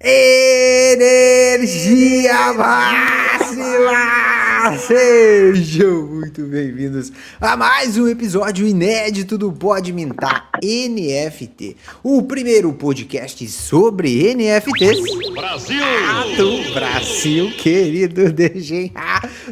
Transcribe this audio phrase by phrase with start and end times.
[0.00, 1.72] Energia
[2.52, 3.98] máxima!
[4.78, 13.44] Sejam muito bem-vindos a mais um episódio inédito do Pode Mintar NFT, o primeiro podcast
[13.48, 15.00] sobre NFTs
[15.34, 15.82] Brasil!
[16.36, 18.92] do Brasil, querido DG,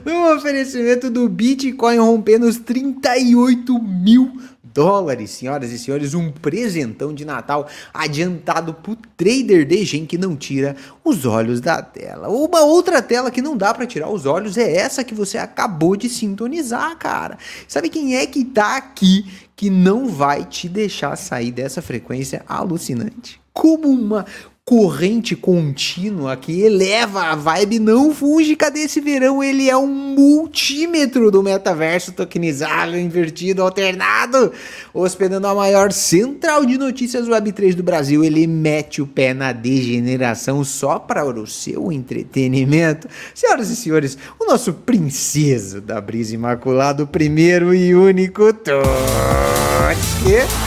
[0.05, 4.31] no oferecimento do Bitcoin rompendo os 38 mil
[4.77, 10.37] dólares, senhoras e senhores, um presentão de Natal adiantado pro trader de gen que não
[10.37, 12.29] tira os olhos da tela.
[12.29, 15.97] Uma outra tela que não dá para tirar os olhos é essa que você acabou
[15.97, 17.39] de sintonizar, cara.
[17.67, 19.25] Sabe quem é que tá aqui
[19.57, 23.41] que não vai te deixar sair dessa frequência alucinante?
[23.55, 24.27] Como uma
[24.69, 29.41] corrente contínua que eleva a vibe não fúngica desse verão.
[29.41, 34.53] Ele é um multímetro do metaverso tokenizável, invertido, alternado,
[34.93, 38.25] hospedando a maior central de notícias Web3 do Brasil.
[38.25, 43.07] Ele mete o pé na degeneração só para o seu entretenimento.
[43.33, 48.83] Senhoras e senhores, o nosso princeso da brisa imaculada, o primeiro e único Toski.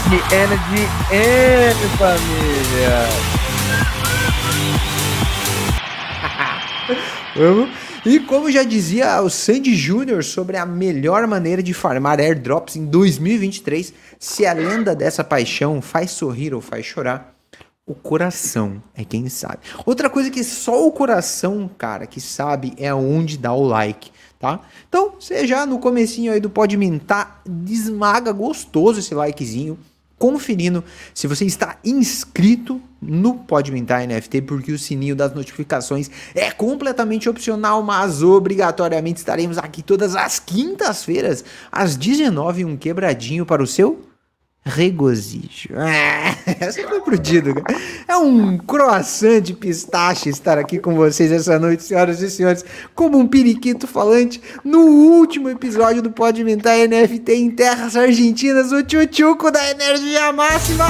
[0.09, 3.38] The Energy N, família!
[8.05, 12.85] E como já dizia o Sandy Júnior sobre a melhor maneira de farmar airdrops em
[12.85, 17.35] 2023, se a lenda dessa paixão faz sorrir ou faz chorar,
[17.85, 19.59] o coração é quem sabe.
[19.85, 24.61] Outra coisa que só o coração, cara, que sabe é onde dá o like, tá?
[24.87, 29.77] Então, você já no comecinho aí do Pode Mintar, desmaga gostoso esse likezinho
[30.17, 36.51] conferindo se você está inscrito no Pode Mintar NFT, porque o sininho das notificações é
[36.51, 43.67] completamente opcional, mas obrigatoriamente estaremos aqui todas as quintas-feiras, às 19 um quebradinho para o
[43.67, 44.09] seu
[44.63, 45.73] regozijo.
[45.75, 47.79] É, essa foi pro Dido, cara.
[48.07, 53.17] É um croissant de pistache estar aqui com vocês essa noite, senhoras e senhores, como
[53.17, 59.51] um periquito falante no último episódio do Pode Inventar NFT em terras argentinas, o tchutchuco
[59.51, 60.85] da energia máxima.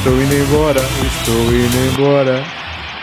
[0.00, 2.42] Estou indo embora, estou indo embora.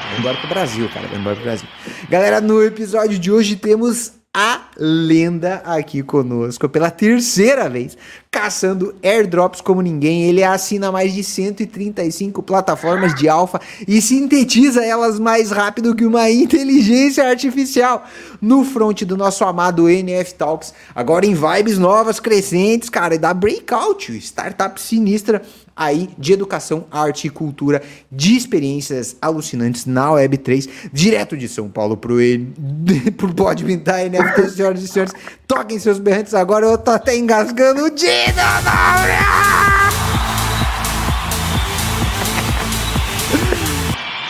[0.10, 1.08] Vou embora pro Brasil, cara.
[1.08, 1.68] Vou embora pro Brasil.
[2.10, 7.96] Galera, no episódio de hoje temos a lenda aqui conosco pela terceira vez,
[8.32, 10.24] caçando airdrops como ninguém.
[10.24, 16.32] Ele assina mais de 135 plataformas de alfa e sintetiza elas mais rápido que uma
[16.32, 18.08] inteligência artificial
[18.42, 20.74] no front do nosso amado NF Talks.
[20.96, 25.44] Agora em vibes novas, crescentes, cara, e da Breakout, startup sinistra
[25.78, 31.96] aí de educação, arte e cultura, de experiências alucinantes na Web3, direto de São Paulo
[31.96, 32.18] pro,
[33.16, 35.14] pro Pode Pintar NFT, senhoras e senhores.
[35.48, 38.08] Toquem seus berrantes agora, eu tô até engasgando o Dino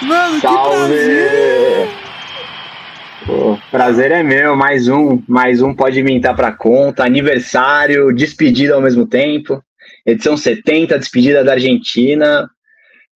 [0.07, 0.71] Mano, Salve!
[0.71, 1.89] que prazer!
[3.25, 8.81] Pô, prazer é meu, mais um, mais um pode mintar pra conta, aniversário, despedida ao
[8.81, 9.61] mesmo tempo,
[10.07, 12.49] edição 70, despedida da Argentina,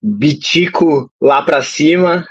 [0.04, 2.28] Bitico lá pra cima,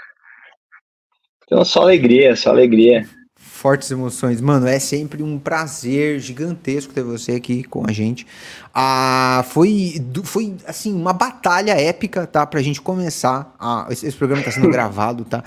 [1.51, 3.05] então só alegria, só alegria.
[3.35, 4.39] Fortes emoções.
[4.39, 8.25] Mano, é sempre um prazer gigantesco ter você aqui com a gente.
[8.73, 12.45] Ah, foi, foi assim, uma batalha épica, tá?
[12.45, 13.53] Pra gente começar.
[13.59, 15.43] Ah, esse, esse programa tá sendo gravado, tá?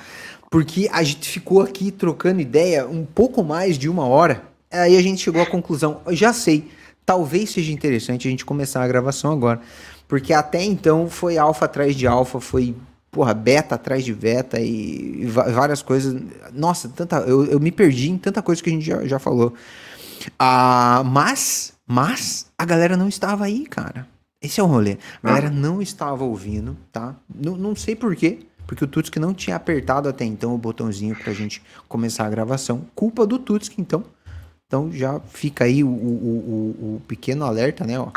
[0.51, 4.43] Porque a gente ficou aqui trocando ideia um pouco mais de uma hora.
[4.71, 6.69] Aí a gente chegou à conclusão, já sei,
[7.05, 9.61] talvez seja interessante a gente começar a gravação agora.
[10.07, 12.75] Porque até então foi alfa atrás de alfa, foi
[13.11, 16.21] porra, beta atrás de beta e, e várias coisas.
[16.53, 19.55] Nossa, tanta, eu, eu me perdi em tanta coisa que a gente já, já falou.
[20.39, 24.07] Ah, mas, mas a galera não estava aí, cara.
[24.43, 24.99] Esse é o rolê.
[25.23, 27.15] A galera não estava ouvindo, tá?
[27.33, 28.41] Não, não sei por quê.
[28.67, 32.87] Porque o Tutski não tinha apertado até então o botãozinho pra gente começar a gravação.
[32.95, 34.05] Culpa do Tutski, então.
[34.75, 37.97] Então já fica aí o, o, o, o pequeno alerta, né?
[37.97, 38.09] Ó.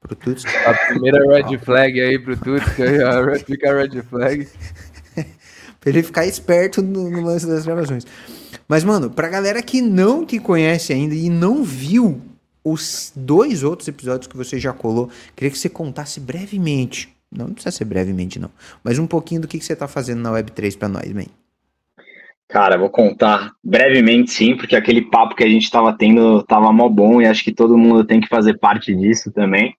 [0.00, 0.50] Pro Tutski.
[0.66, 4.48] A primeira red flag aí pro a fica a red flag.
[5.80, 8.04] pra ele ficar esperto no, no, lance das gravações.
[8.66, 12.20] Mas, mano, pra galera que não te conhece ainda e não viu
[12.64, 17.14] os dois outros episódios que você já colou, queria que você contasse brevemente.
[17.30, 18.50] Não, não precisa ser brevemente, não.
[18.82, 21.26] Mas um pouquinho do que, que você tá fazendo na Web3 pra nós, man.
[22.52, 26.86] Cara, vou contar brevemente sim, porque aquele papo que a gente estava tendo tava mó
[26.86, 29.74] bom e acho que todo mundo tem que fazer parte disso também.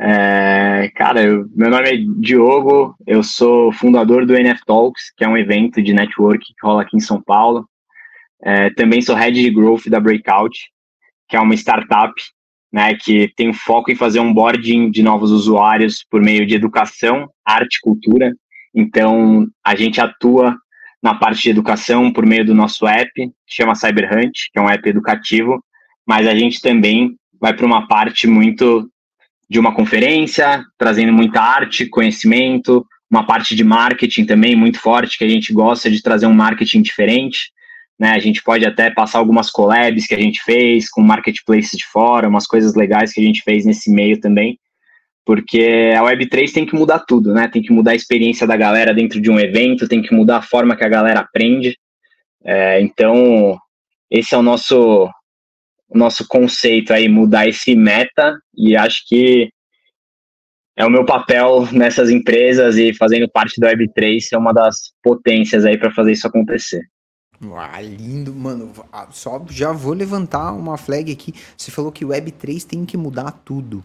[0.00, 5.28] É, cara, eu, meu nome é Diogo, eu sou fundador do NF Talks, que é
[5.28, 7.68] um evento de network que rola aqui em São Paulo.
[8.42, 10.58] É, também sou head de growth da Breakout,
[11.28, 12.14] que é uma startup
[12.72, 17.76] né, que tem foco em fazer onboarding de novos usuários por meio de educação, arte
[17.76, 18.32] e cultura.
[18.74, 20.56] Então, a gente atua
[21.02, 24.68] na parte de educação por meio do nosso app, que chama CyberHunt, que é um
[24.68, 25.62] app educativo,
[26.06, 28.88] mas a gente também vai para uma parte muito
[29.48, 35.24] de uma conferência, trazendo muita arte, conhecimento, uma parte de marketing também muito forte, que
[35.24, 37.52] a gente gosta de trazer um marketing diferente.
[37.98, 38.10] Né?
[38.10, 42.28] A gente pode até passar algumas collabs que a gente fez com marketplace de fora,
[42.28, 44.58] umas coisas legais que a gente fez nesse meio também,
[45.26, 47.48] porque a Web3 tem que mudar tudo, né?
[47.48, 50.42] Tem que mudar a experiência da galera dentro de um evento, tem que mudar a
[50.42, 51.76] forma que a galera aprende.
[52.44, 53.58] É, então,
[54.08, 55.10] esse é o nosso,
[55.88, 59.50] o nosso conceito aí, mudar esse meta, e acho que
[60.76, 65.64] é o meu papel nessas empresas e fazendo parte da Web3 ser uma das potências
[65.64, 66.82] aí para fazer isso acontecer.
[67.52, 68.72] Ah, lindo, mano.
[68.92, 71.34] Ah, só já vou levantar uma flag aqui.
[71.56, 73.82] Você falou que Web3 tem que mudar tudo.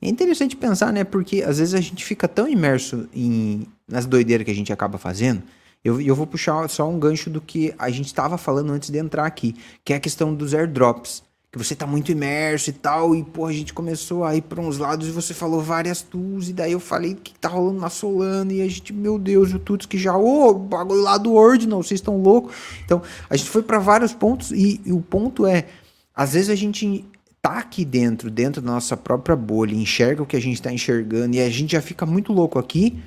[0.00, 1.04] É interessante pensar, né?
[1.04, 4.98] Porque às vezes a gente fica tão imerso em, nas doideiras que a gente acaba
[4.98, 5.42] fazendo.
[5.84, 8.98] Eu, eu vou puxar só um gancho do que a gente estava falando antes de
[8.98, 9.54] entrar aqui,
[9.84, 13.46] que é a questão dos airdrops que você tá muito imerso e tal, e pô,
[13.46, 16.72] a gente começou a ir para uns lados e você falou várias tools, e daí
[16.72, 19.96] eu falei que tá rolando na Solana, e a gente, meu Deus, o tuts que
[19.96, 22.54] já, ô, oh, bagulho lá do Ordinal, vocês estão loucos.
[22.84, 23.00] Então,
[23.30, 25.64] a gente foi para vários pontos, e, e o ponto é,
[26.14, 27.06] às vezes a gente
[27.40, 31.36] tá aqui dentro, dentro da nossa própria bolha, enxerga o que a gente tá enxergando,
[31.36, 32.98] e a gente já fica muito louco aqui,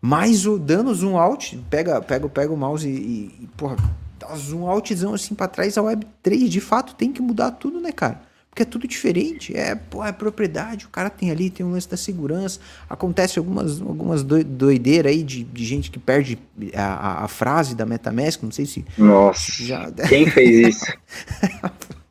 [0.00, 3.76] mas o dando zoom out, pega, pega, pega o mouse e, e porra,
[4.18, 7.92] dá um outzão assim para trás, a Web3 de fato tem que mudar tudo, né,
[7.92, 8.20] cara?
[8.50, 11.90] Porque é tudo diferente, é, pô, é propriedade, o cara tem ali, tem um lance
[11.90, 16.38] da segurança, acontece algumas, algumas doideiras aí de, de gente que perde
[16.74, 18.82] a, a, frase da MetaMask, não sei se...
[18.96, 19.90] Nossa, já...
[20.08, 20.86] quem fez isso?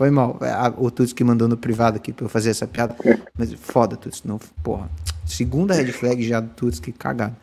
[0.00, 2.96] Foi mal, é, o Tuts que mandou no privado aqui pra eu fazer essa piada,
[3.36, 4.90] mas foda, Tuts, não, porra,
[5.26, 7.36] segunda red flag já do Tuts, que cagado.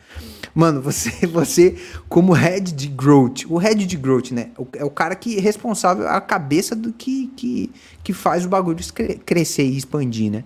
[0.52, 1.76] Mano, você, você
[2.08, 4.50] como head de growth, o head de growth, né?
[4.74, 7.70] É o cara que é responsável, a cabeça do que, que,
[8.02, 8.84] que faz o bagulho
[9.24, 10.42] crescer e expandir, né?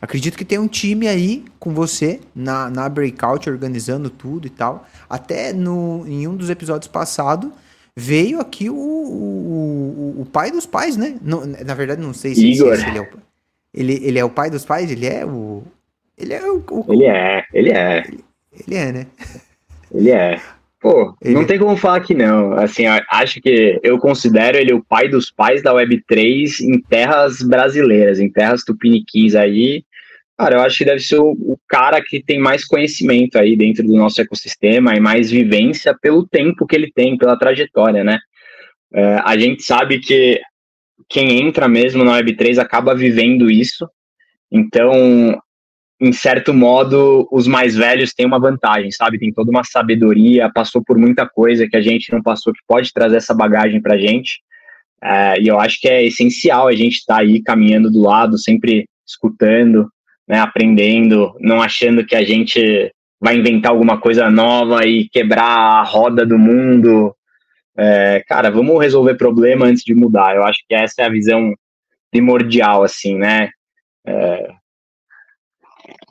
[0.00, 4.86] Acredito que tem um time aí com você na, na breakout organizando tudo e tal.
[5.10, 7.50] Até no, em um dos episódios passados
[7.98, 11.16] veio aqui o, o, o, pai dos pais, né?
[11.20, 12.76] Não, na verdade, não sei se, Igor.
[12.76, 13.08] se ele é o
[13.74, 15.62] ele, ele é o pai dos pais, ele é o.
[16.16, 16.62] Ele é o.
[16.70, 17.98] o ele é, ele é.
[18.06, 18.24] Ele,
[18.66, 19.06] ele é, né?
[19.92, 20.40] Ele é.
[20.80, 21.34] Pô, ele...
[21.34, 22.52] não tem como falar que não.
[22.52, 28.20] Assim, acho que eu considero ele o pai dos pais da Web3 em terras brasileiras,
[28.20, 29.84] em terras tupiniquins aí.
[30.38, 33.84] Cara, eu acho que deve ser o, o, cara que tem mais conhecimento aí dentro
[33.84, 38.20] do nosso ecossistema e mais vivência pelo tempo que ele tem, pela trajetória, né?
[38.94, 40.40] É, a gente sabe que
[41.08, 43.88] quem entra mesmo na Web3 acaba vivendo isso.
[44.50, 45.36] Então,
[46.00, 49.18] em certo modo, os mais velhos têm uma vantagem, sabe?
[49.18, 52.92] Tem toda uma sabedoria, passou por muita coisa que a gente não passou, que pode
[52.92, 54.40] trazer essa bagagem pra gente.
[55.02, 58.38] É, e eu acho que é essencial a gente estar tá aí caminhando do lado,
[58.38, 59.90] sempre escutando,
[60.28, 65.82] né, aprendendo, não achando que a gente vai inventar alguma coisa nova e quebrar a
[65.82, 67.14] roda do mundo.
[67.76, 70.36] É, cara, vamos resolver problema antes de mudar.
[70.36, 71.54] Eu acho que essa é a visão
[72.10, 73.50] primordial, assim, né?
[74.06, 74.48] É,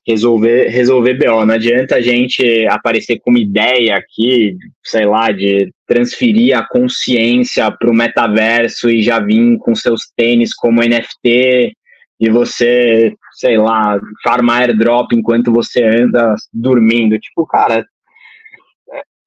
[0.05, 1.45] resolver, resolver BO.
[1.45, 7.69] Não adianta a gente aparecer com uma ideia aqui, sei lá, de transferir a consciência
[7.71, 11.73] para o metaverso e já vir com seus tênis como NFT
[12.19, 17.19] e você, sei lá, farmar airdrop enquanto você anda dormindo.
[17.19, 17.85] Tipo, cara,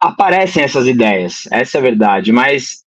[0.01, 2.85] aparecem essas ideias, essa é a verdade, mas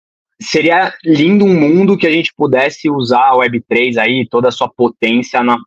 [0.42, 4.70] seria lindo um mundo que a gente pudesse usar a Web3 aí, toda a sua
[4.70, 5.58] potência na,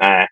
[0.00, 0.26] é,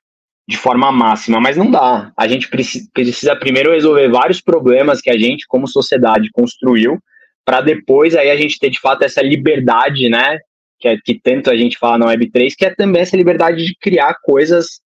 [0.48, 2.12] de forma máxima, mas não dá.
[2.16, 6.98] A gente precisa primeiro resolver vários problemas que a gente, como sociedade, construiu,
[7.44, 10.38] para depois aí a gente ter de fato essa liberdade, né?
[10.78, 13.74] Que, é, que tanto a gente fala na Web3, que é também essa liberdade de
[13.80, 14.80] criar coisas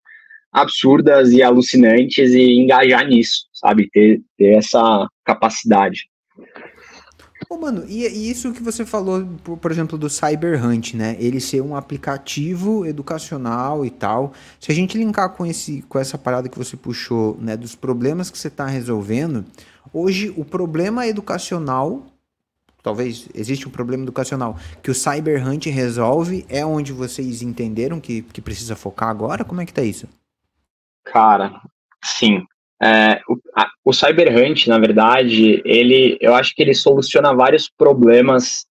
[0.52, 3.88] absurdas e alucinantes e engajar nisso, sabe?
[3.90, 6.08] Ter, ter essa capacidade.
[7.48, 11.16] Ô, mano, e, e, isso que você falou, por, por, exemplo, do Cyber Hunt, né?
[11.18, 14.32] Ele ser um aplicativo educacional e tal.
[14.60, 17.56] Se a gente linkar com, esse, com essa parada que você puxou, né?
[17.56, 19.44] Dos problemas que você está resolvendo,
[19.92, 22.06] hoje o problema educacional,
[22.82, 28.22] talvez existe um problema educacional, que o Cyber Hunt resolve, é onde vocês entenderam que,
[28.22, 29.44] que precisa focar agora?
[29.44, 30.08] Como é que tá isso?
[31.04, 31.60] Cara,
[32.04, 32.44] sim.
[32.82, 37.70] É, o, a, o Cyber Hunt, na verdade, ele, eu acho que ele soluciona vários
[37.70, 38.66] problemas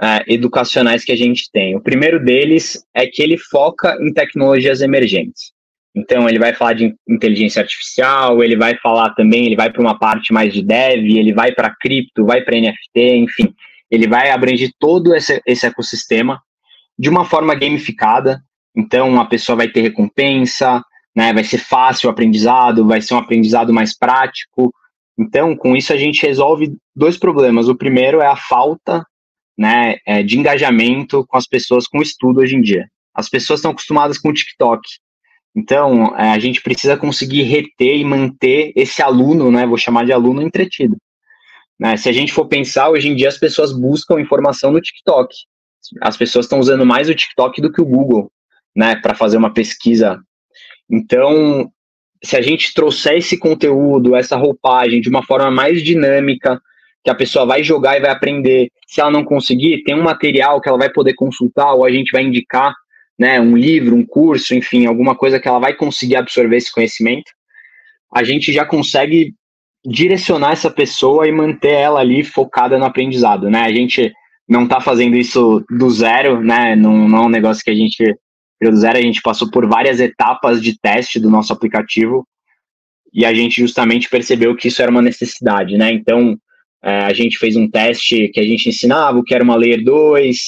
[0.00, 1.76] é, educacionais que a gente tem.
[1.76, 5.53] O primeiro deles é que ele foca em tecnologias emergentes.
[5.94, 9.96] Então, ele vai falar de inteligência artificial, ele vai falar também, ele vai para uma
[9.98, 13.54] parte mais de dev, ele vai para cripto, vai para NFT, enfim,
[13.90, 16.40] ele vai abranger todo esse, esse ecossistema
[16.98, 18.42] de uma forma gamificada.
[18.76, 20.82] Então, a pessoa vai ter recompensa,
[21.14, 24.74] né, vai ser fácil o aprendizado, vai ser um aprendizado mais prático.
[25.16, 27.68] Então, com isso, a gente resolve dois problemas.
[27.68, 29.06] O primeiro é a falta
[29.56, 32.88] né, é, de engajamento com as pessoas com o estudo hoje em dia.
[33.14, 34.82] As pessoas estão acostumadas com o TikTok.
[35.56, 40.12] Então, é, a gente precisa conseguir reter e manter esse aluno, né, vou chamar de
[40.12, 40.96] aluno entretido.
[41.78, 45.34] Né, se a gente for pensar, hoje em dia as pessoas buscam informação no TikTok.
[46.00, 48.32] As pessoas estão usando mais o TikTok do que o Google,
[48.74, 50.20] né, para fazer uma pesquisa.
[50.90, 51.70] Então,
[52.22, 56.60] se a gente trouxer esse conteúdo, essa roupagem de uma forma mais dinâmica,
[57.04, 58.70] que a pessoa vai jogar e vai aprender.
[58.86, 62.10] Se ela não conseguir, tem um material que ela vai poder consultar ou a gente
[62.10, 62.74] vai indicar,
[63.18, 67.30] né, um livro, um curso, enfim, alguma coisa que ela vai conseguir absorver esse conhecimento.
[68.12, 69.34] A gente já consegue
[69.84, 73.62] direcionar essa pessoa e manter ela ali focada no aprendizado, né?
[73.62, 74.12] A gente
[74.48, 76.74] não está fazendo isso do zero, né?
[76.74, 78.14] Não, não é um negócio que a gente
[78.62, 82.26] do zero, a gente passou por várias etapas de teste do nosso aplicativo
[83.12, 85.92] e a gente justamente percebeu que isso era uma necessidade, né?
[85.92, 86.36] Então,
[86.82, 89.84] é, a gente fez um teste que a gente ensinava o que era uma Layer
[89.84, 90.38] 2,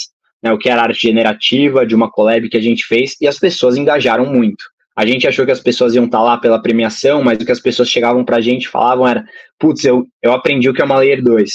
[0.47, 3.39] né, o que era arte generativa de uma collab que a gente fez, e as
[3.39, 4.65] pessoas engajaram muito.
[4.95, 7.53] A gente achou que as pessoas iam estar tá lá pela premiação, mas o que
[7.53, 9.25] as pessoas chegavam para a gente e falavam era:
[9.59, 11.51] putz, eu, eu aprendi o que é uma Layer 2.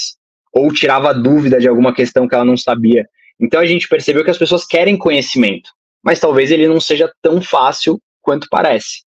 [0.54, 3.06] Ou tirava dúvida de alguma questão que ela não sabia.
[3.40, 5.70] Então a gente percebeu que as pessoas querem conhecimento,
[6.04, 9.02] mas talvez ele não seja tão fácil quanto parece.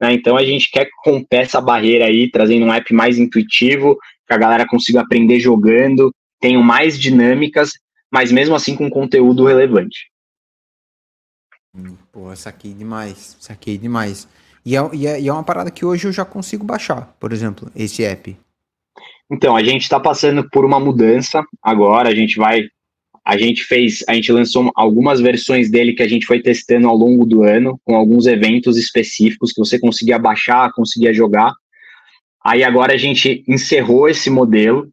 [0.00, 0.12] Né?
[0.12, 4.38] Então a gente quer romper essa barreira aí, trazendo um app mais intuitivo, que a
[4.38, 7.72] galera consiga aprender jogando, tenham mais dinâmicas,
[8.12, 10.10] mas mesmo assim com conteúdo relevante.
[11.74, 14.26] Hum, pô, saquei demais, saquei demais.
[14.64, 17.32] E é, e, é, e é uma parada que hoje eu já consigo baixar, por
[17.32, 18.36] exemplo, esse app.
[19.30, 22.68] Então, a gente está passando por uma mudança agora, a gente vai.
[23.24, 26.96] A gente fez, a gente lançou algumas versões dele que a gente foi testando ao
[26.96, 31.52] longo do ano, com alguns eventos específicos que você conseguia baixar, conseguia jogar.
[32.42, 34.90] Aí agora a gente encerrou esse modelo,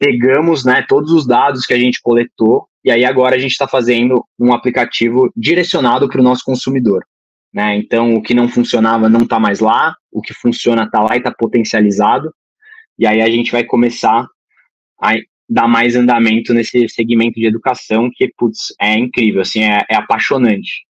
[0.00, 3.68] pegamos né, todos os dados que a gente coletou, e aí agora a gente está
[3.68, 7.04] fazendo um aplicativo direcionado para o nosso consumidor.
[7.52, 7.76] Né?
[7.76, 11.18] Então, o que não funcionava não está mais lá, o que funciona está lá e
[11.18, 12.34] está potencializado,
[12.98, 14.26] e aí a gente vai começar
[15.02, 15.12] a
[15.46, 20.86] dar mais andamento nesse segmento de educação que, putz, é incrível, assim, é, é apaixonante.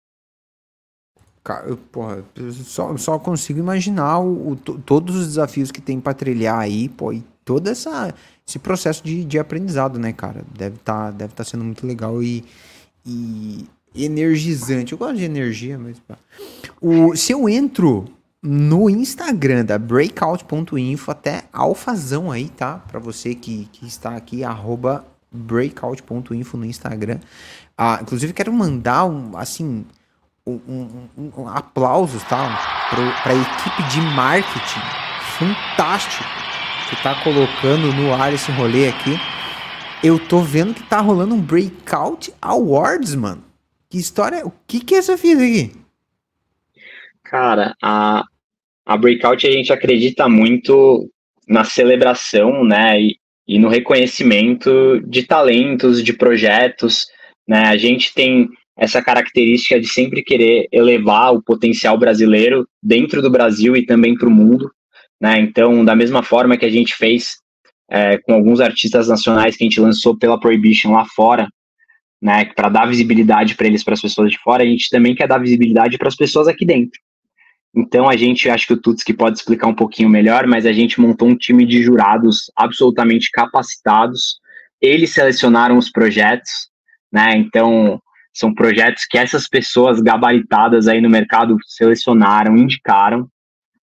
[1.43, 6.14] Cara, eu, porra, só, só consigo imaginar o, o, todos os desafios que tem para
[6.14, 8.14] trilhar aí, pô, e todo essa,
[8.47, 10.45] esse processo de, de aprendizado, né, cara?
[10.57, 12.45] Deve estar tá, deve tá sendo muito legal e,
[13.04, 14.92] e energizante.
[14.92, 16.00] Eu gosto de energia, mas.
[16.80, 18.04] O, se eu entro
[18.40, 22.78] no Instagram da breakout.info, até alfazão aí, tá?
[22.87, 27.19] Para você que, que está aqui, arroba breakout.info no Instagram.
[27.76, 29.85] Ah, inclusive, quero mandar um, assim,
[30.47, 30.61] um,
[31.19, 32.88] um, um, aplausos tá?
[33.25, 34.80] para a equipe de marketing
[35.37, 36.50] fantástico
[36.90, 39.12] que está colocando no ar esse rolê aqui.
[40.02, 43.44] Eu tô vendo que tá rolando um Breakout Awards, mano.
[43.88, 44.44] Que história.
[44.44, 45.73] O que, que é essa fita aqui?
[47.23, 48.25] Cara, a,
[48.85, 51.09] a Breakout a gente acredita muito
[51.47, 53.00] na celebração, né?
[53.00, 53.16] E,
[53.47, 57.06] e no reconhecimento de talentos, de projetos.
[57.47, 57.66] Né?
[57.66, 63.76] A gente tem essa característica de sempre querer elevar o potencial brasileiro dentro do Brasil
[63.76, 64.73] e também para o mundo.
[65.21, 65.39] Né?
[65.41, 67.37] Então, da mesma forma que a gente fez
[67.91, 71.49] é, com alguns artistas nacionais que a gente lançou pela Prohibition lá fora,
[72.23, 75.27] né, para dar visibilidade para eles, para as pessoas de fora, a gente também quer
[75.27, 77.00] dar visibilidade para as pessoas aqui dentro.
[77.75, 81.00] Então, a gente, acho que o Tutski pode explicar um pouquinho melhor, mas a gente
[81.00, 84.41] montou um time de jurados absolutamente capacitados.
[84.81, 86.69] Eles selecionaram os projetos,
[87.12, 87.37] né?
[87.37, 88.00] Então,
[88.33, 93.29] são projetos que essas pessoas gabaritadas aí no mercado selecionaram, indicaram,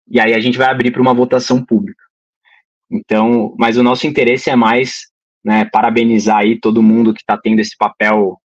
[0.10, 2.04] e aí a gente vai abrir para uma votação pública.
[2.90, 5.08] Então, mas o nosso interesse é mais
[5.44, 8.38] né, parabenizar aí todo mundo que está tendo esse papel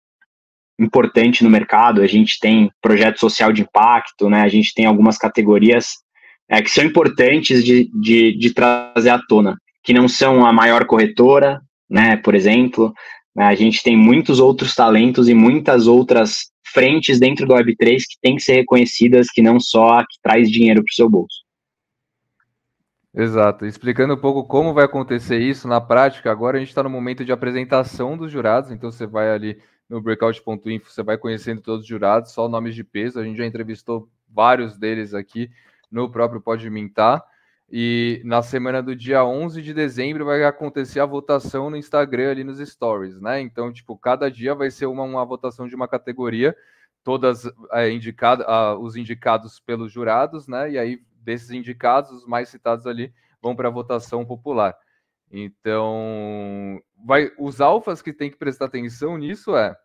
[0.80, 2.01] importante no mercado.
[2.01, 4.41] A gente tem projeto social de impacto, né?
[4.41, 5.89] A gente tem algumas categorias
[6.50, 10.86] é, que são importantes de, de, de trazer à tona, que não são a maior
[10.86, 12.18] corretora, né?
[12.18, 12.94] Por exemplo,
[13.36, 13.46] né?
[13.46, 18.36] A gente tem muitos outros talentos e muitas outras frentes dentro do Web3 que tem
[18.36, 21.41] que ser reconhecidas, que não só a que traz dinheiro para o seu bolso.
[23.13, 23.65] Exato.
[23.65, 27.25] Explicando um pouco como vai acontecer isso na prática, agora a gente está no momento
[27.25, 31.88] de apresentação dos jurados, então você vai ali no breakout.info, você vai conhecendo todos os
[31.88, 33.20] jurados, só nomes de peso.
[33.20, 35.51] A gente já entrevistou vários deles aqui
[35.91, 37.22] no próprio Pode Mintar.
[37.70, 42.44] E na semana do dia 11 de dezembro vai acontecer a votação no Instagram ali
[42.44, 43.41] nos stories, né?
[43.41, 46.56] Então, tipo, cada dia vai ser uma, uma votação de uma categoria,
[47.03, 48.46] todas é, indicadas,
[48.80, 50.72] os indicados pelos jurados, né?
[50.72, 54.75] E aí, desses indicados, os mais citados ali vão para a votação popular.
[55.32, 59.75] Então, vai, os alfas que tem que prestar atenção nisso é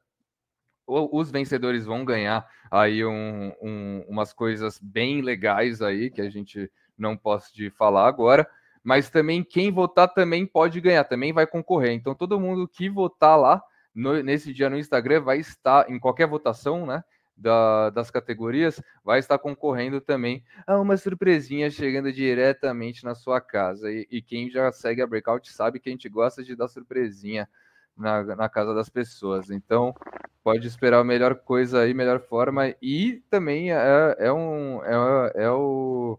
[0.88, 6.70] os vencedores vão ganhar aí um, um, umas coisas bem legais aí que a gente
[6.96, 8.48] não posso de falar agora,
[8.84, 11.92] mas também quem votar também pode ganhar, também vai concorrer.
[11.92, 13.60] Então todo mundo que votar lá
[13.92, 17.02] no, nesse dia no Instagram vai estar em qualquer votação, né?
[17.36, 23.92] Da, das categorias, vai estar concorrendo também a uma surpresinha chegando diretamente na sua casa.
[23.92, 27.46] E, e quem já segue a Breakout sabe que a gente gosta de dar surpresinha
[27.94, 29.50] na, na casa das pessoas.
[29.50, 29.94] Então,
[30.42, 32.74] pode esperar a melhor coisa aí, melhor forma.
[32.80, 34.82] E também é, é um.
[34.84, 36.18] É, é o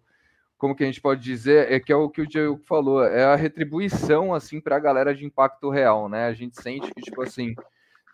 [0.57, 3.24] como que a gente pode dizer, é que é o que o Diego falou, é
[3.24, 6.25] a retribuição, assim, para a galera de impacto real, né?
[6.25, 7.53] A gente sente que, tipo assim,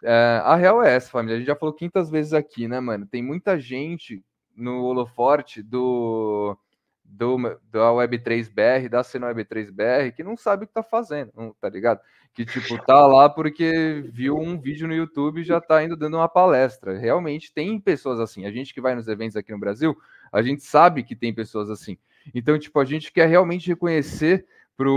[0.03, 1.35] é, a real é essa, família.
[1.35, 3.05] A gente já falou quintas vezes aqui, né, mano?
[3.05, 4.23] Tem muita gente
[4.55, 6.57] no holoforte do,
[7.03, 7.37] do,
[7.71, 11.99] da Web3BR, da cena Web3BR, que não sabe o que tá fazendo, tá ligado?
[12.33, 16.17] Que, tipo, tá lá porque viu um vídeo no YouTube e já tá indo dando
[16.17, 16.97] uma palestra.
[16.97, 18.45] Realmente tem pessoas assim.
[18.45, 19.95] A gente que vai nos eventos aqui no Brasil,
[20.31, 21.97] a gente sabe que tem pessoas assim.
[22.33, 24.45] Então, tipo, a gente quer realmente reconhecer
[24.75, 24.89] para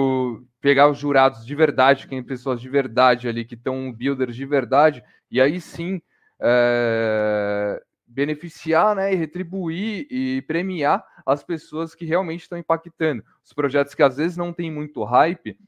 [0.61, 4.47] pegar os jurados de verdade, que tem pessoas de verdade ali, que estão builders de
[4.47, 6.01] verdade, e aí sim
[6.41, 13.25] é, beneficiar né, e retribuir e premiar as pessoas que realmente estão impactando.
[13.45, 15.59] Os projetos que às vezes não tem muito hype,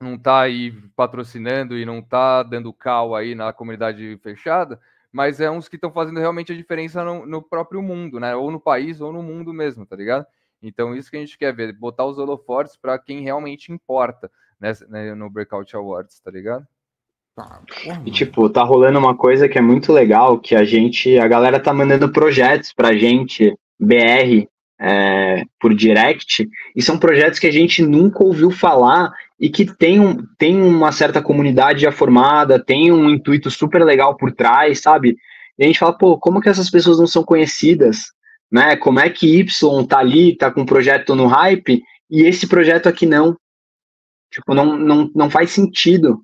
[0.00, 4.80] não está aí patrocinando e não está dando cal aí na comunidade fechada,
[5.12, 8.34] mas é uns que estão fazendo realmente a diferença no, no próprio mundo, né?
[8.34, 10.26] Ou no país ou no mundo mesmo, tá ligado?
[10.66, 14.30] Então, isso que a gente quer ver, botar os holofortes para quem realmente importa
[14.60, 16.66] né, no Breakout Awards, tá ligado?
[17.36, 17.60] Ah,
[18.06, 21.58] e tipo, tá rolando uma coisa que é muito legal, que a gente, a galera
[21.58, 24.46] tá mandando projetos pra gente, BR,
[24.80, 29.98] é, por direct, e são projetos que a gente nunca ouviu falar e que tem,
[29.98, 35.16] um, tem uma certa comunidade já formada, tem um intuito super legal por trás, sabe?
[35.58, 38.14] E a gente fala, pô, como que essas pessoas não são conhecidas?
[38.54, 38.76] Né?
[38.76, 42.88] Como é que Y tá ali, tá com um projeto no hype e esse projeto
[42.88, 43.36] aqui não?
[44.30, 46.20] Tipo, não, não, não faz sentido,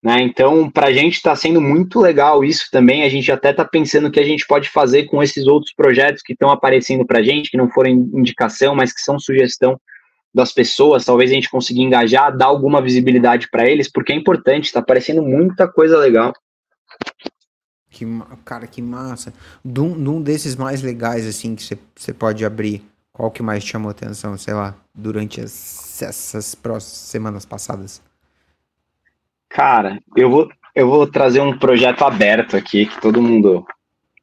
[0.00, 0.22] né?
[0.22, 3.02] Então, para a gente está sendo muito legal isso também.
[3.02, 6.22] A gente até está pensando o que a gente pode fazer com esses outros projetos
[6.22, 9.76] que estão aparecendo para a gente, que não foram indicação, mas que são sugestão
[10.32, 11.04] das pessoas.
[11.04, 14.66] Talvez a gente consiga engajar, dar alguma visibilidade para eles, porque é importante.
[14.66, 16.32] Está aparecendo muita coisa legal.
[17.96, 18.04] Que,
[18.44, 19.32] cara, que massa.
[19.64, 21.62] De um, desses mais legais, assim, que
[21.94, 27.46] você pode abrir, qual que mais chamou atenção, sei lá, durante as, essas próximas semanas
[27.46, 28.02] passadas?
[29.48, 33.66] Cara, eu vou, eu vou trazer um projeto aberto aqui, que todo mundo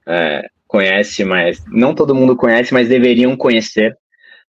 [0.06, 3.98] é, conhece, mas não todo mundo conhece, mas deveriam conhecer,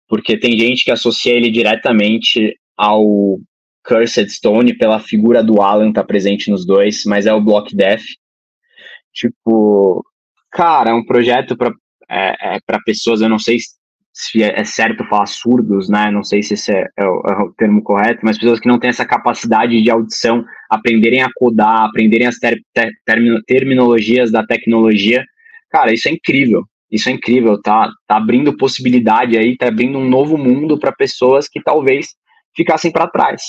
[0.09, 3.39] porque tem gente que associa ele diretamente ao
[3.87, 8.05] Cursed Stone pela figura do Alan tá presente nos dois, mas é o Block Death.
[9.13, 10.05] Tipo,
[10.51, 11.73] cara, é um projeto para
[12.09, 13.59] é, é para pessoas, eu não sei
[14.13, 16.11] se é, é certo falar surdos, né?
[16.11, 18.79] Não sei se esse é, é, o, é, o, termo correto, mas pessoas que não
[18.79, 22.91] têm essa capacidade de audição, aprenderem a codar, aprenderem as ter, ter,
[23.47, 25.25] terminologias da tecnologia.
[25.71, 26.65] Cara, isso é incrível.
[26.91, 31.49] Isso é incrível, tá, tá abrindo possibilidade aí, tá abrindo um novo mundo para pessoas
[31.49, 32.09] que talvez
[32.57, 33.43] ficassem para trás.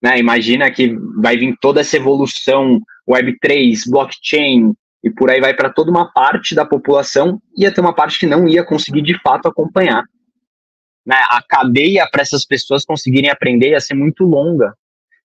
[0.00, 0.18] Né?
[0.20, 4.72] Imagina que vai vir toda essa evolução Web3, blockchain,
[5.04, 8.26] e por aí vai para toda uma parte da população, ia ter uma parte que
[8.26, 10.02] não ia conseguir de fato acompanhar.
[11.04, 11.16] Né?
[11.28, 14.72] A cadeia para essas pessoas conseguirem aprender ia ser muito longa.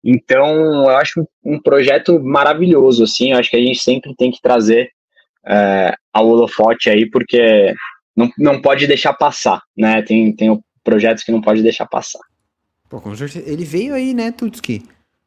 [0.05, 4.41] Então, eu acho um projeto maravilhoso, assim, eu acho que a gente sempre tem que
[4.41, 4.89] trazer
[5.45, 7.75] é, ao holofote aí, porque
[8.17, 10.01] não, não pode deixar passar, né?
[10.03, 12.21] Tem, tem projetos que não pode deixar passar.
[12.89, 13.51] Pô, com certeza.
[13.51, 14.85] Ele veio aí, né, Tutski?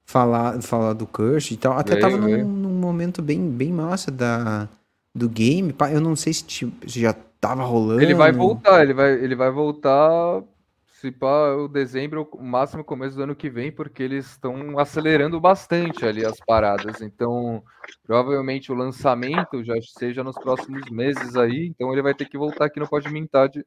[0.10, 1.78] Falar, falar do Curse e tal.
[1.78, 4.68] Até veio, tava num, num, momento bem, bem massa da,
[5.14, 5.74] do game.
[5.92, 8.02] Eu não sei se, se já tava rolando.
[8.02, 10.42] Ele vai voltar, ele vai, ele vai voltar
[10.84, 15.40] se pá, o dezembro, o máximo começo do ano que vem, porque eles estão acelerando
[15.40, 17.02] bastante ali as paradas.
[17.02, 17.64] Então,
[18.04, 21.68] provavelmente o lançamento já seja nos próximos meses aí.
[21.68, 23.64] Então, ele vai ter que voltar aqui no Pode Mintade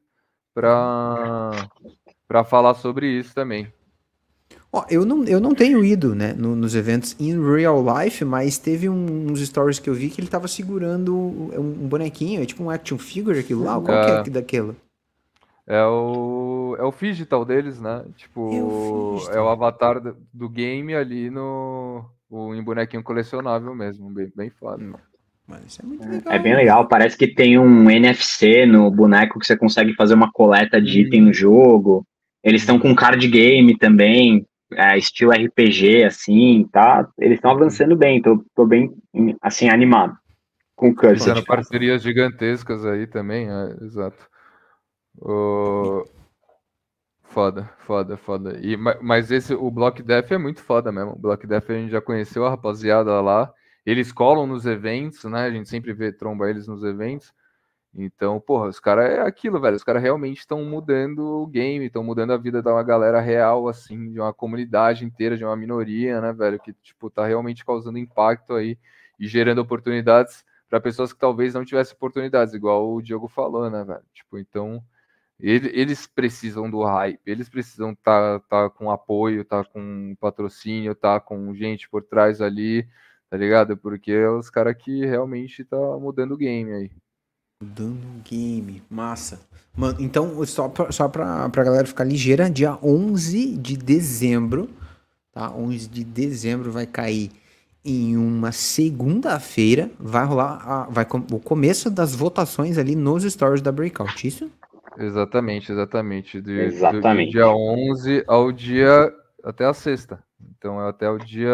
[0.53, 1.51] para
[2.27, 3.71] para falar sobre isso também.
[4.75, 8.57] Ó, eu, não, eu não tenho ido né, no, nos eventos in real life, mas
[8.57, 12.45] teve um, uns stories que eu vi que ele tava segurando um, um bonequinho, é
[12.45, 13.79] tipo um action figure aquilo lá.
[13.79, 14.23] Qual é.
[14.23, 14.75] que é daquilo?
[15.67, 18.03] É o, é o digital deles, né?
[18.17, 20.01] Tipo, é o, é o avatar
[20.33, 24.83] do game ali no o, em bonequinho colecionável mesmo, bem, bem foda.
[24.83, 29.55] É, muito legal, é bem legal, parece que tem um NFC no boneco que você
[29.55, 31.01] consegue fazer uma coleta de hum.
[31.03, 32.03] item no jogo.
[32.43, 34.45] Eles estão com card game também,
[34.77, 37.07] é, estilo RPG, assim, tá?
[37.17, 38.93] Eles estão avançando bem, tô, tô bem,
[39.41, 40.17] assim, animado
[40.75, 41.19] com o Cursed.
[41.19, 44.27] Fazendo parcerias gigantescas aí também, é, exato.
[47.23, 48.59] Foda, foda, foda.
[48.61, 51.13] E, mas esse, o Block é muito foda mesmo.
[51.13, 53.51] O Block a gente já conheceu a rapaziada lá.
[53.85, 55.45] Eles colam nos eventos, né?
[55.45, 57.33] A gente sempre vê tromba eles nos eventos.
[57.95, 59.75] Então, porra, os caras é aquilo, velho.
[59.75, 63.67] Os caras realmente estão mudando o game, estão mudando a vida de uma galera real,
[63.67, 66.59] assim, de uma comunidade inteira, de uma minoria, né, velho?
[66.59, 68.77] Que, tipo, tá realmente causando impacto aí
[69.19, 73.83] e gerando oportunidades para pessoas que talvez não tivessem oportunidades, igual o Diogo falou, né,
[73.83, 74.03] velho?
[74.11, 74.83] Tipo, então,
[75.39, 81.19] ele, eles precisam do hype, eles precisam tá, tá com apoio, tá com patrocínio, tá
[81.19, 82.87] com gente por trás ali,
[83.29, 83.77] tá ligado?
[83.77, 87.02] Porque é os caras que realmente tá mudando o game aí.
[87.63, 89.39] Mudando game, massa.
[89.75, 94.69] Mano, então, só pra, só pra, pra galera ficar ligeira, dia 11 de dezembro,
[95.31, 95.51] tá?
[95.51, 97.31] 11 de dezembro vai cair
[97.85, 103.71] em uma segunda-feira, vai rolar a, vai, o começo das votações ali nos stories da
[103.71, 104.51] Breakout, isso?
[104.97, 106.41] Exatamente, exatamente.
[106.41, 107.29] De, exatamente.
[107.29, 110.19] Do dia 11 ao dia até a sexta.
[110.57, 111.49] Então é até o dia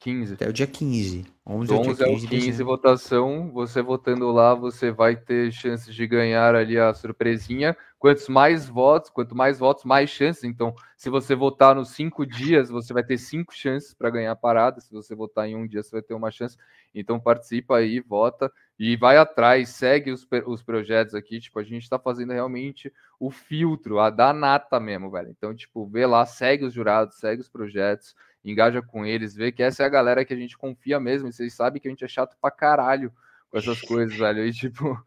[0.00, 0.34] 15.
[0.34, 1.24] Até o dia 15.
[1.46, 3.50] 11, 11 ao 15, 15 votação.
[3.52, 7.76] Você votando lá, você vai ter chances de ganhar ali a surpresinha.
[7.98, 10.44] Quantos mais votos, quanto mais votos, mais chances.
[10.44, 14.36] Então, se você votar nos cinco dias, você vai ter cinco chances para ganhar a
[14.36, 14.80] parada.
[14.80, 16.56] Se você votar em um dia, você vai ter uma chance.
[16.94, 21.40] Então, participa aí, vota e vai atrás, segue os, os projetos aqui.
[21.40, 25.28] Tipo, a gente está fazendo realmente o filtro, a da nata mesmo, velho.
[25.28, 29.62] Então, tipo, vê lá, segue os jurados, segue os projetos engaja com eles, vê que
[29.62, 32.04] essa é a galera que a gente confia mesmo, e vocês sabem que a gente
[32.04, 33.12] é chato pra caralho
[33.50, 34.98] com essas coisas, velho, e tipo,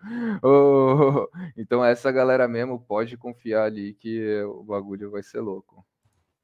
[0.41, 5.86] oh, então essa galera mesmo pode confiar ali que o bagulho vai ser louco.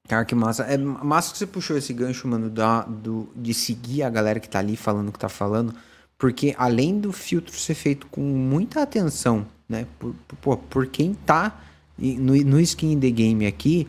[0.07, 0.63] Cara, que massa.
[0.63, 4.49] É massa que você puxou esse gancho, mano, da, do, de seguir a galera que
[4.49, 5.73] tá ali falando o que tá falando,
[6.17, 11.57] porque além do filtro ser feito com muita atenção, né, por, por, por quem tá
[11.97, 13.87] no, no skin the game aqui,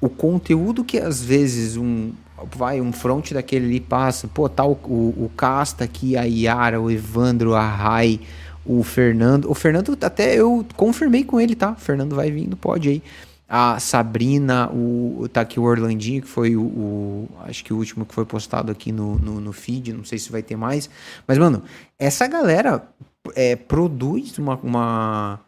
[0.00, 2.12] o conteúdo que às vezes um,
[2.54, 6.80] vai, um front daquele ali passa, pô, tá o, o, o Casta aqui, a Yara,
[6.80, 8.20] o Evandro, a Rai,
[8.64, 9.50] o Fernando.
[9.50, 11.72] O Fernando até eu confirmei com ele, tá?
[11.72, 13.02] O Fernando vai vindo, pode aí.
[13.48, 18.04] A Sabrina, o, tá aqui o Orlandinho, que foi o, o, Acho que o último
[18.04, 20.90] que foi postado aqui no, no, no, feed, não sei se vai ter mais.
[21.26, 21.62] Mas, mano,
[21.98, 22.86] essa galera
[23.34, 25.40] é, produz uma, uma,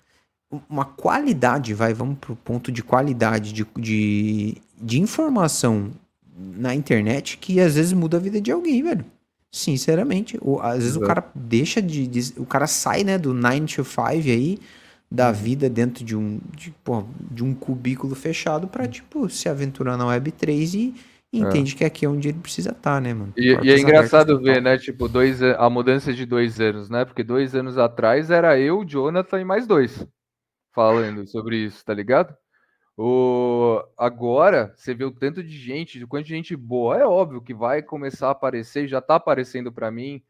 [0.68, 5.90] uma qualidade, vai, vamos pro ponto de qualidade de, de, de informação
[6.56, 9.04] na internet que às vezes muda a vida de alguém, velho.
[9.52, 10.38] Sinceramente.
[10.40, 11.04] Ou, às vezes Exato.
[11.04, 14.58] o cara deixa de, de, O cara sai, né, do 9 to 5 aí,
[15.10, 15.34] da uhum.
[15.34, 18.90] vida dentro de um, de, pô, de um cubículo fechado pra, uhum.
[18.90, 20.94] tipo, se aventurar na Web3 e,
[21.32, 21.78] entende é.
[21.78, 23.32] que aqui é onde ele precisa estar, tá, né, mano?
[23.36, 27.04] E, e é engraçado ver, né, tipo, dois, a mudança de dois anos, né?
[27.04, 30.06] Porque dois anos atrás era eu, Jonathan e mais dois
[30.72, 32.34] falando sobre isso, tá ligado?
[32.96, 33.82] O...
[33.96, 36.98] Agora, você vê o tanto de gente, de quanto de gente boa.
[36.98, 40.22] É óbvio que vai começar a aparecer, já tá aparecendo para mim,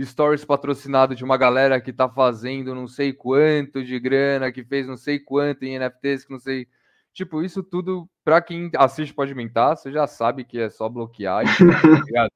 [0.00, 4.86] stories patrocinado de uma galera que tá fazendo não sei quanto de grana, que fez
[4.86, 6.66] não sei quanto em NFTs, que não sei.
[7.12, 11.44] Tipo, isso tudo, para quem assiste pode mentar, você já sabe que é só bloquear,
[12.12, 12.28] tá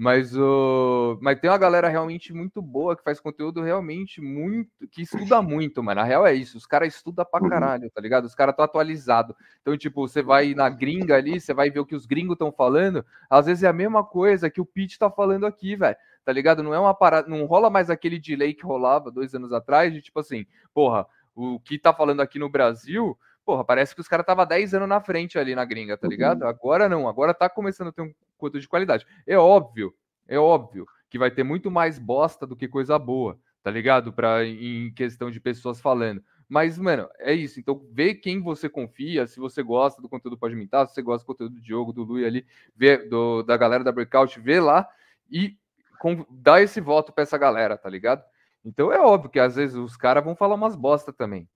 [0.00, 1.18] mas, o...
[1.20, 4.70] Mas tem uma galera realmente muito boa que faz conteúdo realmente muito.
[4.92, 6.00] que estuda muito, mano.
[6.00, 6.56] Na real é isso.
[6.56, 7.48] Os caras estudam pra uhum.
[7.48, 8.24] caralho, tá ligado?
[8.24, 9.34] Os caras estão atualizados.
[9.60, 12.52] Então, tipo, você vai na gringa ali, você vai ver o que os gringos estão
[12.52, 13.04] falando.
[13.28, 15.96] Às vezes é a mesma coisa que o Pete tá falando aqui, velho.
[16.24, 16.62] Tá ligado?
[16.62, 17.28] Não é uma parada.
[17.28, 21.58] Não rola mais aquele delay que rolava dois anos atrás, de tipo assim, porra, o
[21.58, 25.00] que tá falando aqui no Brasil porra, parece que os caras estavam 10 anos na
[25.00, 26.42] frente ali na gringa, tá ligado?
[26.42, 26.48] Uhum.
[26.48, 29.06] Agora não, agora tá começando a ter um conteúdo de qualidade.
[29.26, 29.94] É óbvio,
[30.28, 34.12] é óbvio que vai ter muito mais bosta do que coisa boa, tá ligado?
[34.12, 36.22] Pra, em questão de pessoas falando.
[36.46, 37.58] Mas, mano, é isso.
[37.58, 41.24] Então, vê quem você confia, se você gosta do conteúdo Pode Mintar, se você gosta
[41.24, 42.44] do conteúdo do Diogo, do Lui ali,
[42.76, 44.86] vê, do, da galera da Breakout, vê lá
[45.30, 45.56] e
[45.98, 48.22] com, dá esse voto pra essa galera, tá ligado?
[48.62, 51.48] Então, é óbvio que às vezes os caras vão falar umas bosta também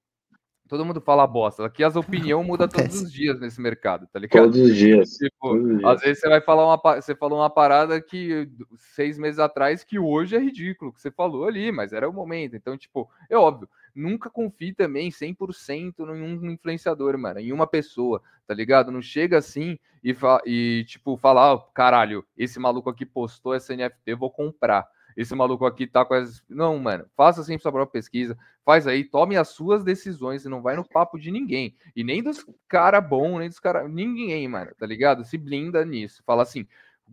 [0.73, 1.67] Todo mundo fala bosta.
[1.67, 4.45] Aqui as opiniões mudam todos os dias nesse mercado, tá ligado?
[4.45, 5.19] Todos os dias.
[5.19, 5.85] Tipo, todos os dias.
[5.85, 9.99] às vezes você vai falar uma, você falou uma parada que seis meses atrás que
[9.99, 12.57] hoje é ridículo, que você falou ali, mas era o momento.
[12.57, 18.23] Então, tipo, é óbvio, nunca confie também 100% em um influenciador, mano, em uma pessoa,
[18.47, 18.91] tá ligado?
[18.91, 24.15] Não chega assim e, e tipo, falar, oh, caralho, esse maluco aqui postou essa NFT,
[24.15, 26.43] vou comprar esse maluco aqui tá com as.
[26.49, 30.63] Não, mano, faça sempre sua própria pesquisa, faz aí, tome as suas decisões e não
[30.63, 31.75] vai no papo de ninguém.
[31.95, 33.89] E nem dos cara bom, nem dos cara.
[33.89, 35.25] Ninguém, mano, tá ligado?
[35.25, 36.23] Se blinda nisso.
[36.25, 36.67] Fala assim,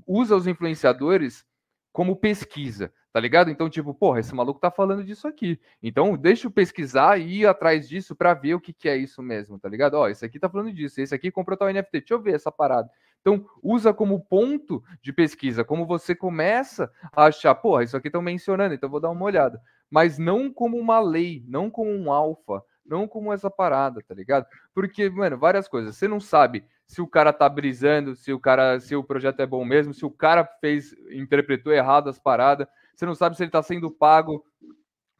[0.05, 1.45] usa os influenciadores
[1.91, 3.49] como pesquisa, tá ligado?
[3.49, 5.59] Então, tipo, porra, esse maluco tá falando disso aqui.
[5.81, 9.21] Então, deixa eu pesquisar e ir atrás disso para ver o que, que é isso
[9.21, 9.95] mesmo, tá ligado?
[9.95, 12.51] Ó, esse aqui tá falando disso, esse aqui comprou tal NFT, deixa eu ver essa
[12.51, 12.89] parada.
[13.21, 18.21] Então, usa como ponto de pesquisa, como você começa a achar, porra, isso aqui estão
[18.21, 19.61] mencionando, então vou dar uma olhada.
[19.89, 24.45] Mas não como uma lei, não como um alfa, não como essa parada, tá ligado?
[24.73, 25.95] Porque, mano, várias coisas.
[25.95, 29.45] Você não sabe se o cara tá brisando, se o cara, se o projeto é
[29.45, 32.67] bom mesmo, se o cara fez, interpretou errado as paradas.
[32.95, 34.43] Você não sabe se ele tá sendo pago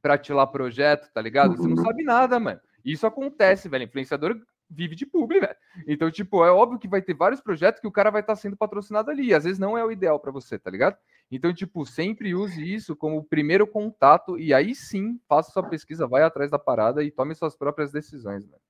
[0.01, 1.55] para tirar projeto, tá ligado?
[1.55, 1.83] Você não uhum.
[1.83, 2.59] sabe nada, mano.
[2.83, 3.83] Isso acontece, velho.
[3.83, 4.35] Influenciador
[4.69, 5.55] vive de publi, velho.
[5.87, 8.41] Então, tipo, é óbvio que vai ter vários projetos que o cara vai estar tá
[8.41, 9.27] sendo patrocinado ali.
[9.27, 10.95] E às vezes não é o ideal para você, tá ligado?
[11.31, 16.07] Então, tipo, sempre use isso como o primeiro contato e aí sim, faça sua pesquisa,
[16.07, 18.61] vai atrás da parada e tome suas próprias decisões, velho.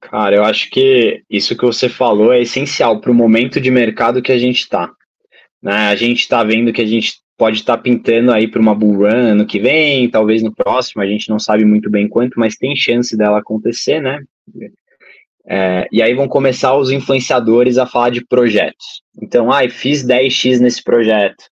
[0.00, 4.22] Cara, eu acho que isso que você falou é essencial para o momento de mercado
[4.22, 4.92] que a gente está.
[5.60, 5.88] Né?
[5.88, 8.98] A gente está vendo que a gente pode estar tá pintando aí para uma bull
[8.98, 12.56] run ano que vem, talvez no próximo, a gente não sabe muito bem quanto, mas
[12.56, 14.22] tem chance dela acontecer, né?
[15.48, 19.02] É, e aí vão começar os influenciadores a falar de projetos.
[19.22, 21.44] Então, ai, ah, fiz 10x nesse projeto.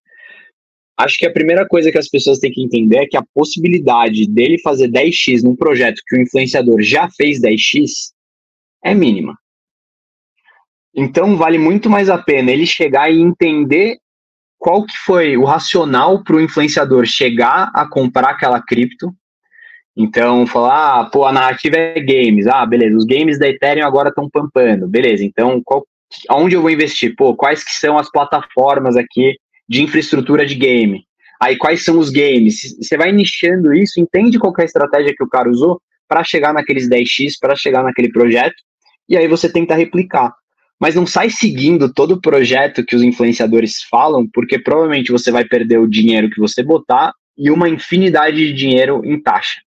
[0.96, 4.26] Acho que a primeira coisa que as pessoas têm que entender é que a possibilidade
[4.26, 8.12] dele fazer 10x num projeto que o influenciador já fez 10x
[8.84, 9.36] é mínima.
[10.94, 13.98] Então, vale muito mais a pena ele chegar e entender
[14.64, 19.14] qual que foi o racional para o influenciador chegar a comprar aquela cripto
[19.94, 22.46] então, falar, ah, pô, a narrativa é games.
[22.46, 24.88] Ah, beleza, os games da Ethereum agora estão pampando.
[24.88, 25.86] Beleza, então, qual,
[26.28, 27.14] aonde eu vou investir?
[27.14, 29.36] Pô, quais que são as plataformas aqui
[29.68, 31.04] de infraestrutura de game?
[31.40, 32.76] Aí, quais são os games?
[32.80, 36.54] Você vai nichando isso, entende qual é a estratégia que o cara usou para chegar
[36.54, 38.56] naqueles 10x, para chegar naquele projeto,
[39.06, 40.32] e aí você tenta replicar.
[40.84, 45.42] Mas não sai seguindo todo o projeto que os influenciadores falam, porque provavelmente você vai
[45.42, 49.64] perder o dinheiro que você botar e uma infinidade de dinheiro em taxa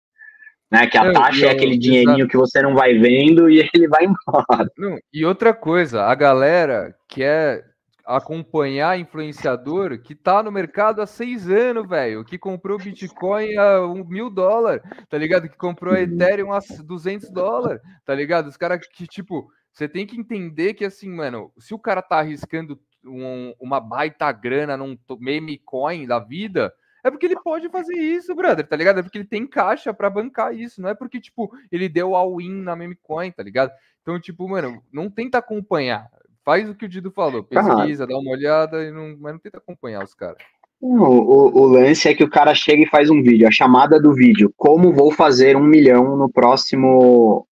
[0.70, 0.86] né?
[0.86, 2.28] Que a não, taxa é aquele dinheirinho exato.
[2.28, 4.70] que você não vai vendo e ele vai embora.
[4.78, 7.68] Não, e outra coisa, a galera quer
[8.06, 14.04] acompanhar influenciador que tá no mercado há seis anos, velho, que comprou Bitcoin a um
[14.04, 15.48] mil dólares, tá ligado?
[15.48, 16.00] Que comprou uhum.
[16.00, 18.46] Ethereum a 200 dólares, tá ligado?
[18.46, 22.18] Os caras que, tipo, você tem que entender que, assim, mano, se o cara tá
[22.18, 27.96] arriscando um, uma baita grana num meme coin da vida, é porque ele pode fazer
[27.96, 29.00] isso, brother, tá ligado?
[29.00, 32.62] É porque ele tem caixa para bancar isso, não é porque, tipo, ele deu all-in
[32.62, 33.72] na meme coin, tá ligado?
[34.02, 36.08] Então, tipo, mano, não tenta acompanhar.
[36.44, 39.58] Faz o que o Dido falou, pesquisa, dá uma olhada, e não, mas não tenta
[39.58, 40.38] acompanhar os caras.
[40.80, 44.14] O, o, lance é que o cara chega e faz um vídeo, a chamada do
[44.14, 47.46] vídeo, como vou fazer um milhão no próximo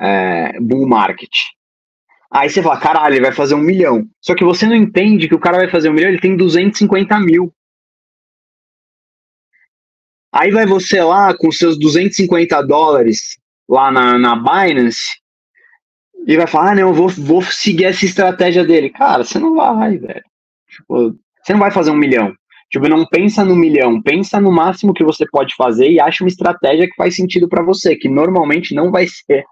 [0.00, 1.30] é, bull market.
[2.30, 4.06] Aí você fala, caralho, ele vai fazer um milhão.
[4.20, 7.18] Só que você não entende que o cara vai fazer um milhão, ele tem 250
[7.20, 7.52] mil.
[10.32, 15.18] Aí vai você lá com seus 250 dólares lá na, na Binance
[16.26, 18.90] e vai falar, ah, não, eu vou, vou seguir essa estratégia dele.
[18.90, 20.22] Cara, você não vai, velho.
[20.68, 22.34] Tipo, você não vai fazer um milhão.
[22.70, 26.28] Tipo, não pensa no milhão, pensa no máximo que você pode fazer e acha uma
[26.28, 29.44] estratégia que faz sentido para você, que normalmente não vai ser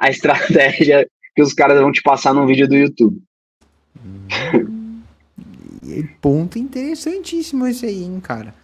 [0.00, 3.22] a estratégia que os caras vão te passar num vídeo do YouTube.
[4.04, 5.02] Hum,
[6.20, 8.54] ponto interessantíssimo esse aí, hein, cara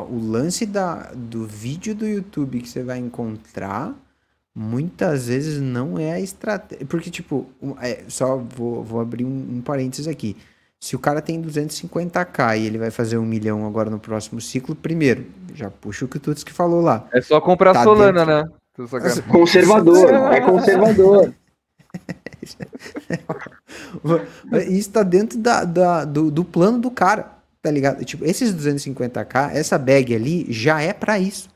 [0.00, 3.94] o lance da, do vídeo do YouTube que você vai encontrar
[4.54, 6.86] muitas vezes não é a estratégia.
[6.86, 7.46] Porque, tipo,
[7.80, 10.36] é, só vou, vou abrir um, um parênteses aqui.
[10.80, 14.74] Se o cara tem 250k e ele vai fazer um milhão agora no próximo ciclo,
[14.74, 17.08] primeiro, já puxa o que o que falou lá.
[17.12, 18.50] É só comprar tá Solana, dentro...
[18.50, 18.56] né?
[19.30, 21.34] Conservador, é conservador.
[24.68, 27.34] Isso tá dentro da, da, do, do plano do cara
[27.64, 28.04] tá ligado?
[28.04, 31.48] Tipo, esses 250k, essa bag ali já é para isso.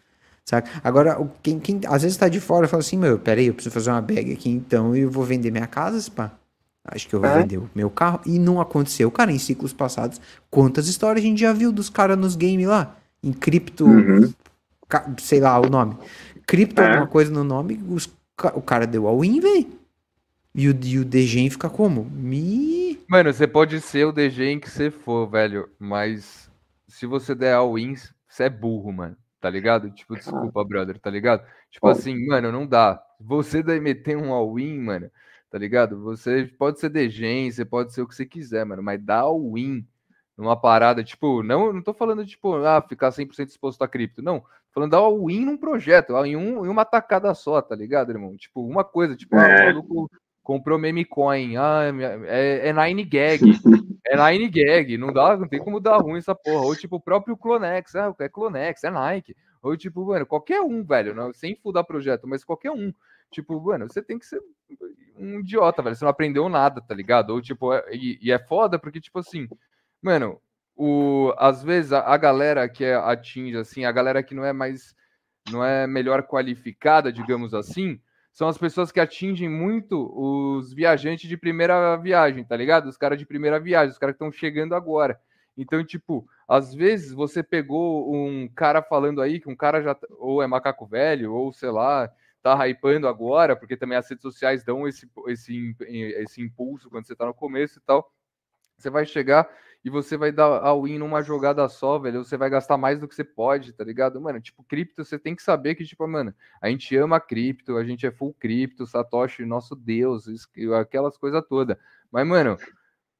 [0.42, 0.66] Sabe?
[0.82, 3.90] Agora, quem, quem às vezes tá de fora fala assim: Meu, peraí, eu preciso fazer
[3.90, 6.32] uma bag aqui então e eu vou vender minha casa, pá.
[6.86, 7.42] Acho que eu vou é.
[7.42, 8.20] vender o meu carro.
[8.24, 10.18] E não aconteceu, cara, em ciclos passados.
[10.50, 12.96] Quantas histórias a gente já viu dos caras nos games lá?
[13.22, 14.32] Em cripto, uhum.
[15.18, 15.98] sei lá o nome.
[16.48, 16.86] Cripto, é.
[16.86, 18.10] alguma coisa no nome, os,
[18.54, 19.78] o cara deu all-in, velho.
[20.54, 22.04] E o, e o DGen fica como?
[22.04, 22.98] Me.
[23.06, 26.50] Mano, você pode ser o DGen que você for, velho, mas
[26.88, 27.94] se você der all-in,
[28.26, 29.16] você é burro, mano.
[29.40, 29.90] Tá ligado?
[29.90, 31.46] Tipo, desculpa, brother, tá ligado?
[31.70, 33.00] Tipo assim, mano, não dá.
[33.20, 35.10] Você daí meter um all-in, mano,
[35.48, 36.00] tá ligado?
[36.02, 39.86] Você pode ser DGen, você pode ser o que você quiser, mano, mas dá all-in
[40.36, 44.42] numa parada, tipo, não, não tô falando, tipo, ah, ficar 100% exposto a cripto, não.
[44.78, 48.36] Falando dar all-in num projeto, em, um, em uma tacada só, tá ligado, irmão?
[48.36, 49.70] Tipo, uma coisa, tipo, é.
[49.70, 49.74] ah,
[50.40, 51.80] comprou meme coin, ah,
[52.26, 53.42] é, é nine gag,
[54.06, 56.64] é nine gag, não dá, não tem como dar ruim essa porra.
[56.64, 59.34] Ou tipo, o próprio Clonex, ah, é Clonex, é Nike.
[59.60, 62.94] Ou tipo, mano, qualquer um, velho, não, sem fudar projeto, mas qualquer um.
[63.32, 64.40] Tipo, mano, você tem que ser
[65.18, 65.96] um idiota, velho.
[65.96, 67.30] Você não aprendeu nada, tá ligado?
[67.30, 69.48] Ou tipo, é, e, e, é foda porque, tipo assim,
[70.00, 70.40] mano,
[70.78, 74.52] o, às vezes a, a, galera que é, atinge, assim, a galera que não é
[74.52, 74.94] mais,
[75.50, 78.00] não é melhor qualificada, digamos assim,
[78.32, 82.86] são as pessoas que atingem muito os viajantes de primeira viagem, tá ligado?
[82.86, 85.20] Os caras de primeira viagem, os caras que estão chegando agora.
[85.56, 90.40] Então, tipo, às vezes você pegou um cara falando aí que um cara já ou
[90.40, 92.08] é macaco velho, ou sei lá,
[92.40, 97.16] tá hypando agora, porque também as redes sociais dão esse, esse, esse impulso quando você
[97.16, 98.08] tá no começo e tal.
[98.76, 99.48] Você vai chegar
[99.84, 102.24] e você vai dar all-in numa jogada só, velho.
[102.24, 104.20] Você vai gastar mais do que você pode, tá ligado?
[104.20, 107.84] Mano, tipo, cripto, você tem que saber que, tipo, mano, a gente ama cripto, a
[107.84, 110.26] gente é full cripto, Satoshi, nosso Deus,
[110.80, 111.76] aquelas coisas todas.
[112.10, 112.56] Mas, mano,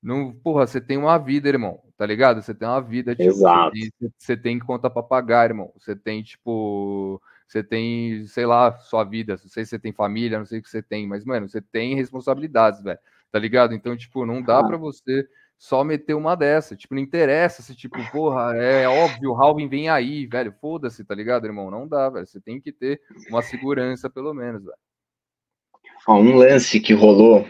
[0.03, 2.43] não, porra, você tem uma vida, irmão, tá ligado?
[2.43, 3.73] Você tem uma vida, tipo, Exato.
[4.17, 5.73] você tem conta pra pagar, irmão.
[5.77, 10.39] Você tem, tipo, você tem, sei lá, sua vida, não sei se você tem família,
[10.39, 12.99] não sei o que você tem, mas, mano, você tem responsabilidades, velho,
[13.31, 13.75] tá ligado?
[13.75, 14.65] Então, tipo, não dá ah.
[14.65, 15.27] para você
[15.59, 16.77] só meter uma dessa.
[16.77, 20.55] Tipo, não interessa se, tipo, porra, é óbvio, o Halvin vem aí, velho.
[20.61, 21.71] Foda-se, tá ligado, irmão?
[21.71, 22.27] Não dá, velho.
[22.27, 24.77] Você tem que ter uma segurança, pelo menos, velho.
[26.09, 27.47] um lance que rolou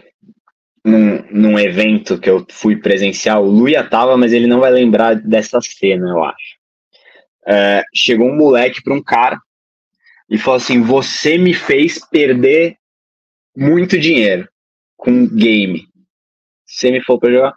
[0.83, 5.15] num, num evento que eu fui presencial, o Luia tava, mas ele não vai lembrar
[5.15, 6.57] dessa cena, eu acho.
[7.47, 9.39] É, chegou um moleque para um cara
[10.29, 12.77] e falou assim: Você me fez perder
[13.55, 14.47] muito dinheiro
[14.97, 15.87] com game.
[16.65, 17.55] Você me falou para jogar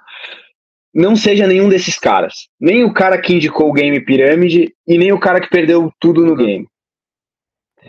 [0.94, 2.48] não seja nenhum desses caras.
[2.61, 6.24] Nem o cara que indicou o game pirâmide e nem o cara que perdeu tudo
[6.24, 6.66] no game.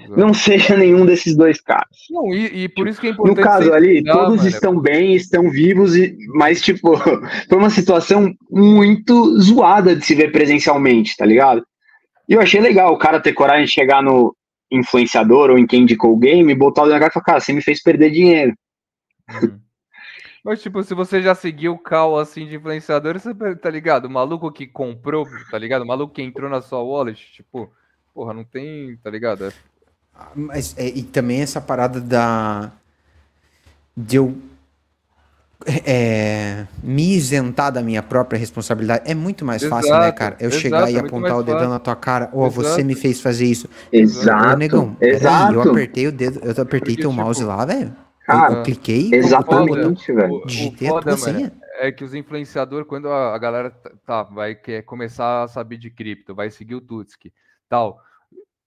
[0.10, 1.98] Não seja nenhum desses dois caras.
[2.10, 3.38] Não, e, e por isso que é importante.
[3.38, 4.50] No caso ali, cuidar, todos mano.
[4.50, 6.98] estão bem, estão vivos, e, mas, tipo,
[7.48, 11.64] foi uma situação muito zoada de se ver presencialmente, tá ligado?
[12.28, 14.36] E eu achei legal o cara ter coragem de chegar no
[14.72, 17.54] influenciador ou em quem indicou o game, botar o na cara e falar, cara, você
[17.54, 18.54] me fez perder dinheiro.
[19.30, 19.60] Uhum.
[20.44, 24.06] Mas, tipo, se você já seguiu o cal assim de influenciador, você tá ligado?
[24.06, 25.84] O maluco que comprou, tá ligado?
[25.84, 27.72] O maluco que entrou na sua wallet, tipo,
[28.14, 29.46] porra, não tem, tá ligado?
[29.46, 29.54] É...
[30.36, 32.72] Mas, é, e também essa parada da.
[33.96, 34.36] de eu.
[35.86, 40.36] É, me isentar da minha própria responsabilidade é muito mais exato, fácil, né, cara?
[40.38, 42.96] Eu exato, chegar e é apontar o dedão na tua cara, ó, oh, você me
[42.96, 43.70] fez fazer isso.
[43.90, 44.56] Exato.
[44.56, 45.54] Ô, negão, exato.
[45.54, 47.96] eu apertei o dedo, eu apertei Porque, teu tipo, mouse lá, velho.
[48.24, 49.10] Cara, eu cliquei.
[49.14, 50.46] Exatamente, velho.
[50.46, 51.52] Digitei a tua senha.
[51.80, 53.70] É que os influenciadores, quando a, galera
[54.06, 57.34] tá, vai quer começar a saber de cripto, vai seguir o Tutski,
[57.68, 58.00] tal.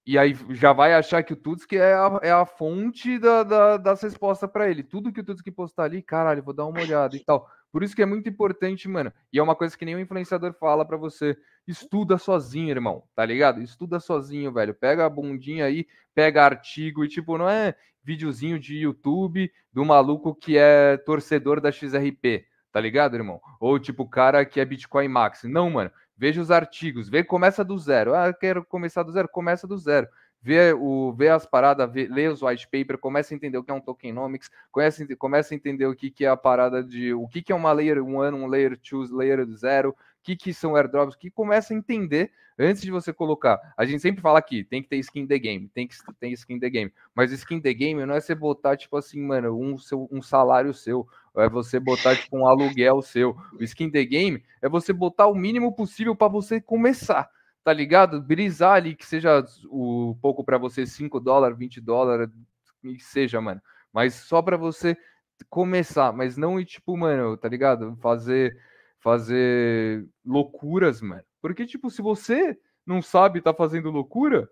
[0.06, 3.76] E aí já vai achar que o Tutski é a, é a fonte da, da,
[3.76, 4.82] das respostas para ele.
[4.82, 7.48] Tudo que o Tutski postar ali, caralho, vou dar uma olhada e tal.
[7.76, 9.12] Por isso que é muito importante, mano.
[9.30, 11.36] E é uma coisa que nenhum influenciador fala para você.
[11.68, 13.60] Estuda sozinho, irmão, tá ligado?
[13.60, 14.72] Estuda sozinho, velho.
[14.72, 20.34] Pega a bundinha aí, pega artigo e, tipo, não é videozinho de YouTube do maluco
[20.34, 23.42] que é torcedor da XRP, tá ligado, irmão?
[23.60, 25.42] Ou tipo cara que é Bitcoin Max.
[25.44, 25.90] Não, mano.
[26.16, 28.14] Veja os artigos, vê, começa do zero.
[28.14, 30.08] Ah, quero começar do zero, começa do zero.
[30.46, 33.70] Vê, o, vê as paradas, vê, lê os white paper, começa a entender o que
[33.72, 37.26] é um tokenomics, começa, começa a entender o que, que é a parada de o
[37.26, 41.16] que, que é uma layer 1, um layer 2, layer 0, que, que são airdrops,
[41.16, 43.58] que começa a entender antes de você colocar.
[43.76, 46.60] A gente sempre fala aqui, tem que ter skin the game, tem que ter skin
[46.60, 46.92] the game.
[47.12, 50.72] Mas skin the game não é você botar, tipo assim, mano, um, seu, um salário
[50.72, 53.36] seu, é você botar, tipo, um aluguel seu.
[53.58, 57.28] O skin the game é você botar o mínimo possível para você começar
[57.66, 58.22] tá ligado?
[58.22, 62.30] Brisar ali que seja o pouco para você 5 dólares, 20 dólares,
[62.80, 63.60] que seja, mano.
[63.92, 64.96] Mas só para você
[65.50, 67.96] começar, mas não ir tipo, mano, tá ligado?
[67.96, 68.56] Fazer
[69.00, 71.24] fazer loucuras, mano.
[71.42, 74.48] Porque, tipo, se você não sabe tá fazendo loucura,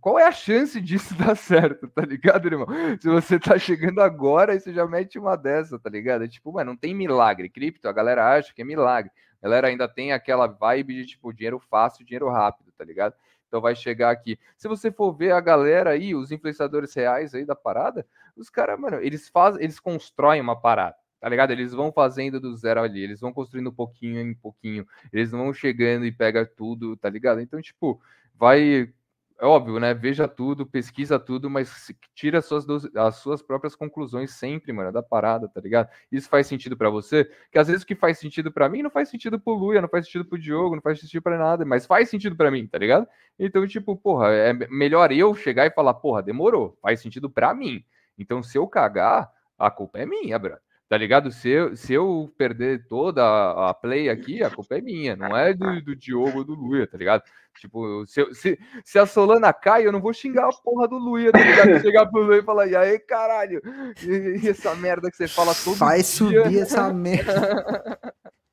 [0.00, 2.66] qual é a chance disso dar certo, tá ligado, irmão?
[3.00, 6.24] Se você tá chegando agora e você já mete uma dessa, tá ligado?
[6.24, 7.48] É tipo, mano, não tem milagre.
[7.48, 9.12] Cripto, a galera acha que é milagre.
[9.46, 13.14] Galera ainda tem aquela vibe de, tipo, dinheiro fácil, dinheiro rápido, tá ligado?
[13.46, 14.36] Então vai chegar aqui.
[14.56, 18.04] Se você for ver a galera aí, os influenciadores reais aí da parada,
[18.36, 21.50] os caras, mano, eles fazem, eles constroem uma parada tá ligado?
[21.50, 26.04] Eles vão fazendo do zero ali, eles vão construindo pouquinho em pouquinho, eles vão chegando
[26.04, 27.40] e pega tudo, tá ligado?
[27.40, 28.00] Então, tipo,
[28.34, 28.92] vai
[29.38, 29.92] é óbvio, né?
[29.92, 35.02] Veja tudo, pesquisa tudo, mas tira as suas, as suas próprias conclusões sempre, mano, da
[35.02, 35.90] parada, tá ligado?
[36.10, 37.30] Isso faz sentido para você?
[37.52, 39.88] Que às vezes o que faz sentido para mim não faz sentido pro Luia, não
[39.88, 42.78] faz sentido pro Diogo, não faz sentido para nada, mas faz sentido para mim, tá
[42.78, 43.06] ligado?
[43.38, 47.84] Então, tipo, porra, é melhor eu chegar e falar, porra, demorou, faz sentido para mim.
[48.18, 50.65] Então, se eu cagar, a culpa é minha, brother.
[50.88, 51.32] Tá ligado?
[51.32, 55.36] Se eu, se eu perder toda a, a play aqui, a culpa é minha, não
[55.36, 57.24] é do, do Diogo ou do Luia, tá ligado?
[57.58, 61.32] Tipo, se, se, se, a Solana cai, eu não vou xingar a porra do Luia,
[61.32, 61.80] tá ligado?
[61.82, 63.60] Chegar pro Luia e falar, e aí, caralho,
[64.00, 66.44] e, e essa merda que você fala todo Faz dia.
[66.44, 67.98] subir essa merda.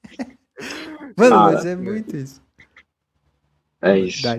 [1.15, 2.41] Mano, ah, mas é muito isso.
[3.79, 4.23] É isso.
[4.23, 4.35] Dá,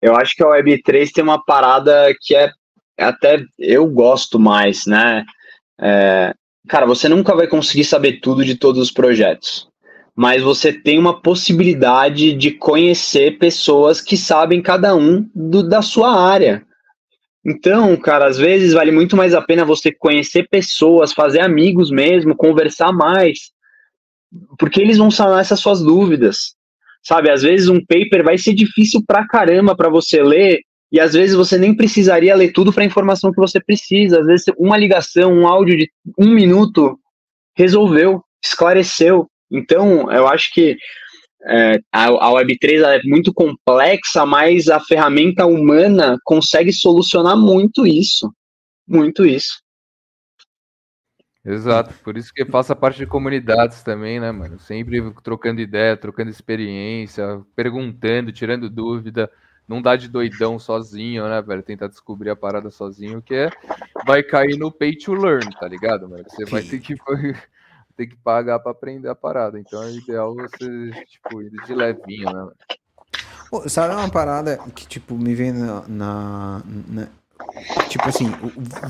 [0.00, 2.52] eu acho que a Web3 tem uma parada que é
[2.96, 5.24] até eu gosto mais, né?
[5.80, 6.34] É,
[6.66, 9.68] cara, você nunca vai conseguir saber tudo de todos os projetos,
[10.16, 16.18] mas você tem uma possibilidade de conhecer pessoas que sabem cada um do, da sua
[16.18, 16.66] área.
[17.44, 22.36] Então, cara, às vezes vale muito mais a pena você conhecer pessoas, fazer amigos mesmo,
[22.36, 23.50] conversar mais,
[24.58, 26.56] porque eles vão sanar essas suas dúvidas.
[27.02, 30.60] Sabe, às vezes um paper vai ser difícil pra caramba para você ler,
[30.90, 34.20] e às vezes você nem precisaria ler tudo para a informação que você precisa.
[34.20, 36.98] Às vezes uma ligação, um áudio de um minuto
[37.54, 39.28] resolveu, esclareceu.
[39.50, 40.76] Então, eu acho que
[41.46, 48.32] é, a, a Web3 é muito complexa, mas a ferramenta humana consegue solucionar muito isso.
[48.86, 49.60] Muito isso.
[51.44, 54.58] Exato, por isso que faça parte de comunidades também, né, mano?
[54.58, 59.30] Sempre trocando ideia, trocando experiência, perguntando, tirando dúvida
[59.68, 61.62] não dá de doidão sozinho, né, velho?
[61.62, 63.50] Tentar descobrir a parada sozinho, que é
[64.06, 66.24] vai cair no pay to learn, tá ligado, mano?
[66.26, 66.94] Você vai ter que
[67.96, 69.58] ter que pagar para aprender a parada.
[69.58, 72.50] Então é ideal você, tipo, ir de levinho, né?
[73.50, 77.08] Pô, sabe uma parada que, tipo, me vem na, na, na.
[77.88, 78.30] Tipo assim,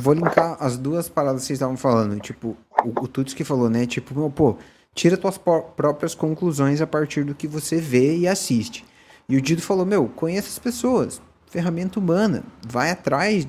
[0.01, 2.20] vou linkar as duas paradas que vocês estavam falando.
[2.20, 3.87] Tipo, o, o Tuts que falou, né?
[3.87, 4.57] Tipo, pô,
[4.95, 8.85] tira tuas próprias conclusões a partir do que você vê e assiste.
[9.31, 11.20] E o Dido falou: Meu, conheça as pessoas,
[11.51, 13.47] ferramenta humana, vai atrás,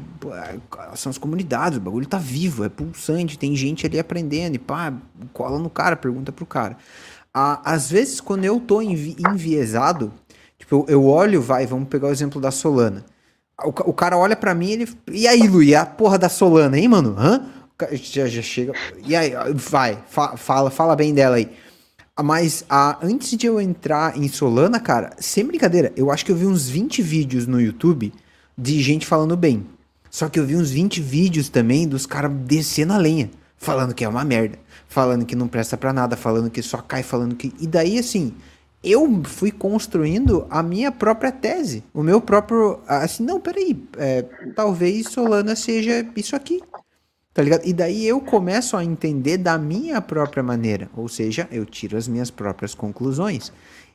[0.95, 4.93] são as comunidades, o bagulho tá vivo, é pulsante, tem gente ali aprendendo, e pá,
[5.31, 6.75] cola no cara, pergunta pro cara.
[7.33, 10.11] às vezes, quando eu tô envi enviesado,
[10.57, 13.05] tipo, eu olho, vai, vamos pegar o exemplo da Solana.
[13.63, 14.89] O, o cara olha para mim ele.
[15.09, 17.15] E aí, Lu, e a porra da Solana, hein, mano?
[17.17, 17.45] Hã?
[17.93, 18.73] Já, já chega.
[19.05, 21.49] E aí, vai, fa fala, fala bem dela aí.
[22.23, 26.35] Mas a, antes de eu entrar em Solana, cara, sem brincadeira, eu acho que eu
[26.35, 28.13] vi uns 20 vídeos no YouTube
[28.57, 29.65] de gente falando bem.
[30.09, 34.03] Só que eu vi uns 20 vídeos também dos caras descendo a lenha, falando que
[34.03, 34.57] é uma merda,
[34.87, 37.53] falando que não presta para nada, falando que só cai, falando que.
[37.59, 38.33] E daí, assim,
[38.83, 42.79] eu fui construindo a minha própria tese, o meu próprio.
[42.87, 44.23] Assim, não, peraí, é,
[44.55, 46.61] talvez Solana seja isso aqui.
[47.33, 47.65] Tá ligado?
[47.65, 50.89] E daí eu começo a entender da minha própria maneira.
[50.95, 53.51] Ou seja, eu tiro as minhas próprias conclusões.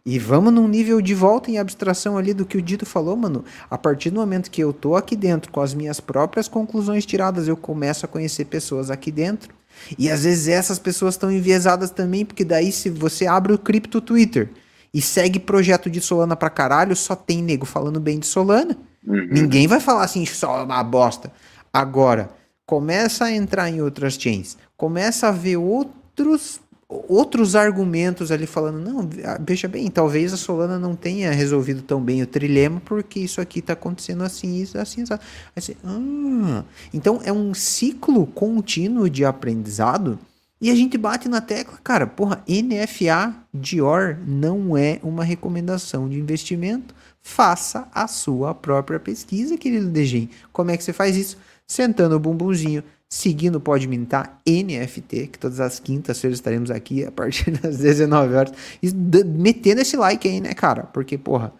[0.07, 3.45] E vamos num nível de volta em abstração ali do que o Dito falou, mano.
[3.71, 7.49] A partir do momento que eu tô aqui dentro com as minhas próprias conclusões tiradas,
[7.49, 9.55] eu começo a conhecer pessoas aqui dentro.
[9.99, 14.01] E às vezes essas pessoas estão enviesadas também, porque daí se você abre o cripto
[14.01, 14.51] Twitter
[14.93, 18.77] e segue projeto de Solana pra caralho, só tem nego falando bem de Solana.
[19.07, 19.29] Uhum.
[19.31, 21.33] Ninguém vai falar assim, só uma bosta.
[21.73, 22.31] Agora,
[22.67, 26.61] começa a entrar em outras chains, começa a ver outros
[27.09, 32.01] outros argumentos ali falando, não, ah, veja bem, talvez a Solana não tenha resolvido tão
[32.01, 35.15] bem o trilema porque isso aqui está acontecendo assim, isso, assim, assim.
[35.57, 36.63] assim ah.
[36.93, 40.19] Então é um ciclo contínuo de aprendizado
[40.61, 46.19] e a gente bate na tecla, cara, porra, NFA Dior não é uma recomendação de
[46.19, 46.95] investimento.
[47.21, 50.29] Faça a sua própria pesquisa, querido DG.
[50.53, 51.37] Como é que você faz isso?
[51.67, 57.13] Sentando o bumbumzinho, seguindo o Pode Mintar NFT, que todas as quintas-feiras estaremos aqui a
[57.13, 58.53] partir das 19 horas,
[58.83, 58.93] e
[59.25, 60.85] metendo esse like aí, né, cara?
[60.85, 61.53] Porque, porra,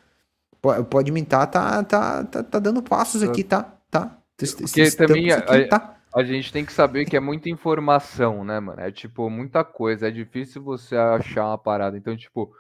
[0.89, 3.75] Pode Mintar tá, tá, tá, tá dando passos aqui, tá?
[3.91, 4.19] Tá?
[4.37, 5.97] Porque também aqui, a, tá?
[6.15, 8.81] a gente tem que saber que é muita informação, né, mano?
[8.81, 11.97] É tipo muita coisa, é difícil você achar uma parada.
[11.99, 12.53] Então, tipo,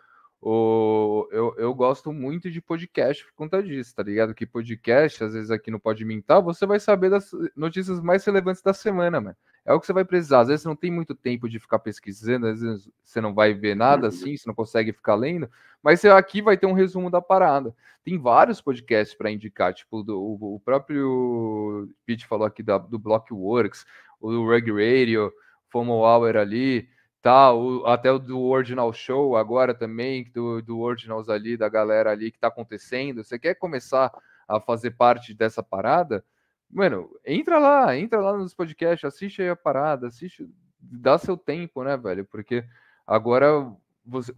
[0.46, 4.34] o, eu, eu gosto muito de podcast por conta disso, tá ligado?
[4.34, 8.60] Que podcast, às vezes aqui no Pode Mintar, você vai saber das notícias mais relevantes
[8.60, 9.36] da semana, mano.
[9.64, 10.40] é o que você vai precisar.
[10.40, 13.54] Às vezes você não tem muito tempo de ficar pesquisando, às vezes você não vai
[13.54, 15.48] ver nada assim, você não consegue ficar lendo,
[15.82, 17.74] mas você aqui vai ter um resumo da parada.
[18.04, 23.86] Tem vários podcasts para indicar, tipo do, o, próprio Pete falou aqui da, do Blockworks,
[24.20, 25.32] o Rug Radio,
[25.70, 26.86] Fomo Hour ali,
[27.24, 32.10] tá, o, até o do Ordinal Show agora também, do, do Ordinals ali, da galera
[32.10, 33.24] ali que tá acontecendo.
[33.24, 34.12] Você quer começar
[34.46, 36.22] a fazer parte dessa parada?
[36.70, 40.46] Mano, entra lá, entra lá nos podcasts, assiste aí a parada, assiste,
[40.78, 42.26] dá seu tempo, né, velho?
[42.26, 42.62] Porque
[43.06, 43.72] agora
[44.04, 44.30] você,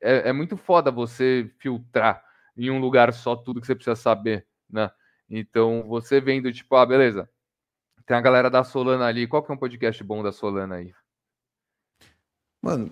[0.00, 2.24] é, é muito foda você filtrar
[2.56, 4.90] em um lugar só tudo que você precisa saber, né?
[5.28, 7.28] Então, você vendo, tipo, ah, beleza,
[8.06, 10.94] tem a galera da Solana ali, qual que é um podcast bom da Solana aí?
[12.64, 12.90] Mano,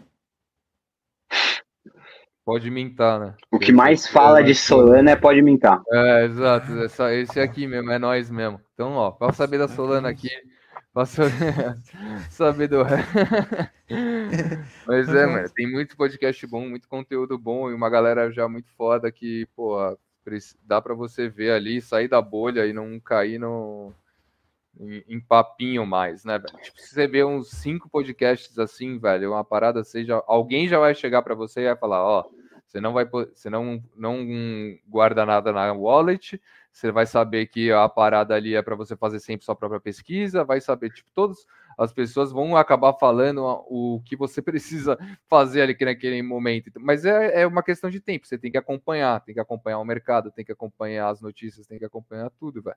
[2.45, 3.35] Pode mintar, né?
[3.51, 5.81] O que mais fala de Solana é pode mintar.
[5.91, 6.71] É, exato.
[6.83, 8.61] Essa, esse aqui mesmo, é nós mesmo.
[8.75, 10.29] Então, ó, para saber da Solana aqui,
[10.93, 11.07] para
[12.29, 12.85] saber do.
[14.87, 18.71] Mas é, mano, tem muito podcast bom, muito conteúdo bom e uma galera já muito
[18.73, 19.79] foda que, pô,
[20.67, 23.95] dá para você ver ali, sair da bolha e não cair no,
[24.79, 26.59] em, em papinho mais, né, velho?
[26.63, 30.95] Tipo, se você vê uns cinco podcasts assim, velho, uma parada seja, alguém já vai
[30.95, 32.25] chegar para você e vai falar, ó,
[32.67, 34.27] você não vai, você não, não
[34.89, 36.41] guarda nada na wallet,
[36.73, 40.43] você vai saber que a parada ali é para você fazer sempre sua própria pesquisa,
[40.43, 41.47] vai saber, tipo, todas
[41.77, 44.99] as pessoas vão acabar falando o que você precisa
[45.29, 46.71] fazer ali naquele momento.
[46.81, 49.85] Mas é, é uma questão de tempo, você tem que acompanhar, tem que acompanhar o
[49.85, 52.77] mercado, tem que acompanhar as notícias, tem que acompanhar tudo, velho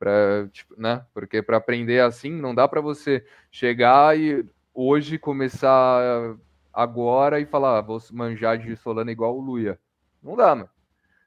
[0.00, 1.04] para tipo, né?
[1.12, 3.22] Porque para aprender assim não dá para você
[3.52, 4.44] chegar e
[4.74, 6.36] hoje começar
[6.72, 9.78] agora e falar, ah, vou manjar de Solana igual o Luia.
[10.22, 10.68] Não dá, mano.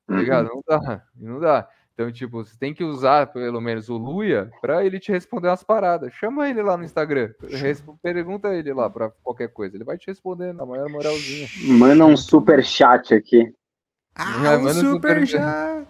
[0.07, 0.49] Tá ligado?
[0.49, 1.03] Não dá.
[1.15, 1.69] Não dá.
[1.93, 5.63] Então, tipo, você tem que usar pelo menos o Luia para ele te responder umas
[5.63, 6.11] paradas.
[6.13, 7.31] Chama ele lá no Instagram.
[8.01, 9.77] Pergunta ele lá para qualquer coisa.
[9.77, 11.47] Ele vai te responder na maior moralzinha.
[11.67, 13.53] Manda um super chat aqui.
[14.15, 15.87] Ah, é, um super, super chat.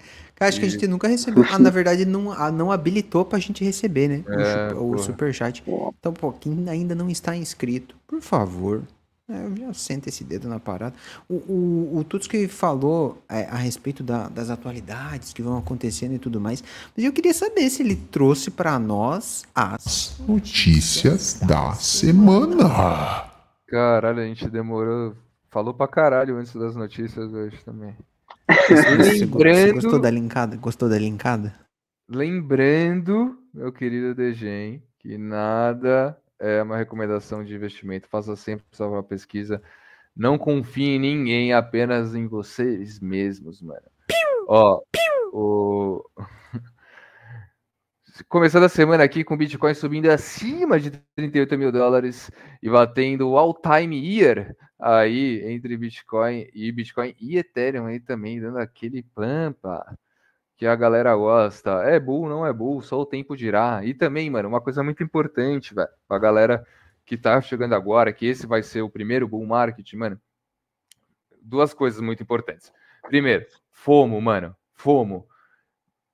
[0.48, 1.46] Acho que a gente nunca recebeu.
[1.52, 4.24] Ah, na verdade, não, ah, não habilitou pra gente receber, né?
[4.28, 5.64] É, o, o superchat.
[6.00, 8.84] Então, pô, quem ainda não está inscrito, por favor.
[9.30, 10.96] É, eu já sento esse dedo na parada.
[11.30, 16.20] O, o, o Tutski falou é, a respeito da, das atualidades que vão acontecendo e
[16.20, 16.62] tudo mais.
[16.96, 23.32] Mas eu queria saber se ele trouxe para nós as notícias da semana.
[23.68, 25.16] Caralho, a gente demorou.
[25.50, 27.96] Falou pra caralho antes das notícias hoje também.
[28.70, 29.58] Lembrando...
[29.58, 30.58] Você gostou da linkada?
[30.58, 31.54] Gostou da linkada?
[32.10, 38.08] Lembrando, meu querido Degen, que nada é uma recomendação de investimento.
[38.10, 39.62] Faça sempre sua pesquisa.
[40.16, 43.82] Não confie em ninguém, apenas em vocês mesmos, mano.
[44.08, 45.30] Piu, Ó, piu.
[45.34, 46.04] o...
[48.30, 52.30] Começando a semana aqui com o Bitcoin subindo acima de 38 mil dólares
[52.62, 58.60] e batendo o all-time year aí entre Bitcoin e Bitcoin e Ethereum aí também, dando
[58.60, 59.98] aquele pampa
[60.56, 61.82] que a galera gosta.
[61.86, 63.84] É bull, não é bull, só o tempo dirá.
[63.84, 66.64] E também, mano, uma coisa muito importante, velho, pra galera
[67.04, 70.22] que tá chegando agora, que esse vai ser o primeiro bull market, mano.
[71.42, 72.72] Duas coisas muito importantes.
[73.08, 74.56] Primeiro, FOMO, mano.
[74.76, 75.28] FOMO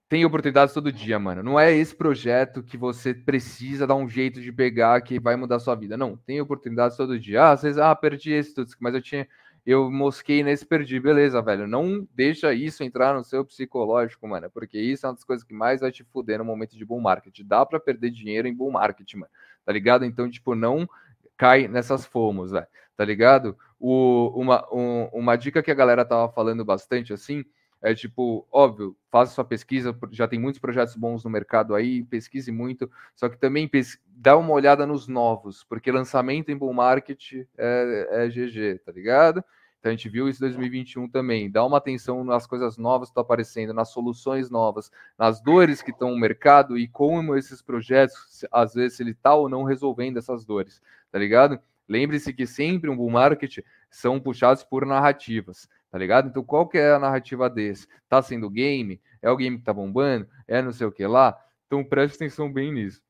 [0.10, 1.44] tem oportunidades todo dia, mano.
[1.44, 5.60] Não é esse projeto que você precisa dar um jeito de pegar que vai mudar
[5.60, 5.96] sua vida.
[5.96, 7.44] Não, tem oportunidades todo dia.
[7.44, 9.28] Ah, às vezes, ah, perdi esse, mas eu tinha.
[9.64, 11.00] Eu mosquei nesse, perdi.
[11.00, 11.68] Beleza, velho.
[11.68, 14.50] Não deixa isso entrar no seu psicológico, mano.
[14.50, 17.00] Porque isso é uma das coisas que mais vai te fuder no momento de bull
[17.00, 17.42] market.
[17.44, 19.32] Dá para perder dinheiro em bull market, mano.
[19.64, 20.06] Tá ligado?
[20.06, 20.90] Então, tipo, não
[21.38, 22.66] cai nessas fomos, velho.
[22.98, 23.56] Tá ligado?
[23.80, 27.46] O, uma, um, uma dica que a galera tava falando bastante, assim,
[27.82, 32.52] é tipo, óbvio, faça sua pesquisa, já tem muitos projetos bons no mercado aí, pesquise
[32.52, 33.70] muito, só que também
[34.08, 39.44] dá uma olhada nos novos, porque lançamento em bull market é, é GG, tá ligado?
[39.80, 41.50] Então a gente viu isso em 2021 também.
[41.50, 45.92] Dá uma atenção nas coisas novas que estão aparecendo, nas soluções novas, nas dores que
[45.92, 50.44] estão no mercado e como esses projetos, às vezes, ele está ou não resolvendo essas
[50.44, 51.58] dores, tá ligado?
[51.88, 53.60] Lembre-se que sempre um bull market
[53.90, 56.30] são puxados por narrativas tá ligado?
[56.30, 57.88] Então, qual que é a narrativa desse?
[58.08, 59.02] Tá sendo game?
[59.22, 60.28] É o game que tá bombando?
[60.48, 61.38] É não sei o que lá?
[61.68, 63.02] Então, preste atenção bem nisso.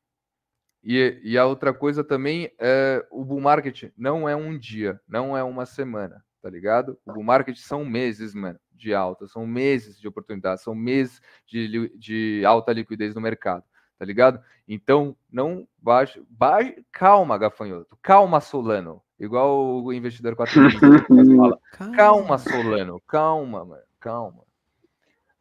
[0.82, 5.36] E, e a outra coisa também é o bull market não é um dia, não
[5.36, 6.98] é uma semana, tá ligado?
[7.04, 11.90] O bull market são meses, mano, de alta, são meses de oportunidade, são meses de,
[11.98, 13.62] de alta liquidez no mercado,
[14.00, 14.42] tá ligado?
[14.66, 20.54] Então, não baixe, baixe calma, gafanhoto, calma, Solano, Igual o investidor 4
[21.36, 21.60] fala.
[21.94, 24.42] Calma, Solano, calma, mano, calma.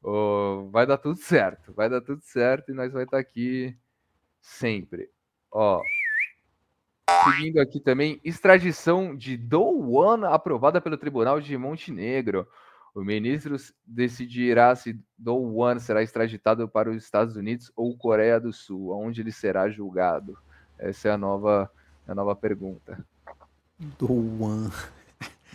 [0.04, 3.74] Oh, vai dar tudo certo, vai dar tudo certo e nós vai estar aqui
[4.42, 5.10] sempre.
[5.50, 5.82] Ó,
[7.24, 12.46] seguindo aqui também, extradição de Douan aprovada pelo Tribunal de Montenegro.
[12.94, 18.92] O ministro decidirá se Douan será extraditado para os Estados Unidos ou Coreia do Sul,
[18.92, 20.38] onde ele será julgado.
[20.78, 21.72] Essa é a nova,
[22.08, 23.04] a nova pergunta.
[23.98, 24.72] Douan.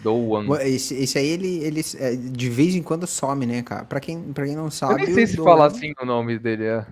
[0.02, 0.46] Douan.
[0.62, 3.84] Esse, esse aí, ele, ele é, de vez em quando some, né, cara?
[3.84, 4.94] Pra quem, pra quem não sabe.
[4.94, 6.64] Eu nem sei se fala assim o nome dele.
[6.64, 6.86] É.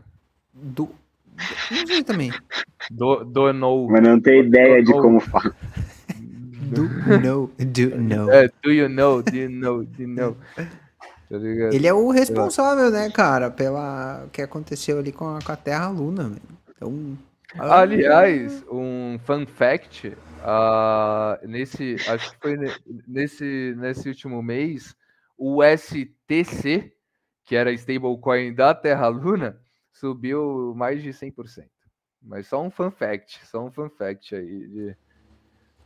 [0.53, 0.91] Do,
[1.71, 2.33] não sei também.
[2.91, 3.89] Do, do no.
[3.89, 5.55] Mas não tenho ideia de como fala.
[6.75, 8.31] Do know, do know.
[8.31, 10.37] É, do you know, do you know, do you know.
[10.57, 10.67] Tá
[11.73, 15.89] Ele é o responsável, né, cara, pela que aconteceu ali com a, com a Terra
[15.89, 16.29] Luna.
[16.29, 16.63] Véio.
[16.77, 17.19] Então,
[17.59, 22.57] aliás, um fun fact, uh, nesse, acho que foi
[23.07, 24.95] nesse, nesse último mês,
[25.37, 26.93] o STC,
[27.45, 29.61] que era stablecoin da Terra Luna,
[29.93, 31.65] subiu mais de 100%.
[32.23, 34.69] Mas só um fun fact, só um fun fact aí.
[34.69, 34.97] De,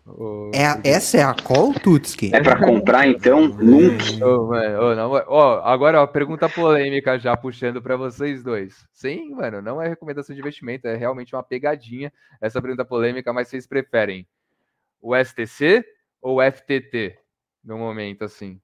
[0.06, 2.34] oh, é, essa é a call, Tutski?
[2.34, 3.48] É para comprar, então?
[3.48, 4.04] Nunca.
[4.24, 8.86] Oh, oh, não, oh, agora, ó, pergunta polêmica já puxando para vocês dois.
[8.92, 13.48] Sim, mano, não é recomendação de investimento, é realmente uma pegadinha essa pergunta polêmica, mas
[13.48, 14.26] vocês preferem
[15.00, 15.84] o STC
[16.20, 17.18] ou o FTT
[17.64, 18.60] no momento, assim?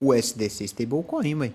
[0.00, 1.54] O SDC Stablecoin, mãe.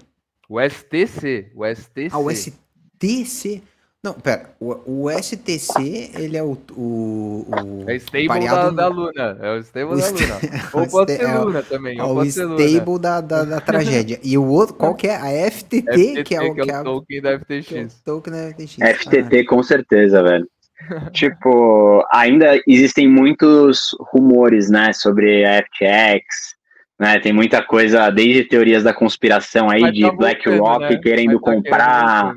[0.50, 1.52] O STC.
[1.56, 2.10] O STC.
[2.12, 3.64] Ah, o STC.
[4.04, 4.50] Não, pera.
[4.60, 6.58] O, o STC, ele é o.
[6.76, 8.76] o, o é stable pareado...
[8.76, 9.38] da, da, Luna.
[9.42, 10.40] É o stable o da Luna.
[10.74, 12.02] Ou pode ser é Luna também.
[12.02, 14.20] Ou o stable da, da, da, tragédia.
[14.22, 15.16] E o outro, qual que é?
[15.16, 17.72] A FTT, FTT que é o, que é o token da FTX.
[17.72, 18.74] É token da FTX.
[18.74, 19.46] FTT, ah.
[19.48, 20.48] com certeza, velho.
[21.14, 26.56] tipo, ainda existem muitos rumores, né, sobre a FTX,
[27.00, 27.20] né?
[27.20, 30.98] Tem muita coisa, desde teorias da conspiração aí, de tá BlackRock né?
[30.98, 32.36] querendo tá comprar.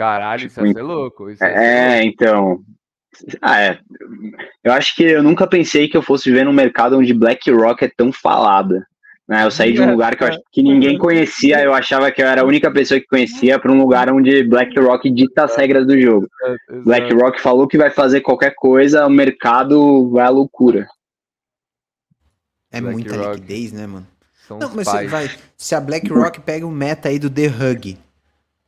[0.00, 1.28] Caralho, isso tipo, é louco.
[1.28, 2.62] Isso é, é então.
[3.42, 3.78] Ah, é.
[4.64, 7.92] Eu acho que eu nunca pensei que eu fosse viver num mercado onde BlackRock é
[7.94, 8.86] tão falada.
[9.28, 9.44] Né?
[9.44, 10.38] Eu saí de um é, lugar que, eu, é.
[10.50, 13.78] que ninguém conhecia, eu achava que eu era a única pessoa que conhecia, para um
[13.78, 16.26] lugar onde BlackRock dita as regras do jogo.
[16.82, 20.88] BlackRock falou que vai fazer qualquer coisa, o mercado vai à loucura.
[22.72, 23.34] É Black muita Rock.
[23.34, 24.06] liquidez, né, mano?
[24.48, 25.30] São não, mas você vai.
[25.58, 27.98] Se a BlackRock pega o meta aí do The Hug.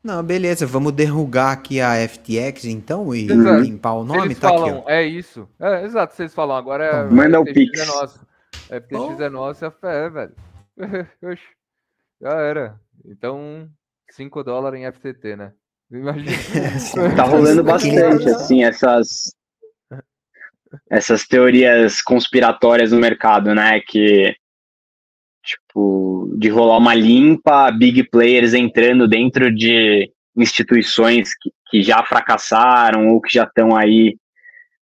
[0.02, 3.62] Não, beleza, vamos derrugar aqui a FTX então e exato.
[3.62, 4.90] limpar o nome, Eles tá falam, aqui, ó.
[4.90, 5.48] É isso.
[5.60, 7.04] É, exato, vocês falam, agora é.
[7.04, 7.80] Manda o Pix.
[7.80, 8.26] É nosso.
[8.52, 9.22] FTX oh.
[9.22, 10.34] é nosso, é fé, velho.
[11.22, 11.42] Oxi,
[12.20, 12.80] já era.
[13.04, 13.68] Então,
[14.10, 15.52] 5 dólares em FTT, né?
[15.90, 16.32] Imagina.
[17.16, 19.32] tá rolando bastante, assim, essas
[20.90, 23.80] essas teorias conspiratórias no mercado, né?
[23.80, 24.34] Que
[25.42, 33.08] tipo de rolar uma limpa, big players entrando dentro de instituições que, que já fracassaram
[33.08, 34.16] ou que já estão aí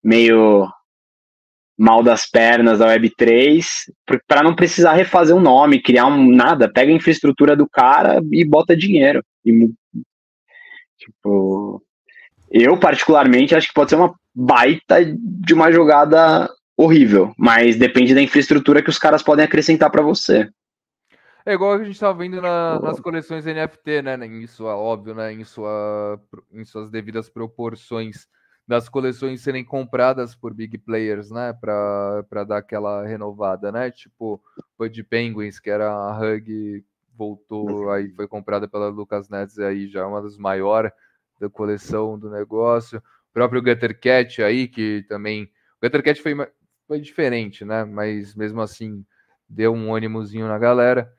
[0.02, 0.68] meio
[1.78, 3.62] mal das pernas da Web3,
[4.26, 8.44] para não precisar refazer um nome, criar um nada, pega a infraestrutura do cara e
[8.44, 9.22] bota dinheiro.
[9.44, 9.70] E,
[10.96, 11.82] tipo,
[12.50, 18.22] eu particularmente acho que pode ser uma baita de uma jogada horrível, mas depende da
[18.22, 20.48] infraestrutura que os caras podem acrescentar para você.
[21.44, 24.16] É igual a gente estava vendo na, nas coleções NFT, né?
[24.26, 25.32] Em sua, óbvio, né?
[25.32, 26.20] Em, sua,
[26.52, 28.26] em suas devidas proporções
[28.66, 31.52] das coleções serem compradas por big players, né?
[31.52, 33.92] Para dar aquela renovada, né?
[33.92, 34.42] Tipo,
[34.76, 36.84] foi de Penguins, que era a Hug,
[37.16, 40.90] voltou, aí foi comprada pela Lucas Nets, aí já é uma das maiores
[41.40, 43.00] da coleção do negócio
[43.36, 45.44] próprio Gutter Cat aí, que também.
[45.76, 46.34] O Gutter Cat foi,
[46.86, 47.84] foi diferente, né?
[47.84, 49.04] Mas mesmo assim
[49.48, 51.12] deu um ânimozinho na galera.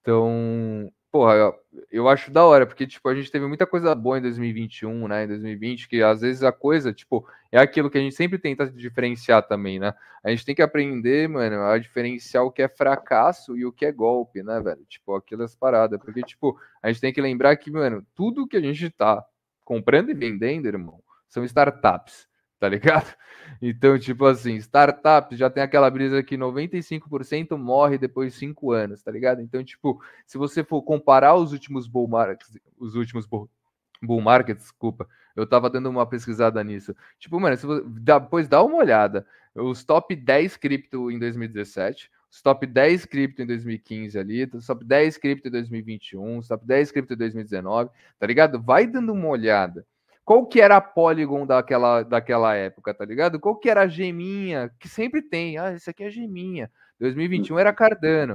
[0.00, 1.54] Então, porra, eu,
[1.90, 5.24] eu acho da hora, porque tipo, a gente teve muita coisa boa em 2021, né?
[5.24, 8.70] Em 2020, que às vezes a coisa, tipo, é aquilo que a gente sempre tenta
[8.70, 9.94] diferenciar também, né?
[10.22, 13.86] A gente tem que aprender, mano, a diferenciar o que é fracasso e o que
[13.86, 14.84] é golpe, né, velho?
[14.88, 15.98] Tipo, aquelas paradas.
[16.00, 19.24] Porque, tipo, a gente tem que lembrar que, mano, tudo que a gente tá
[19.64, 22.28] comprando e vendendo, irmão, são startups,
[22.58, 23.14] tá ligado?
[23.62, 29.02] Então, tipo assim, startups já tem aquela brisa que 95% morre depois de 5 anos,
[29.02, 29.40] tá ligado?
[29.40, 35.08] Então, tipo, se você for comparar os últimos bull markets, os últimos bull, markets, desculpa,
[35.36, 36.94] eu tava dando uma pesquisada nisso.
[37.20, 42.66] Tipo, mano, você, depois dá uma olhada, os top 10 cripto em 2017, os top
[42.66, 47.14] 10 cripto em 2015 ali, os top 10 cripto em 2021, os top 10 cripto
[47.14, 48.60] em 2019, tá ligado?
[48.60, 49.86] Vai dando uma olhada
[50.26, 53.38] qual que era a Polygon daquela, daquela época, tá ligado?
[53.38, 56.68] Qual que era a geminha, que sempre tem, ah, isso aqui é geminha,
[56.98, 58.34] 2021 era Cardano,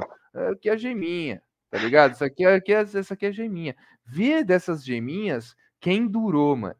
[0.53, 2.13] aqui é a geminha, tá ligado?
[2.13, 3.75] Isso aqui, aqui, é, isso aqui é geminha.
[4.05, 6.75] Vê dessas geminhas quem durou, mano.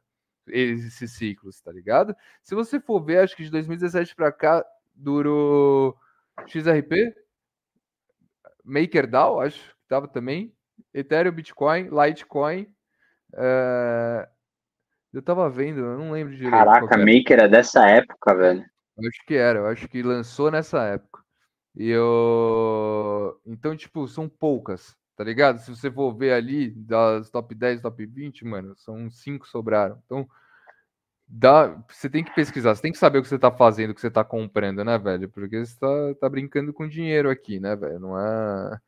[0.48, 2.16] esses ciclos, tá ligado?
[2.42, 5.94] Se você for ver, acho que de 2017 para cá durou
[6.48, 7.14] XRP,
[8.64, 10.56] MakerDAO, acho que tava também,
[10.94, 12.66] Ethereum, Bitcoin, Litecoin.
[13.34, 14.30] É...
[15.14, 16.52] Eu tava vendo, eu não lembro direito.
[16.52, 18.66] Caraca, Maker é dessa época, velho.
[18.98, 21.22] Eu acho que era, eu acho que lançou nessa época.
[21.76, 23.40] E eu.
[23.46, 25.60] Então, tipo, são poucas, tá ligado?
[25.60, 30.02] Se você for ver ali, das top 10, top 20, mano, são 5 sobraram.
[30.06, 30.28] Então,
[31.28, 33.96] dá, você tem que pesquisar, você tem que saber o que você tá fazendo, o
[33.96, 35.30] que você tá comprando, né, velho?
[35.30, 35.88] Porque você tá,
[36.20, 38.00] tá brincando com dinheiro aqui, né, velho?
[38.00, 38.80] Não é,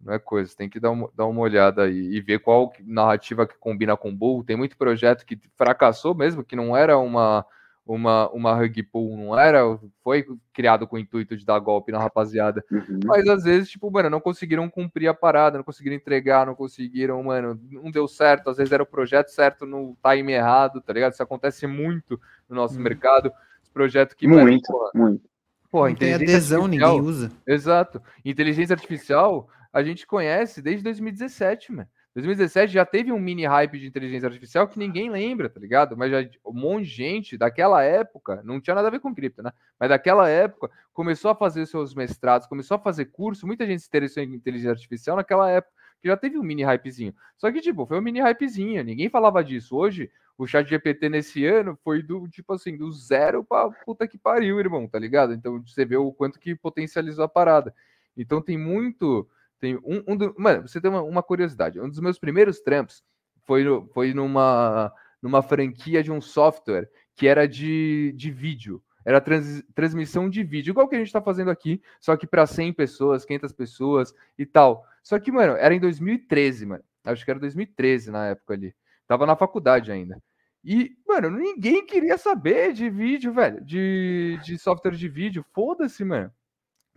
[0.00, 3.46] não é coisa, tem que dar uma, dar uma olhada aí e ver qual narrativa
[3.46, 4.44] que combina com o Bull.
[4.44, 7.44] Tem muito projeto que fracassou mesmo, que não era uma
[7.86, 9.62] uma, uma rug pull, não era?
[10.02, 12.64] Foi criado com o intuito de dar golpe na rapaziada.
[12.70, 13.00] Uhum.
[13.04, 17.20] Mas às vezes, tipo, mano, não conseguiram cumprir a parada, não conseguiram entregar, não conseguiram,
[17.22, 18.50] mano, não deu certo.
[18.50, 21.12] Às vezes era o projeto certo no time errado, tá ligado?
[21.12, 22.82] Isso acontece muito no nosso uhum.
[22.82, 23.32] mercado.
[23.72, 24.26] Projeto que.
[24.26, 25.30] Muito, mano, muito.
[25.70, 27.30] Pô, não tem adesão, ninguém usa.
[27.46, 28.02] Exato.
[28.24, 31.88] Inteligência artificial, a gente conhece desde 2017, mano.
[32.14, 35.96] 2017 já teve um mini hype de inteligência artificial que ninguém lembra, tá ligado?
[35.96, 39.42] Mas já um monte de gente daquela época, não tinha nada a ver com cripto,
[39.42, 39.52] né?
[39.78, 43.88] Mas daquela época começou a fazer seus mestrados, começou a fazer curso, muita gente se
[43.88, 47.14] interessou em inteligência artificial naquela época, que já teve um mini hypezinho.
[47.38, 49.76] Só que, tipo, foi um mini hypezinho, ninguém falava disso.
[49.76, 54.18] Hoje, o chat GPT nesse ano foi do, tipo assim, do zero pra puta que
[54.18, 55.32] pariu, irmão, tá ligado?
[55.32, 57.72] Então você vê o quanto que potencializou a parada.
[58.16, 59.28] Então tem muito
[59.60, 61.78] tem um, um do, mano, você tem uma, uma, curiosidade.
[61.78, 63.04] Um dos meus primeiros trampos
[63.44, 64.92] foi, no, foi numa,
[65.22, 68.82] numa franquia de um software que era de, de vídeo.
[69.04, 72.46] Era trans, transmissão de vídeo, igual que a gente está fazendo aqui, só que para
[72.46, 74.84] 100 pessoas, 500 pessoas e tal.
[75.02, 76.84] Só que, mano, era em 2013, mano.
[77.04, 78.74] Acho que era 2013 na época ali.
[79.06, 80.22] Tava na faculdade ainda.
[80.62, 83.64] E, mano, ninguém queria saber de vídeo, velho.
[83.64, 85.44] De, de software de vídeo.
[85.52, 86.30] Foda-se, mano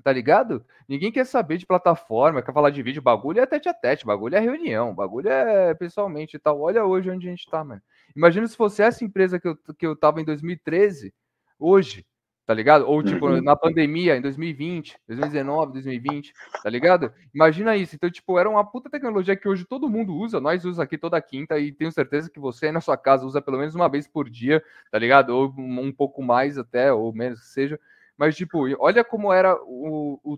[0.03, 0.65] tá ligado?
[0.87, 4.35] Ninguém quer saber de plataforma, quer falar de vídeo, bagulho é tete a tete, bagulho
[4.35, 6.59] é reunião, bagulho é pessoalmente e tal.
[6.59, 7.81] Olha hoje onde a gente tá, mano.
[8.15, 11.13] Imagina se fosse essa empresa que eu, que eu tava em 2013,
[11.57, 12.05] hoje,
[12.45, 12.85] tá ligado?
[12.87, 13.41] Ou tipo, uhum.
[13.41, 17.13] na pandemia, em 2020, 2019, 2020, tá ligado?
[17.33, 17.95] Imagina isso.
[17.95, 21.21] Então, tipo, era uma puta tecnologia que hoje todo mundo usa, nós usamos aqui toda
[21.21, 24.07] quinta e tenho certeza que você aí na sua casa usa pelo menos uma vez
[24.07, 25.29] por dia, tá ligado?
[25.29, 27.79] Ou um pouco mais até, ou menos que seja.
[28.17, 30.37] Mas, tipo, olha como era o, o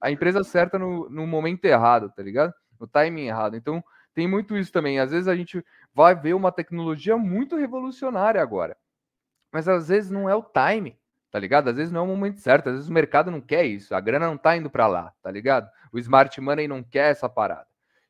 [0.00, 2.54] a empresa certa no, no momento errado, tá ligado?
[2.78, 3.56] No timing errado.
[3.56, 3.82] Então,
[4.14, 4.98] tem muito isso também.
[4.98, 8.76] Às vezes a gente vai ver uma tecnologia muito revolucionária agora.
[9.52, 10.98] Mas às vezes não é o time,
[11.30, 11.68] tá ligado?
[11.68, 12.68] Às vezes não é o momento certo.
[12.68, 13.94] Às vezes o mercado não quer isso.
[13.94, 15.68] A grana não tá indo para lá, tá ligado?
[15.92, 17.66] O smart money não quer essa parada.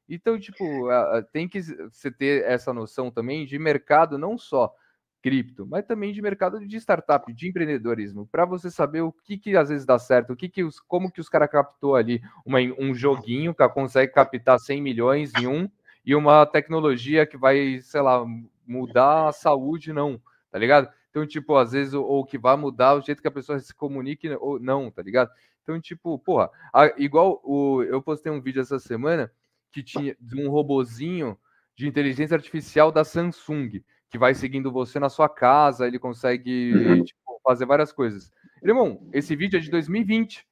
[0.09, 0.89] Então, tipo,
[1.33, 4.75] tem que você ter essa noção também de mercado não só
[5.23, 9.57] cripto, mas também de mercado de startup, de empreendedorismo, para você saber o que, que
[9.57, 12.59] às vezes dá certo, o que, que os, como que os caras captou ali uma,
[12.79, 15.69] um joguinho que consegue captar 100 milhões em um
[16.05, 18.25] e uma tecnologia que vai, sei lá,
[18.67, 20.89] mudar a saúde, não, tá ligado?
[21.11, 24.29] Então, tipo, às vezes, ou que vai mudar o jeito que a pessoa se comunique,
[24.41, 25.31] ou não, tá ligado?
[25.63, 29.31] Então, tipo, porra, a, igual o, eu postei um vídeo essa semana
[29.71, 31.37] que tinha de um robozinho
[31.77, 37.05] de inteligência artificial da Samsung que vai seguindo você na sua casa, ele consegue uhum.
[37.05, 38.31] tipo, fazer várias coisas.
[38.63, 40.47] Irmão, esse vídeo é de 2020.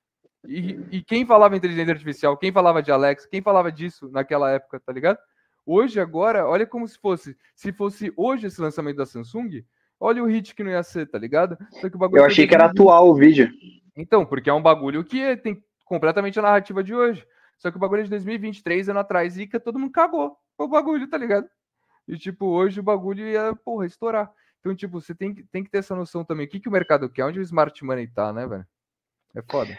[0.49, 4.79] E, e, quem falava inteligência artificial, quem falava de Alex, quem falava disso naquela época,
[4.79, 5.19] tá ligado?
[5.65, 7.37] Hoje, agora, olha como se fosse.
[7.55, 9.65] Se fosse hoje esse lançamento da Samsung,
[9.99, 11.59] olha o hit que não ia ser, tá ligado?
[12.21, 13.51] Eu achei que era atual o vídeo.
[13.97, 17.27] Então, porque é um bagulho que tem completamente a narrativa de hoje.
[17.59, 20.69] Só que o bagulho é de 2023, ano atrás, e que todo mundo cagou o
[20.69, 21.49] bagulho, tá ligado?
[22.09, 24.31] E, tipo, hoje o bagulho ia, porra, estourar.
[24.61, 26.47] Então, tipo, você tem que, tem que ter essa noção também.
[26.47, 27.25] O que, que o mercado quer?
[27.25, 28.67] Onde o smart money tá, né, velho?
[29.35, 29.77] É foda.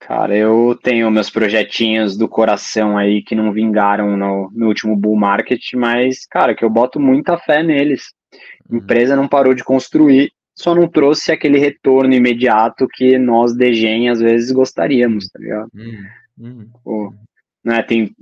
[0.00, 5.14] Cara, eu tenho meus projetinhos do coração aí que não vingaram no, no último bull
[5.14, 8.12] market, mas, cara, que eu boto muita fé neles.
[8.68, 8.78] Uhum.
[8.78, 14.20] empresa não parou de construir, só não trouxe aquele retorno imediato que nós, DGEM, às
[14.20, 15.68] vezes gostaríamos, tá ligado?
[15.74, 16.06] Uhum.
[16.38, 16.70] Uhum.
[16.82, 17.14] Pô,
[17.64, 18.14] né, tem,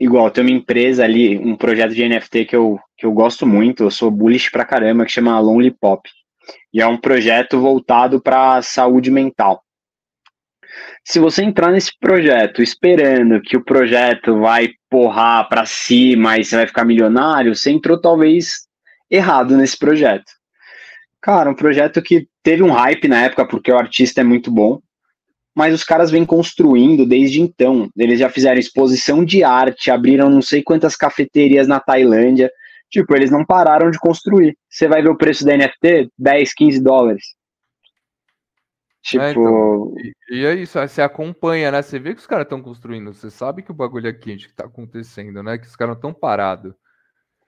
[0.00, 3.84] igual, tem uma empresa ali, um projeto de NFT que eu, que eu gosto muito,
[3.84, 6.08] eu sou bullish pra caramba, que chama Lonely Pop.
[6.72, 9.62] E é um projeto voltado para saúde mental.
[11.04, 16.56] Se você entrar nesse projeto esperando que o projeto vai porrar para cima e você
[16.56, 18.66] vai ficar milionário, você entrou talvez
[19.10, 20.30] errado nesse projeto.
[21.20, 24.80] Cara, um projeto que teve um hype na época porque o artista é muito bom,
[25.54, 27.88] mas os caras vêm construindo desde então.
[27.96, 32.50] Eles já fizeram exposição de arte, abriram não sei quantas cafeterias na Tailândia,
[32.90, 34.58] Tipo, eles não pararam de construir.
[34.68, 37.24] Você vai ver o preço da NFT, 10, 15 dólares.
[39.02, 39.22] Tipo.
[39.22, 41.80] É, então, e, e, é isso, você acompanha, né?
[41.80, 44.54] Você vê que os caras estão construindo, você sabe que o bagulho é quente que
[44.54, 45.56] tá acontecendo, né?
[45.56, 46.74] Que os caras não estão parados.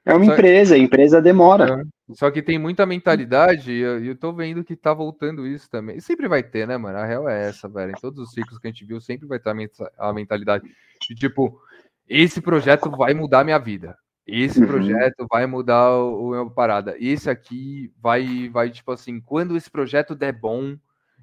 [0.07, 0.33] É uma Só...
[0.33, 1.83] empresa, a empresa demora.
[1.83, 1.85] É.
[2.15, 5.97] Só que tem muita mentalidade, e eu, eu tô vendo que tá voltando isso também.
[5.97, 6.99] E sempre vai ter, né, mano?
[6.99, 7.93] A real é essa, velho.
[7.93, 9.55] Em todos os ciclos que a gente viu, sempre vai ter
[9.99, 10.65] a mentalidade
[11.01, 11.61] de tipo,
[12.09, 13.97] esse projeto vai mudar minha vida.
[14.27, 14.67] Esse uhum.
[14.67, 16.97] projeto vai mudar o, o meu parada.
[16.99, 20.77] Esse aqui vai, vai, tipo assim, quando esse projeto der bom,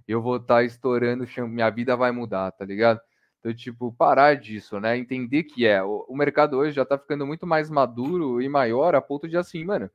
[0.07, 2.99] eu vou estar tá estourando, minha vida vai mudar, tá ligado?
[3.39, 4.97] Então, tipo, parar disso, né?
[4.97, 5.81] Entender que é.
[5.81, 9.37] O, o mercado hoje já tá ficando muito mais maduro e maior a ponto de
[9.37, 9.89] assim, mano.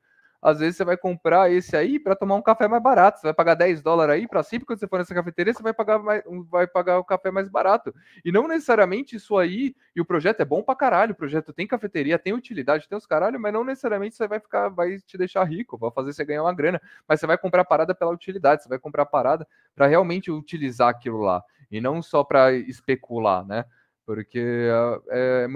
[0.44, 3.18] Às vezes você vai comprar esse aí para tomar um café mais barato.
[3.18, 5.72] Você vai pagar 10 dólares aí para sempre quando você for nessa cafeteria, você vai
[5.72, 7.94] pagar, mais, vai pagar o café mais barato.
[8.22, 11.12] E não necessariamente isso aí, e o projeto é bom pra caralho.
[11.12, 14.68] O projeto tem cafeteria, tem utilidade, tem os caralho, mas não necessariamente você vai ficar,
[14.68, 16.78] vai te deixar rico, vai fazer você ganhar uma grana.
[17.08, 21.22] Mas você vai comprar parada pela utilidade, você vai comprar parada para realmente utilizar aquilo
[21.22, 21.42] lá.
[21.70, 23.64] E não só para especular, né?
[24.04, 24.68] Porque
[25.10, 25.46] é,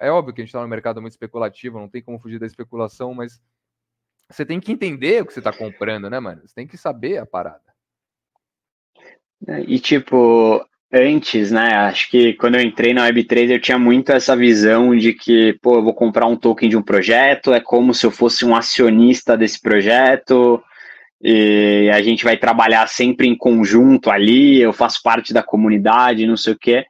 [0.00, 2.40] é, é óbvio que a gente está no mercado muito especulativo, não tem como fugir
[2.40, 3.40] da especulação, mas
[4.30, 6.42] você tem que entender o que você está comprando, né, mano?
[6.44, 7.60] Você tem que saber a parada.
[9.48, 11.74] É, e tipo, antes, né?
[11.74, 15.76] Acho que quando eu entrei na Web3 eu tinha muito essa visão de que, pô,
[15.76, 19.36] eu vou comprar um token de um projeto, é como se eu fosse um acionista
[19.36, 20.62] desse projeto,
[21.22, 26.36] e a gente vai trabalhar sempre em conjunto ali, eu faço parte da comunidade, não
[26.36, 26.84] sei o quê.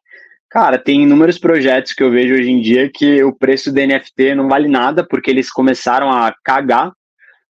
[0.48, 4.34] Cara, tem inúmeros projetos que eu vejo hoje em dia que o preço do NFT
[4.34, 6.92] não vale nada, porque eles começaram a cagar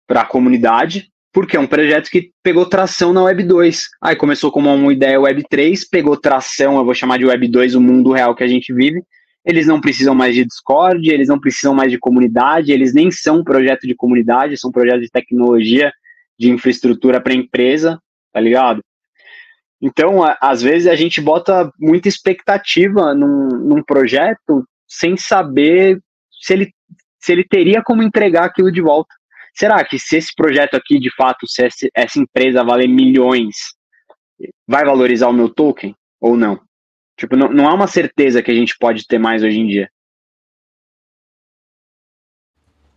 [0.07, 3.89] para a comunidade, porque é um projeto que pegou tração na Web 2.
[4.01, 7.75] Aí começou como uma ideia Web 3, pegou tração, eu vou chamar de Web 2,
[7.75, 9.03] o mundo real que a gente vive.
[9.45, 13.41] Eles não precisam mais de Discord, eles não precisam mais de comunidade, eles nem são
[13.41, 15.93] um projeto de comunidade, são um projeto de tecnologia,
[16.39, 18.01] de infraestrutura para empresa,
[18.33, 18.81] tá ligado?
[19.81, 26.01] Então, a, às vezes a gente bota muita expectativa num, num projeto sem saber
[26.43, 26.73] se ele,
[27.21, 29.15] se ele teria como entregar aquilo de volta
[29.57, 33.57] será que se esse projeto aqui, de fato, se essa empresa valer milhões,
[34.67, 36.61] vai valorizar o meu token ou não?
[37.17, 39.91] Tipo, não, não há uma certeza que a gente pode ter mais hoje em dia.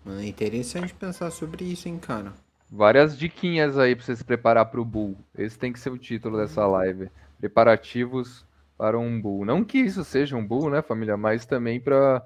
[0.06, 2.34] É interessante pensar sobre isso, hein, cara.
[2.70, 5.18] Várias diquinhas aí pra você se preparar pro Bull.
[5.38, 7.10] Esse tem que ser o título dessa live.
[7.40, 8.46] Preparativos
[8.78, 9.46] para um Bull.
[9.46, 11.16] Não que isso seja um Bull, né, família?
[11.16, 12.26] Mas também para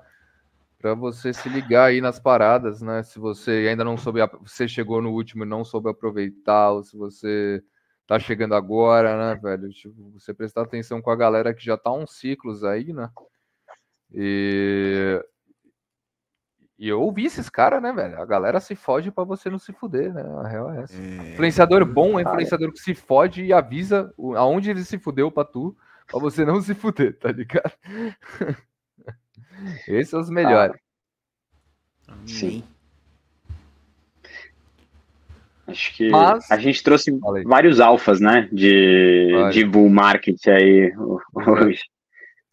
[0.83, 3.01] para você se ligar aí nas paradas, né?
[3.03, 6.97] Se você ainda não soube, você chegou no último e não soube aproveitar, ou se
[6.97, 7.63] você
[8.05, 9.69] tá chegando agora, né, velho?
[9.69, 13.09] Tipo, você prestar atenção com a galera que já tá uns ciclos aí, né?
[14.11, 15.23] E
[16.77, 18.21] e eu ouvi esses caras, né, velho?
[18.21, 20.21] A galera se fode para você não se fuder, né?
[20.21, 21.01] A real é essa.
[21.01, 21.31] É...
[21.31, 25.77] Influenciador bom é influenciador que se fode e avisa aonde ele se fudeu pra tu,
[26.07, 27.71] pra você não se fuder, tá ligado?
[29.87, 30.79] Esses são os melhores.
[32.07, 32.63] Ah, sim.
[35.65, 36.49] Acho que Mas...
[36.51, 37.43] a gente trouxe Falei.
[37.43, 38.49] vários alfas, né?
[38.51, 40.93] De, de bull market aí
[41.33, 41.81] hoje.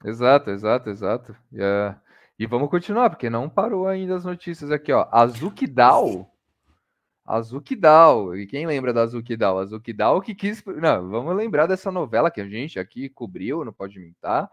[0.04, 1.36] Exato, exato, exato.
[1.52, 1.94] E, uh,
[2.38, 5.08] e vamos continuar, porque não parou ainda as notícias aqui, ó.
[5.10, 6.30] Azuki Dao.
[7.26, 8.34] Azuki Dao.
[8.36, 9.02] E quem lembra da?
[9.02, 10.64] Azuki Dao que quis.
[10.64, 14.48] Não, vamos lembrar dessa novela que a gente aqui cobriu, não pode mentar.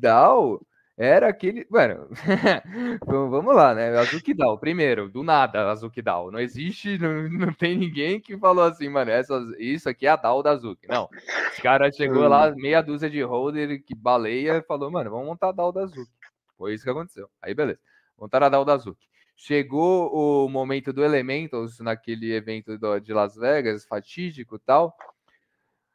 [0.00, 0.60] Dao
[0.98, 1.64] era aquele.
[1.70, 2.08] Mano,
[3.06, 3.96] vamos lá, né?
[3.96, 6.32] Azukidal, primeiro, do nada, Azukidal.
[6.32, 10.16] Não existe, não, não tem ninguém que falou assim, mano, essa, isso aqui é a
[10.16, 10.88] DAO da Azuki.
[10.88, 11.08] Não.
[11.52, 12.56] Os caras chegou lá, hum.
[12.56, 16.10] meia dúzia de holder que baleia e falou, mano, vamos montar a DAO da Azuki.
[16.56, 17.30] Foi isso que aconteceu.
[17.40, 17.78] Aí, beleza.
[18.18, 19.06] Montaram a DAO da Azuki.
[19.36, 24.96] Chegou o momento do Elementals naquele evento de Las Vegas, fatídico e tal.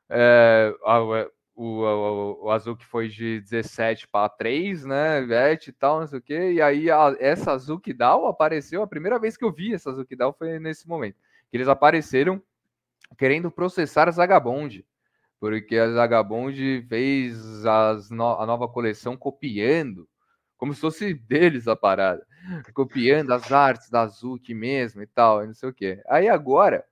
[0.10, 0.74] É,
[1.56, 5.22] o, o, o Azuki foi de 17 para 3, né?
[5.22, 6.54] Vet e tal, não sei o quê.
[6.54, 8.82] E aí a, essa Azuki Dao apareceu.
[8.82, 11.18] A primeira vez que eu vi essa Azuki Dao foi nesse momento.
[11.50, 12.42] Que eles apareceram
[13.18, 14.86] querendo processar a Zagabond.
[15.40, 20.08] Porque a Zagabond fez as no, a nova coleção copiando,
[20.58, 22.26] como se fosse deles a parada.
[22.74, 26.02] Copiando as artes da Azuki mesmo e tal, não sei o quê.
[26.08, 26.84] Aí agora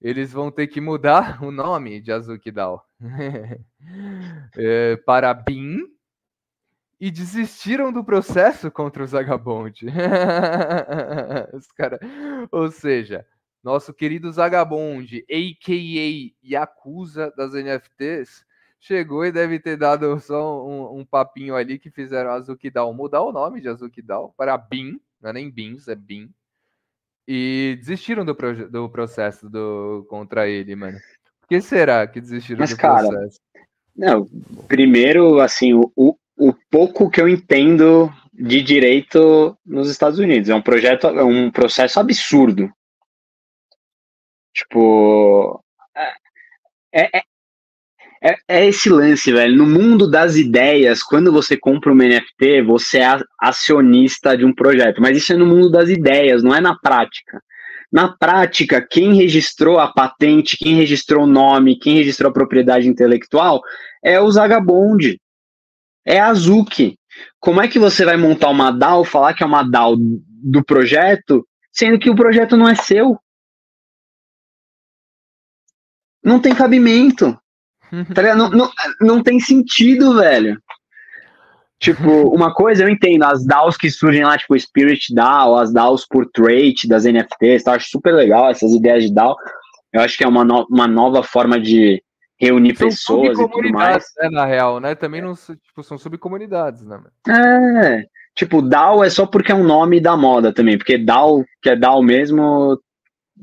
[0.00, 2.84] eles vão ter que mudar o nome de Azuki Dao
[4.56, 5.86] é, para BIM
[7.00, 9.86] e desistiram do processo contra o Zagabond.
[11.54, 11.98] Os cara...
[12.52, 13.26] Ou seja,
[13.62, 16.46] nosso querido Zagabond, a.k.a.
[16.46, 18.44] Yakuza das NFTs,
[18.78, 23.22] chegou e deve ter dado só um, um papinho ali que fizeram Azuki Dao mudar
[23.22, 26.32] o nome de Azuki Dao para BIM não é nem BINs, é BIM.
[27.26, 28.34] E desistiram do,
[28.70, 30.98] do processo do, contra ele, mano.
[31.40, 33.38] Por que será que desistiram Mas, do cara, processo?
[33.96, 34.26] Não,
[34.66, 40.48] primeiro, assim, o, o pouco que eu entendo de direito nos Estados Unidos.
[40.48, 42.72] É um projeto, é um processo absurdo.
[44.54, 45.62] Tipo,
[46.92, 47.22] é, é,
[48.22, 49.56] é, é, esse lance, velho.
[49.56, 55.00] No mundo das ideias, quando você compra uma NFT, você é acionista de um projeto.
[55.00, 57.42] Mas isso é no mundo das ideias, não é na prática.
[57.90, 63.62] Na prática, quem registrou a patente, quem registrou o nome, quem registrou a propriedade intelectual
[64.04, 65.18] é o Zagabond,
[66.06, 66.98] é a Azuki.
[67.40, 71.46] Como é que você vai montar uma DAO, falar que é uma DAO do projeto,
[71.72, 73.18] sendo que o projeto não é seu?
[76.22, 77.39] Não tem cabimento.
[78.14, 78.70] Tá não, não,
[79.00, 80.60] não tem sentido, velho.
[81.78, 82.02] Tipo,
[82.34, 86.26] uma coisa eu entendo, as DAOs que surgem lá, tipo Spirit DAO, as DAOs por
[86.26, 87.72] trait das NFTs, tá?
[87.72, 89.36] eu acho super legal essas ideias de DAO.
[89.92, 92.02] Eu acho que é uma, no, uma nova forma de
[92.38, 94.04] reunir são pessoas e tudo mais.
[94.18, 94.94] Né, na real, né?
[94.94, 97.00] Também não tipo, são subcomunidades, né?
[97.28, 101.70] É, tipo, DAO é só porque é um nome da moda também, porque DAO, que
[101.70, 102.80] é DAO mesmo,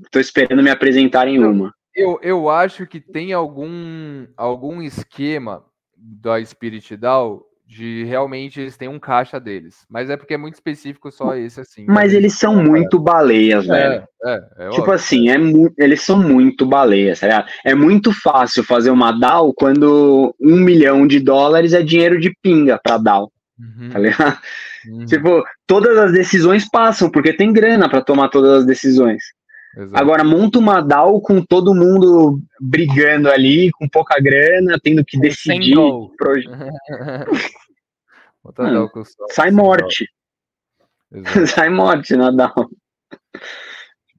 [0.09, 1.73] tô esperando me apresentar em uma.
[1.97, 5.63] Eu, eu acho que tem algum, algum esquema
[5.97, 9.85] da Spirit DAO de realmente eles têm um caixa deles.
[9.89, 11.85] Mas é porque é muito específico só esse, assim.
[11.87, 14.07] Mas eles são muito baleias, é, velho.
[14.23, 15.35] É, é, tipo óbvio, assim, é.
[15.77, 17.49] eles são muito baleias, tá ligado?
[17.65, 22.79] É muito fácil fazer uma DAO quando um milhão de dólares é dinheiro de pinga
[22.81, 23.31] pra DAO.
[23.59, 23.89] Uhum.
[23.89, 24.39] Tá ligado?
[24.87, 25.05] Uhum.
[25.05, 29.21] Tipo, todas as decisões passam, porque tem grana para tomar todas as decisões.
[29.77, 30.01] Exato.
[30.01, 35.75] Agora, monta uma DAO com todo mundo brigando ali, com pouca grana, tendo que decidir.
[36.17, 36.47] Proje...
[38.57, 38.89] Mano,
[39.29, 40.09] sai morte.
[41.55, 42.67] sai morte na DAO.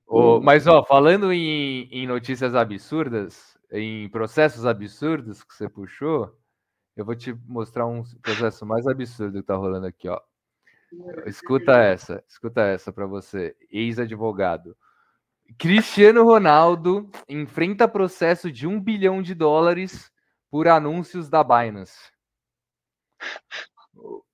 [0.06, 6.32] Oh, mas, ó, falando em, em notícias absurdas, em processos absurdos que você puxou,
[6.96, 10.20] eu vou te mostrar um processo mais absurdo que tá rolando aqui, ó.
[11.26, 14.76] Escuta essa, escuta essa para você, ex-advogado.
[15.57, 20.12] Cristiano Ronaldo enfrenta processo de um bilhão de dólares
[20.51, 22.12] por anúncios da Binance.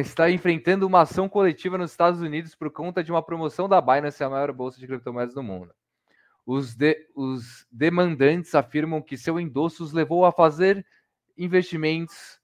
[0.00, 4.22] Está enfrentando uma ação coletiva nos Estados Unidos por conta de uma promoção da Binance,
[4.22, 5.72] a maior bolsa de criptomoedas do mundo.
[6.46, 10.84] Os, de, os demandantes afirmam que seu endosso os levou a fazer
[11.36, 12.40] investimentos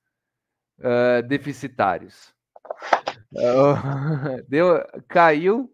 [0.78, 2.34] uh, deficitários.
[3.32, 5.72] Uh, deu, caiu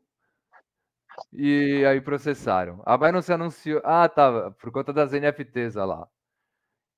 [1.32, 2.82] e aí processaram.
[2.84, 3.80] A Binance anunciou.
[3.84, 4.50] Ah, tá.
[4.52, 6.08] Por conta das NFTs olha lá.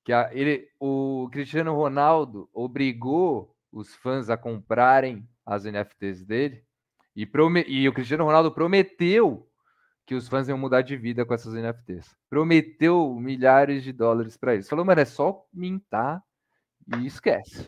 [0.05, 6.65] Que a, ele, o Cristiano Ronaldo obrigou os fãs a comprarem as NFTs dele.
[7.17, 9.49] E, prome, e o Cristiano Ronaldo prometeu
[10.07, 12.15] que os fãs iam mudar de vida com essas NFTs.
[12.29, 14.69] Prometeu milhares de dólares para eles.
[14.69, 16.23] Falou, mano, é só mintar
[16.99, 17.67] e esquece.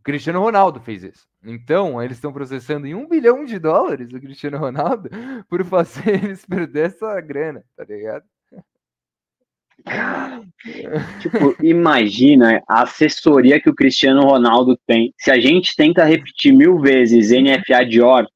[0.00, 1.26] O Cristiano Ronaldo fez isso.
[1.44, 5.10] Então, eles estão processando em um bilhão de dólares o Cristiano Ronaldo
[5.48, 8.24] por fazer eles perder essa grana, tá ligado?
[11.20, 15.12] tipo, imagina a assessoria que o Cristiano Ronaldo tem.
[15.18, 18.26] Se a gente tenta repetir mil vezes NFA Dior,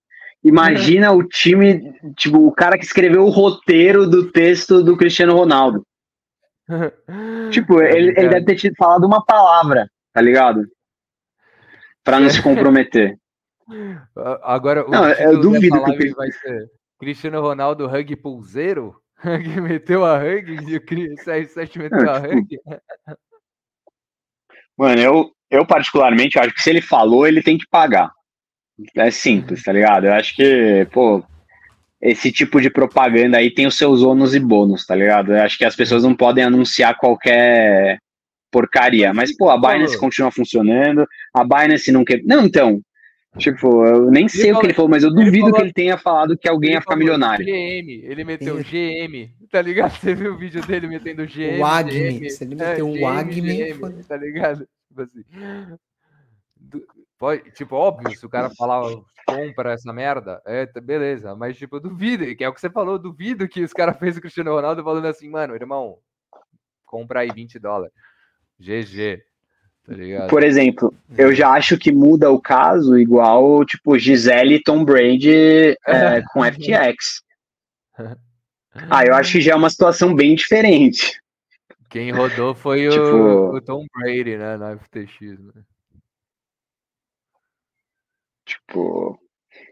[0.42, 5.86] imagina o time, tipo, o cara que escreveu o roteiro do texto do Cristiano Ronaldo.
[7.50, 10.66] tipo, ele, ele deve ter falado uma palavra, tá ligado?
[12.04, 13.18] Para não se comprometer.
[14.42, 18.94] Agora, o não, eu duvido que vai ser Cristiano Ronaldo Hug Pulseiro?
[19.62, 22.46] meteu a Hug e o CR7 meteu a Hug?
[22.46, 22.62] Tipo,
[24.76, 28.10] mano, eu, eu particularmente acho que se ele falou, ele tem que pagar.
[28.96, 30.06] É simples, tá ligado?
[30.06, 31.24] Eu acho que, pô,
[32.02, 35.32] esse tipo de propaganda aí tem os seus ônus e bônus, tá ligado?
[35.32, 37.98] Eu acho que as pessoas não podem anunciar qualquer
[38.54, 39.12] porcaria.
[39.12, 42.22] Mas, pô, a Binance continua funcionando, a Binance não quer.
[42.24, 42.80] Não, então.
[43.36, 46.38] Tipo, eu nem sei o que ele falou, mas eu duvido que ele tenha falado
[46.38, 47.44] que alguém ia ficar milionário.
[47.44, 49.90] GM, ele meteu GM, tá ligado?
[49.98, 51.58] Você viu o vídeo dele metendo GM?
[51.58, 53.74] O Agme, se ele meteu é, o Agme,
[54.06, 54.68] tá ligado?
[54.86, 55.24] Tipo assim.
[57.18, 58.82] Pode, tipo, óbvio, se o cara falar
[59.26, 63.00] compra essa merda, é, beleza, mas tipo, eu duvido, que é o que você falou,
[63.00, 65.98] duvido que os caras fez o Cristiano Ronaldo falando assim, mano, irmão,
[66.84, 67.92] compra aí 20 dólares.
[68.64, 69.22] GG.
[69.86, 74.82] Tá Por exemplo, eu já acho que muda o caso igual, tipo, Gisele e Tom
[74.82, 77.22] Brady é, com FTX.
[78.90, 81.20] Ah, eu acho que já é uma situação bem diferente.
[81.88, 83.00] Quem rodou foi tipo...
[83.00, 85.38] o, o, Tom Brady, né, na FTX.
[85.38, 85.62] Né?
[88.44, 89.16] Tipo,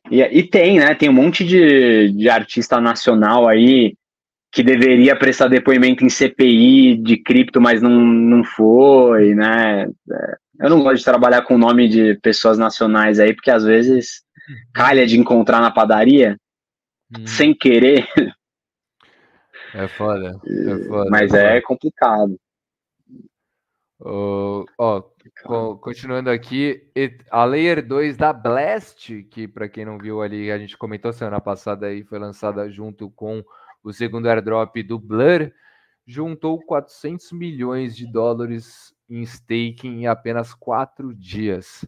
[0.09, 0.95] E, e tem, né?
[0.95, 3.97] Tem um monte de, de artista nacional aí
[4.53, 9.85] que deveria prestar depoimento em CPI de cripto, mas não, não foi, né?
[9.85, 13.65] É, eu não gosto de trabalhar com o nome de pessoas nacionais aí, porque às
[13.65, 14.23] vezes
[14.75, 16.37] calha de encontrar na padaria
[17.17, 17.27] hum.
[17.27, 18.07] sem querer.
[19.75, 21.09] É foda, é foda.
[21.09, 22.39] Mas é complicado.
[23.99, 25.03] Uh, ó,
[25.81, 26.91] continuando aqui,
[27.31, 31.41] a Layer 2 da Blast, que para quem não viu ali, a gente comentou semana
[31.41, 33.43] passada aí, foi lançada junto com
[33.83, 35.53] o segundo airdrop do Blur,
[36.07, 41.87] juntou 400 milhões de dólares em staking em apenas quatro dias.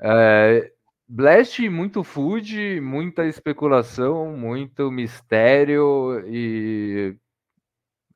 [0.00, 0.72] É,
[1.08, 7.16] Blast, muito food, muita especulação, muito mistério e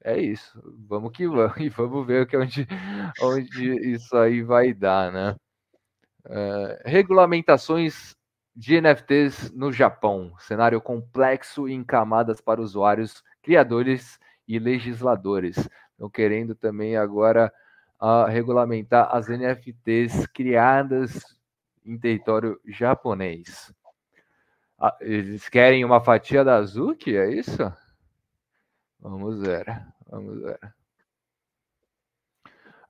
[0.03, 0.61] é isso.
[0.89, 2.67] Vamos que vamos e vamos ver que onde,
[3.23, 5.37] onde isso aí vai dar, né?
[6.27, 8.15] É, regulamentações
[8.61, 15.57] de NFTs no Japão, cenário complexo em camadas para usuários, criadores e legisladores.
[15.93, 17.51] Estão querendo também agora
[17.99, 21.25] uh, regulamentar as NFTs criadas
[21.87, 23.73] em território japonês.
[24.79, 27.57] Ah, eles querem uma fatia da Azuki, é isso?
[29.01, 29.65] Vamos ver,
[30.07, 30.61] vamos ver.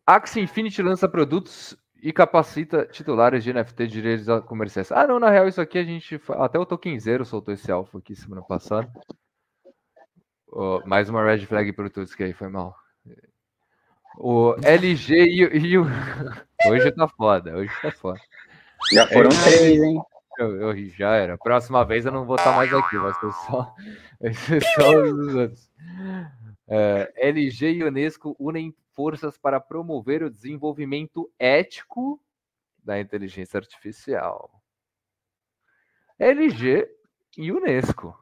[0.04, 4.90] Axie Infinity lança produtos e capacita titulares de NFT de direitos comerciais.
[4.92, 6.20] Ah, não, na real, isso aqui a gente.
[6.38, 8.90] Até o Token Zero soltou esse alfa aqui semana passada.
[10.48, 12.74] Oh, mais uma red flag para o Tutski aí, foi mal.
[14.18, 15.84] O LG e, e o.
[16.68, 18.20] Hoje tá foda, hoje tá foda.
[18.92, 20.02] Já foram é, três, hein?
[20.38, 21.38] Eu, eu, já era.
[21.38, 23.74] Próxima vez eu não vou estar mais aqui, vai ser só,
[24.20, 25.70] vai ser só os outros.
[26.68, 32.20] É, LG e Unesco unem forças para promover o desenvolvimento ético
[32.82, 34.50] da inteligência artificial.
[36.18, 36.88] LG
[37.38, 38.16] e Unesco,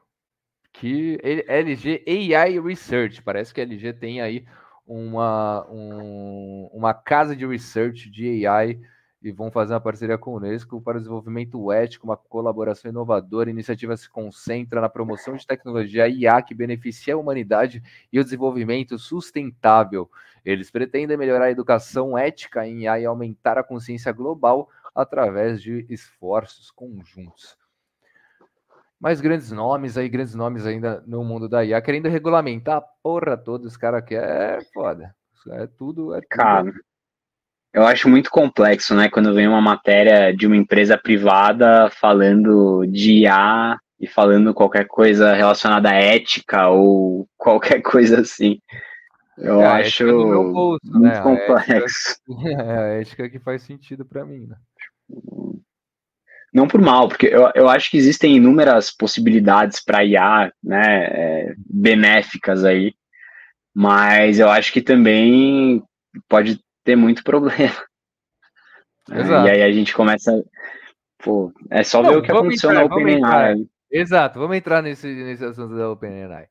[0.72, 4.46] que LG AI Research, parece que a LG tem aí
[4.86, 8.80] uma, um, uma casa de research de AI
[9.22, 13.50] e vão fazer uma parceria com o Unesco para o desenvolvimento ético, uma colaboração inovadora.
[13.50, 18.24] A iniciativa se concentra na promoção de tecnologia IA que beneficia a humanidade e o
[18.24, 20.08] desenvolvimento sustentável.
[20.44, 25.84] Eles pretendem melhorar a educação ética em IA e aumentar a consciência global através de
[25.88, 27.56] esforços conjuntos.
[29.00, 33.36] Mais grandes nomes aí, grandes nomes ainda no mundo da IA, querendo regulamentar a porra
[33.36, 35.14] toda, os caras que é foda.
[35.50, 36.28] É tudo, é tudo.
[36.28, 36.72] Cara,
[37.78, 39.08] eu acho muito complexo, né?
[39.08, 45.32] Quando vem uma matéria de uma empresa privada falando de IA e falando qualquer coisa
[45.32, 48.58] relacionada à ética ou qualquer coisa assim.
[49.36, 51.20] Eu é, acho bolso, muito né?
[51.20, 52.16] complexo.
[52.26, 54.56] A ética, é a ética que faz sentido para mim, né?
[56.52, 61.54] Não por mal, porque eu, eu acho que existem inúmeras possibilidades para IA, né, é,
[61.58, 62.94] benéficas aí,
[63.72, 65.82] mas eu acho que também
[66.26, 66.58] pode
[66.89, 67.74] ter muito problema.
[69.12, 69.47] Exato.
[69.47, 70.43] E aí a gente começa.
[71.18, 73.66] Pô, é só Não, ver o que aconteceu entrar, na OpenAI.
[73.91, 76.47] Exato, vamos entrar nesse, nesse assunto da OpenAI.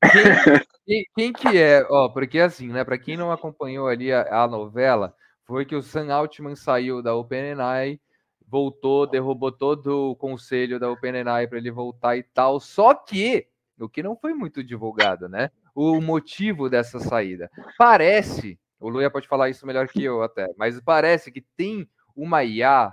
[0.84, 4.48] Quem, quem, que é, ó, porque assim, né, para quem não acompanhou ali a, a,
[4.48, 5.14] novela,
[5.46, 8.00] foi que o Sam Altman saiu da OpenAI,
[8.48, 13.46] voltou, derrubou todo o conselho da OpenAI para ele voltar e tal, só que,
[13.78, 17.48] o que não foi muito divulgado, né, o motivo dessa saída.
[17.78, 22.42] Parece o Luia pode falar isso melhor que eu até, mas parece que tem uma
[22.42, 22.92] IA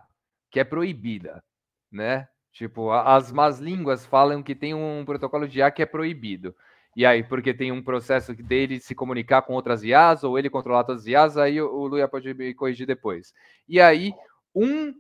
[0.52, 1.44] que é proibida,
[1.92, 2.28] né?
[2.52, 6.56] Tipo, as más línguas falam que tem um protocolo de IA que é proibido.
[6.96, 10.84] E aí, porque tem um processo dele se comunicar com outras IAs, ou ele controlar
[10.84, 13.34] todas as IAs, aí o Luia pode me corrigir depois.
[13.68, 14.14] E aí,
[14.54, 14.94] um.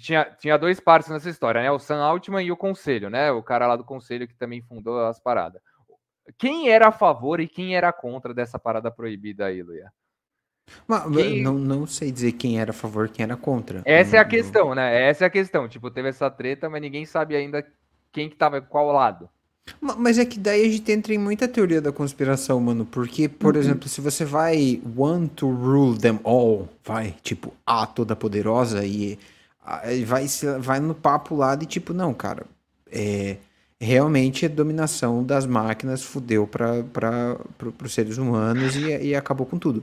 [0.00, 1.70] Tinha, tinha dois partes nessa história, né?
[1.70, 3.30] O Sam Altman e o Conselho, né?
[3.30, 5.62] O cara lá do Conselho que também fundou as paradas.
[6.36, 9.92] Quem era a favor e quem era contra dessa parada proibida aí, Luia?
[10.86, 11.42] Mas, quem...
[11.42, 13.82] não, não sei dizer quem era a favor quem era contra.
[13.84, 14.74] Essa não, é a questão, não...
[14.76, 15.08] né?
[15.08, 15.68] Essa é a questão.
[15.68, 17.64] Tipo, teve essa treta, mas ninguém sabe ainda
[18.12, 19.28] quem que tava qual lado.
[19.80, 22.84] Mas é que daí a gente entra em muita teoria da conspiração, mano.
[22.84, 23.60] Porque, por uhum.
[23.60, 29.18] exemplo, se você vai want to rule them all, vai, tipo, a toda poderosa e
[30.04, 30.26] vai,
[30.60, 32.44] vai no papo lá de tipo, não, cara,
[32.90, 33.38] é
[33.80, 36.84] realmente a dominação das máquinas fudeu para
[37.82, 39.82] os seres humanos e, e acabou com tudo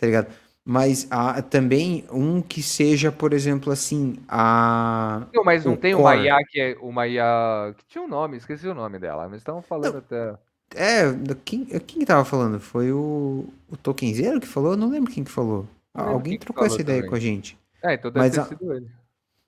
[0.00, 0.28] tá ligado?
[0.64, 5.26] Mas há também um que seja, por exemplo, assim, a.
[5.32, 6.02] Não, mas não tem core.
[6.02, 7.74] uma IA que é uma IA.
[7.76, 9.98] que tinha um nome, esqueci o nome dela, mas estavam falando não.
[9.98, 10.34] até.
[10.74, 11.02] É,
[11.44, 12.60] quem, quem tava falando?
[12.60, 14.72] Foi o, o Tokenzeiro que falou?
[14.72, 15.66] Eu não lembro quem que falou.
[15.92, 17.10] Alguém trocou essa ideia também.
[17.10, 17.58] com a gente.
[17.82, 18.44] É, então deve mas ter a...
[18.44, 18.86] sido ele.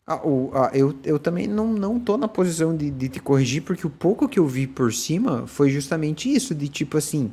[0.04, 3.62] Ah, o, ah, eu, eu também não, não tô na posição de, de te corrigir,
[3.62, 7.32] porque o pouco que eu vi por cima foi justamente isso, de tipo assim,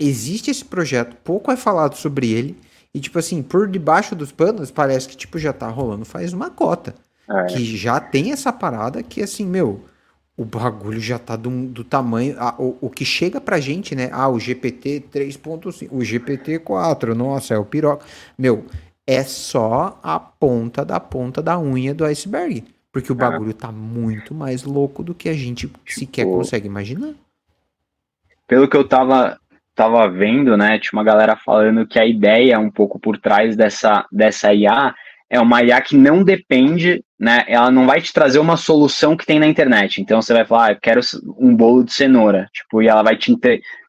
[0.00, 2.56] existe esse projeto, pouco é falado sobre ele,
[2.92, 6.50] e tipo assim, por debaixo dos panos, parece que tipo já tá rolando faz uma
[6.50, 6.94] cota.
[7.28, 7.44] É.
[7.44, 9.84] Que já tem essa parada que assim, meu,
[10.36, 12.34] o bagulho já tá do, do tamanho.
[12.38, 14.08] Ah, o, o que chega pra gente, né?
[14.10, 18.04] Ah, o GPT 3.5, o GPT 4, nossa, é o piroca.
[18.36, 18.64] Meu,
[19.06, 22.64] é só a ponta da ponta da unha do iceberg.
[22.90, 23.18] Porque o é.
[23.18, 27.14] bagulho tá muito mais louco do que a gente tipo, sequer consegue imaginar.
[28.48, 29.38] Pelo que eu tava,
[29.80, 30.78] tava vendo, né?
[30.78, 34.94] Tinha uma galera falando que a ideia um pouco por trás dessa, dessa IA
[35.30, 37.44] é uma IA que não depende, né?
[37.48, 40.02] Ela não vai te trazer uma solução que tem na internet.
[40.02, 41.00] Então você vai falar, ah, eu quero
[41.38, 42.46] um bolo de cenoura.
[42.52, 43.34] Tipo, e ela vai te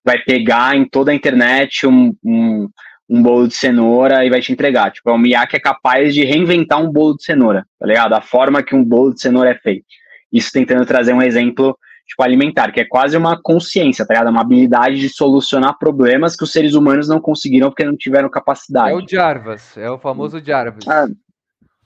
[0.04, 2.70] vai pegar em toda a internet um, um
[3.10, 4.90] um bolo de cenoura e vai te entregar.
[4.90, 8.14] Tipo, é um IA que é capaz de reinventar um bolo de cenoura, tá ligado?
[8.14, 9.84] A forma que um bolo de cenoura é feito.
[10.32, 11.78] Isso tentando trazer um exemplo,
[12.12, 14.30] tipo, alimentar, que é quase uma consciência, tá ligado?
[14.30, 18.92] Uma habilidade de solucionar problemas que os seres humanos não conseguiram porque não tiveram capacidade.
[18.92, 20.88] É o Jarvis, é o famoso Jarvis.
[20.88, 21.08] Ah.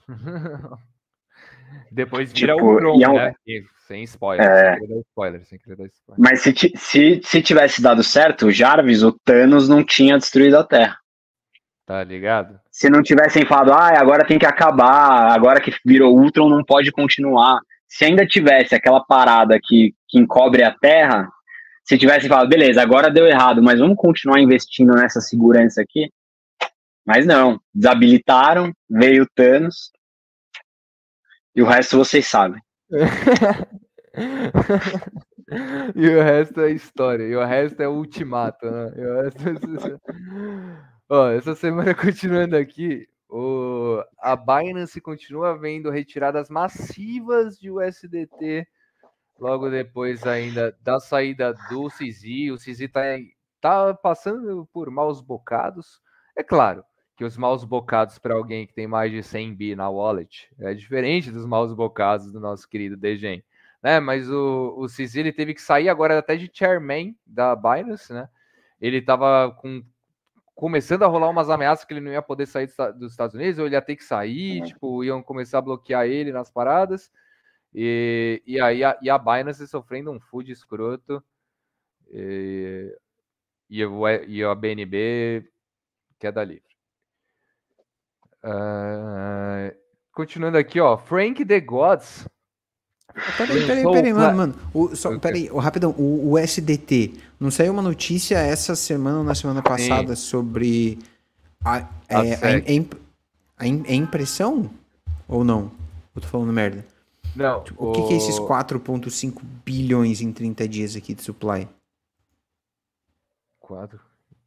[1.90, 3.14] Depois vira tipo, o Tron, é um...
[3.14, 3.34] né?
[3.86, 4.76] Sem spoiler, é...
[4.78, 6.20] sem spoiler, sem querer dar spoiler.
[6.20, 10.64] Mas se, se, se tivesse dado certo, o Jarvis, o Thanos não tinha destruído a
[10.64, 10.98] Terra.
[11.86, 12.58] Tá ligado?
[12.68, 16.90] Se não tivessem falado, ah, agora tem que acabar, agora que virou Ultron não pode
[16.90, 17.60] continuar.
[17.88, 21.30] Se ainda tivesse aquela parada que, que encobre a Terra,
[21.84, 26.10] se tivessem falado, beleza, agora deu errado, mas vamos continuar investindo nessa segurança aqui.
[27.06, 29.92] Mas não, desabilitaram, veio o Thanos,
[31.54, 32.60] e o resto vocês sabem.
[35.94, 38.92] e o resto é história, e o resto é ultimato, né?
[38.96, 39.52] E o resto é...
[41.08, 48.66] Ó, essa semana, continuando aqui, o, a Binance continua vendo retiradas massivas de USDT
[49.38, 52.52] logo depois ainda da saída do CZ.
[52.52, 53.02] O CZ está
[53.60, 56.00] tá passando por maus bocados.
[56.36, 56.84] É claro
[57.16, 60.74] que os maus bocados para alguém que tem mais de 100 bi na wallet é
[60.74, 63.42] diferente dos maus bocados do nosso querido Degen.
[63.82, 64.00] Né?
[64.00, 68.28] Mas o, o CZ ele teve que sair agora até de chairman da Binance, né?
[68.80, 69.82] Ele estava com
[70.56, 73.66] começando a rolar umas ameaças que ele não ia poder sair dos Estados Unidos, ou
[73.66, 74.66] ele ia ter que sair, uhum.
[74.66, 77.12] tipo, iam começar a bloquear ele nas paradas.
[77.74, 81.22] E, e aí a, e a Binance sofrendo um food escroto.
[82.08, 82.96] E,
[83.68, 85.46] e, o, e a BNB
[86.18, 86.64] queda livre.
[88.42, 89.76] Uh,
[90.12, 92.26] continuando aqui, ó, Frank the Gods
[93.38, 94.54] Peraí, peraí, peraí, mano, mano.
[94.74, 95.18] O, só.
[95.18, 97.14] Peraí, o, rapidão, o, o, SDT.
[97.40, 100.22] Não saiu uma notícia essa semana ou na semana passada Sim.
[100.22, 100.98] sobre
[101.64, 101.78] a,
[102.08, 102.20] é, a,
[103.58, 104.70] a, a, impressão?
[105.26, 105.72] Ou não?
[106.14, 106.84] Eu tô falando merda.
[107.34, 107.64] Não.
[107.64, 111.66] Tipo, o que, que é esses 4,5 bilhões em 30 dias aqui de supply?
[113.60, 113.98] 4?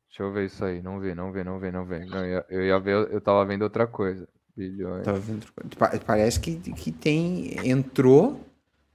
[0.10, 0.82] Deixa eu ver isso aí.
[0.82, 2.06] Não vi, não vi, não vi, não vi.
[2.06, 4.28] Não, eu, eu ia ver, eu tava vendo outra coisa.
[4.56, 5.06] Bilhões.
[5.06, 5.46] Tava vendo,
[6.06, 7.56] parece que, que tem.
[7.68, 8.40] Entrou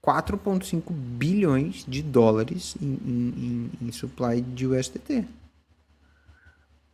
[0.05, 5.24] 4,5 bilhões de dólares em, em, em supply de USDT.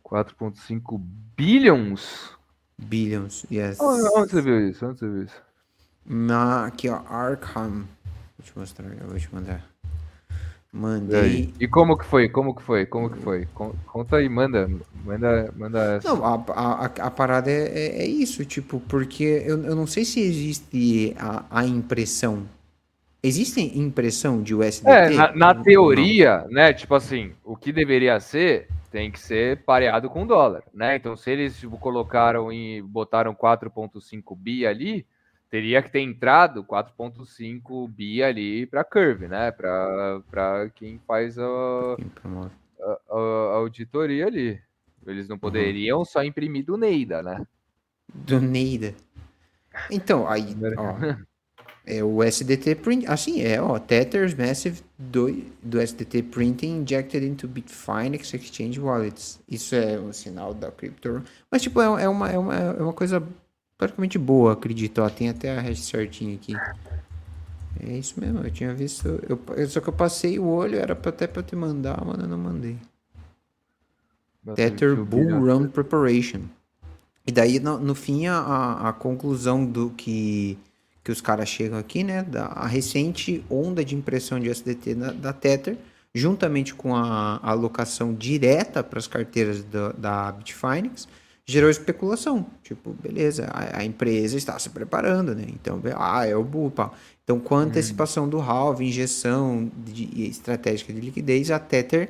[0.05, 1.01] 4,5
[1.35, 2.31] bilhões?
[2.77, 3.79] Billions, yes.
[3.79, 4.85] Onde, onde, você viu isso?
[4.85, 5.41] Onde você viu isso?
[6.05, 7.83] Na, aqui, ó, Arkham.
[8.37, 9.63] Vou te mostrar, eu vou te mandar.
[10.73, 11.53] Mandei.
[11.59, 12.29] E, e como que foi?
[12.29, 12.85] Como que foi?
[12.85, 13.45] Como que foi?
[13.85, 14.69] Conta aí, manda.
[15.03, 16.07] Manda, manda essa.
[16.07, 20.05] Não, a, a, a parada é, é, é, isso, tipo, porque eu, eu não sei
[20.05, 22.47] se existe a, a impressão
[23.23, 24.89] Existe impressão de USDT?
[24.89, 26.73] É, na, na teoria, né?
[26.73, 30.95] Tipo assim, o que deveria ser tem que ser pareado com dólar, né?
[30.95, 35.05] Então, se eles tipo, colocaram e botaram 4,5 bi ali,
[35.51, 39.51] teria que ter entrado 4,5 bi ali para Curve, né?
[39.51, 44.59] Para quem faz a, a, a, auditoria ali.
[45.05, 45.39] Eles não uhum.
[45.39, 46.05] poderiam uhum.
[46.05, 47.45] só imprimir do Neida, né?
[48.13, 48.93] Do Neida.
[49.89, 50.95] Então, aí, ó,
[51.85, 57.47] É o SDT print, assim é, ó, Tether's Massive do, do SDT Printing injected into
[57.47, 59.39] Bitfinex Exchange Wallets.
[59.49, 61.23] Isso é um sinal da Crypto.
[61.49, 63.23] Mas, tipo, é, é, uma, é, uma, é uma coisa
[63.79, 65.01] praticamente boa, acredito.
[65.01, 66.55] Ó, tem até a hash certinho aqui.
[67.79, 69.19] É isso mesmo, eu tinha visto.
[69.27, 72.27] Eu, só que eu passei o olho, era pra, até pra te mandar, mas eu
[72.27, 72.77] não mandei.
[74.55, 76.41] Tether Bull Run Preparation.
[77.25, 80.57] E daí, no, no fim, a, a conclusão do que
[81.03, 82.23] que os caras chegam aqui, né?
[82.23, 85.77] Da, a recente onda de impressão de SDT da, da Tether,
[86.13, 91.07] juntamente com a, alocação direta para as carteiras da, da Bitfinex,
[91.45, 92.45] gerou especulação.
[92.63, 95.45] Tipo, beleza, a, a empresa está se preparando, né?
[95.49, 96.91] Então, ah, é o Bupa.
[97.23, 97.63] Então, com a Uhum.
[97.65, 102.09] antecipação do halve, injeção de, estratégica de liquidez, a Tether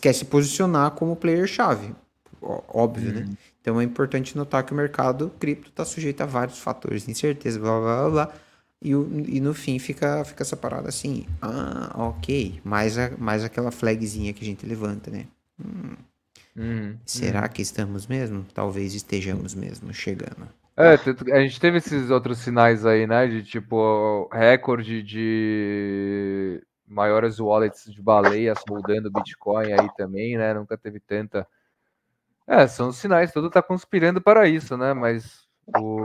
[0.00, 1.94] quer se posicionar como player-chave.
[2.42, 3.28] Óbvio, né?
[3.60, 7.58] Então é importante notar que o mercado cripto está sujeito a vários fatores de incerteza,
[7.58, 8.34] blá blá blá blá.
[8.82, 13.70] E, e no fim fica, fica essa parada assim, ah, ok, mais, a, mais aquela
[13.70, 15.26] flagzinha que a gente levanta, né?
[16.56, 16.96] Uhum.
[17.04, 18.44] Será que estamos mesmo?
[18.54, 20.48] Talvez estejamos mesmo chegando.
[20.76, 20.94] É,
[21.34, 23.26] a gente teve esses outros sinais aí, né?
[23.26, 30.54] De tipo, recorde de maiores wallets de baleias holdando Bitcoin aí também, né?
[30.54, 31.46] Nunca teve tanta.
[32.50, 34.92] É, são os sinais, tudo tá conspirando para isso, né?
[34.92, 35.46] Mas
[35.78, 36.00] o.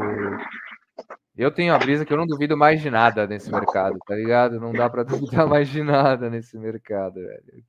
[1.36, 4.60] Eu tenho a brisa que eu não duvido mais de nada nesse mercado, tá ligado?
[4.60, 7.64] Não dá pra duvidar mais de nada nesse mercado, velho.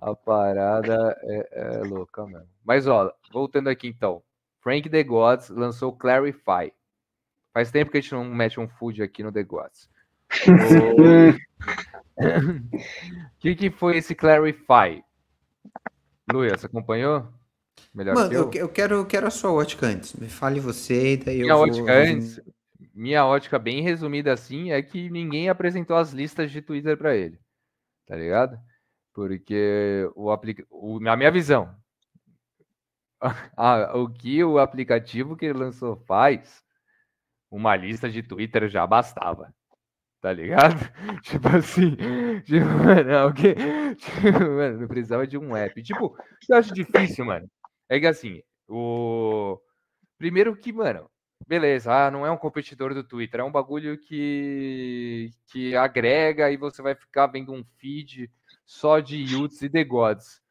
[0.00, 2.48] A parada é, é louca mesmo.
[2.64, 4.22] Mas, ó, voltando aqui então.
[4.62, 6.72] Frank The Gods lançou Clarify.
[7.52, 9.90] Faz tempo que a gente não mete um food aqui no The Gods.
[12.18, 12.22] O
[13.38, 15.04] que, que foi esse Clarify?
[16.32, 17.28] Você acompanhou?
[17.94, 18.50] Melhor Mano, que eu, eu?
[18.50, 20.12] que- eu quero, eu quero a sua ótica antes.
[20.14, 21.66] Me fale você e daí eu Minha vou...
[21.66, 22.40] ótica antes,
[22.94, 27.38] minha ótica bem resumida assim, é que ninguém apresentou as listas de Twitter para ele.
[28.06, 28.58] Tá ligado?
[29.14, 30.64] Porque o aplica...
[30.70, 31.74] o, na minha visão,
[33.56, 36.62] a- o que o aplicativo que ele lançou faz,
[37.50, 39.54] uma lista de Twitter já bastava.
[40.20, 40.76] Tá ligado?
[41.22, 41.96] Tipo assim,
[42.44, 43.54] tipo, mano, alguém,
[43.96, 45.82] tipo, mano, não precisava de um app.
[45.82, 46.16] Tipo,
[46.48, 47.48] eu acho difícil, mano.
[47.88, 49.60] É que assim, o
[50.18, 51.08] primeiro que, mano,
[51.46, 56.56] beleza, ah, não é um competidor do Twitter, é um bagulho que que agrega e
[56.56, 58.30] você vai ficar vendo um feed
[58.64, 60.42] só de Yuts e The Gods.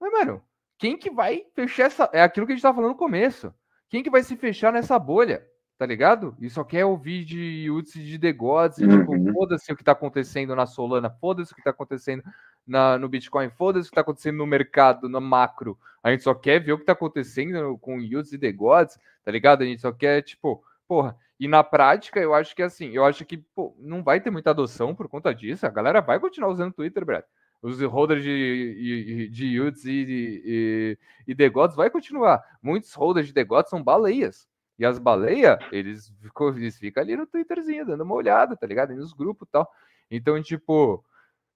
[0.00, 0.42] Mas, mano,
[0.78, 2.10] quem que vai fechar essa.
[2.12, 3.54] É aquilo que a gente tava falando no começo.
[3.88, 5.46] Quem que vai se fechar nessa bolha?
[5.78, 6.36] Tá ligado?
[6.40, 8.78] E só quer ouvir de Yuts e de The Gods.
[8.78, 9.32] E, tipo, Uhum.
[9.32, 12.22] foda-se o que tá acontecendo na Solana, foda-se o que tá acontecendo
[12.66, 15.78] na, no Bitcoin, foda-se o que tá acontecendo no mercado, no macro.
[16.02, 19.30] A gente só quer ver o que tá acontecendo com Yuts e The Gods, tá
[19.30, 19.62] ligado?
[19.62, 21.16] A gente só quer, tipo, porra.
[21.38, 24.50] E na prática, eu acho que assim, eu acho que pô, não vai ter muita
[24.50, 25.66] adoção por conta disso.
[25.66, 27.24] A galera vai continuar usando o Twitter, Brad.
[27.60, 32.42] Os holders de, de, de Yuts e, e, e vai continuar.
[32.62, 34.46] Muitos holders de The Gods são baleias.
[34.78, 36.12] E as baleias, eles,
[36.56, 38.92] eles ficam ali no Twitterzinho, dando uma olhada, tá ligado?
[38.92, 39.70] E nos grupos e tal.
[40.10, 41.02] Então, tipo,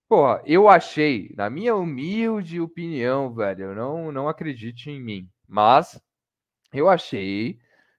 [0.09, 6.01] porra, eu achei, na minha humilde opinião, velho, eu não, não acredite em mim, mas
[6.73, 7.59] eu achei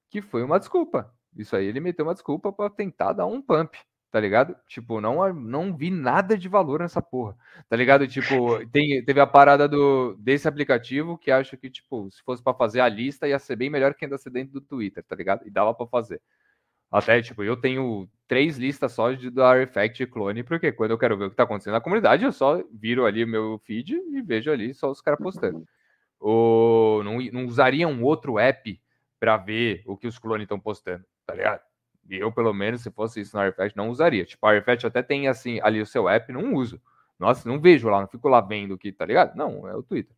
[0.10, 1.14] que foi uma desculpa.
[1.38, 3.78] Isso aí ele meteu uma desculpa pra tentar dar um pump,
[4.12, 4.56] tá ligado?
[4.68, 7.38] Tipo, não, não vi nada de valor nessa porra,
[7.70, 8.08] tá ligado?
[8.08, 12.54] Tipo, tem, teve a parada do, desse aplicativo que acho que, tipo, se fosse pra
[12.54, 15.48] fazer a lista, ia ser bem melhor que ainda ser dentro do Twitter, tá ligado?
[15.48, 16.22] E dava pra fazer.
[16.92, 20.98] Até, tipo, eu tenho três listas só de do Artifact e clone, porque quando eu
[20.98, 23.94] quero ver o que tá acontecendo na comunidade, eu só viro ali o meu feed
[23.94, 25.68] e vejo ali só os caras postando.
[26.20, 28.82] Ou não, não usaria um outro app
[29.20, 31.62] para ver o que os clones estão postando, tá ligado?
[32.10, 34.26] E eu, pelo menos, se fosse isso no Artifact, não usaria.
[34.26, 36.82] Tipo, a Artifact até tem assim ali o seu app, não uso.
[37.20, 39.36] Nossa, não vejo lá, não fico lá vendo o que, tá ligado?
[39.36, 40.16] Não, é o Twitter.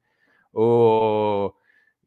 [0.54, 1.54] O...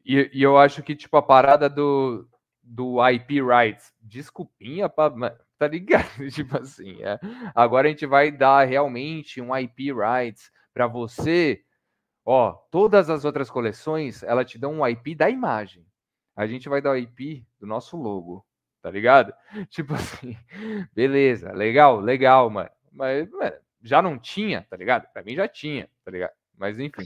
[0.03, 2.27] E, e eu acho que, tipo, a parada do,
[2.65, 5.11] do IP rights, desculpinha, pra,
[5.57, 6.09] tá ligado?
[6.33, 7.19] tipo assim, é.
[7.53, 11.63] agora a gente vai dar realmente um IP rights para você.
[12.25, 15.85] Ó, todas as outras coleções, ela te dão um IP da imagem.
[16.35, 18.45] A gente vai dar o IP do nosso logo,
[18.81, 19.31] tá ligado?
[19.69, 20.35] Tipo assim,
[20.93, 22.69] beleza, legal, legal, mano.
[22.91, 25.07] Mas, mano, já não tinha, tá ligado?
[25.13, 26.33] Pra mim já tinha, tá ligado?
[26.57, 27.05] Mas enfim.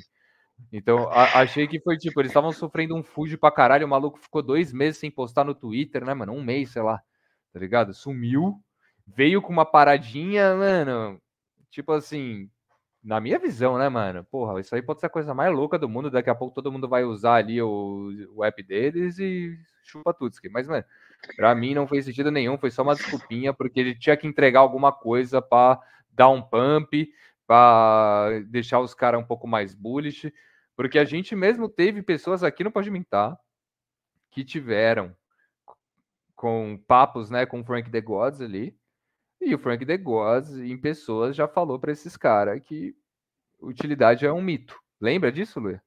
[0.71, 3.85] Então, a- achei que foi tipo, eles estavam sofrendo um fujo pra caralho.
[3.85, 6.33] O maluco ficou dois meses sem postar no Twitter, né, mano?
[6.33, 7.01] Um mês, sei lá,
[7.53, 7.93] tá ligado?
[7.93, 8.55] Sumiu,
[9.07, 11.19] veio com uma paradinha, mano.
[11.71, 12.49] Tipo assim,
[13.03, 14.25] na minha visão, né, mano?
[14.25, 16.11] Porra, isso aí pode ser a coisa mais louca do mundo.
[16.11, 20.35] Daqui a pouco todo mundo vai usar ali o, o app deles e chupa tudo.
[20.51, 20.85] Mas, mano,
[21.35, 22.57] pra mim não fez sentido nenhum.
[22.57, 25.79] Foi só uma desculpinha, porque ele tinha que entregar alguma coisa pra
[26.11, 27.09] dar um pump,
[27.47, 30.31] pra deixar os caras um pouco mais bullish.
[30.79, 33.37] Porque a gente mesmo teve pessoas aqui no Pode Mintar
[34.31, 35.13] que tiveram
[36.33, 38.73] com papos, né, com o Frank The Gods ali.
[39.41, 42.95] E o Frank The Gods, em pessoas, já falou para esses caras que
[43.61, 44.79] utilidade é um mito.
[45.01, 45.81] Lembra disso, Luê?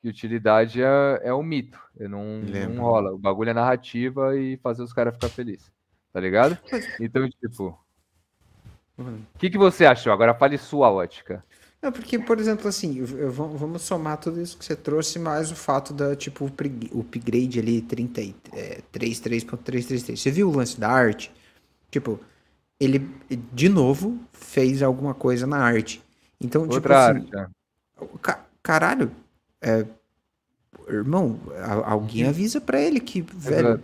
[0.00, 1.78] Que utilidade é, é um mito.
[1.94, 3.12] Não, não rola.
[3.12, 5.70] O bagulho é narrativa e fazer os caras ficar felizes.
[6.10, 6.56] Tá ligado?
[6.98, 7.78] Então, tipo.
[8.96, 9.22] Uhum.
[9.34, 10.10] O que, que você achou?
[10.10, 11.44] Agora fale sua ótica.
[11.82, 15.50] Não, porque, por exemplo, assim, eu- eu- vamos somar tudo isso que você trouxe, mais
[15.52, 20.20] o fato da, tipo, o upg- o upgrade ali, 33, 3.333.
[20.20, 21.30] Você viu o lance da arte?
[21.90, 22.18] Tipo,
[22.80, 23.08] ele,
[23.52, 26.02] de novo, fez alguma coisa na arte.
[26.40, 27.52] Então, tipo Outra assim, arte.
[28.20, 29.10] ca- caralho,
[29.60, 29.86] é,
[30.88, 31.38] irmão,
[31.84, 33.82] alguém avisa pra ele que, velho,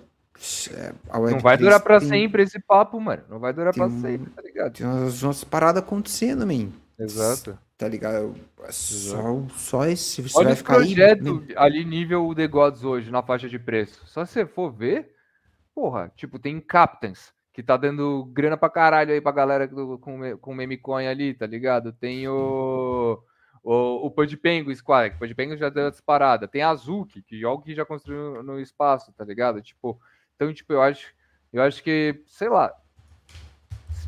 [0.73, 3.23] é, Não Web3 vai durar pra tem- sempre esse papo, mano.
[3.29, 4.73] Não vai durar pra um- sempre, tá ligado?
[4.77, 6.69] Tem umas, umas paradas acontecendo, man.
[6.99, 7.57] Exato.
[7.83, 8.37] Tá ligado?
[8.61, 10.23] É Só, só esse.
[10.23, 10.95] Você Olha vai ficar aí.
[10.95, 14.07] projetos ali nível The Gods hoje, na faixa de preço.
[14.07, 15.13] Só se você for ver,
[15.75, 20.39] porra, tipo, tem Captains, que tá dando grana pra caralho aí pra galera do, com,
[20.39, 21.93] com meme coin ali, tá ligado?
[21.93, 23.21] Tem o...
[23.65, 26.47] O, o Pud Penguin Squad, que o Pud Penguin já deu disparada.
[26.47, 29.61] Tem a Azuki, que joga que já construiu no espaço, tá ligado?
[29.61, 30.01] Tipo,
[30.37, 31.13] então, tipo, eu acho,
[31.53, 32.73] eu acho que, sei lá,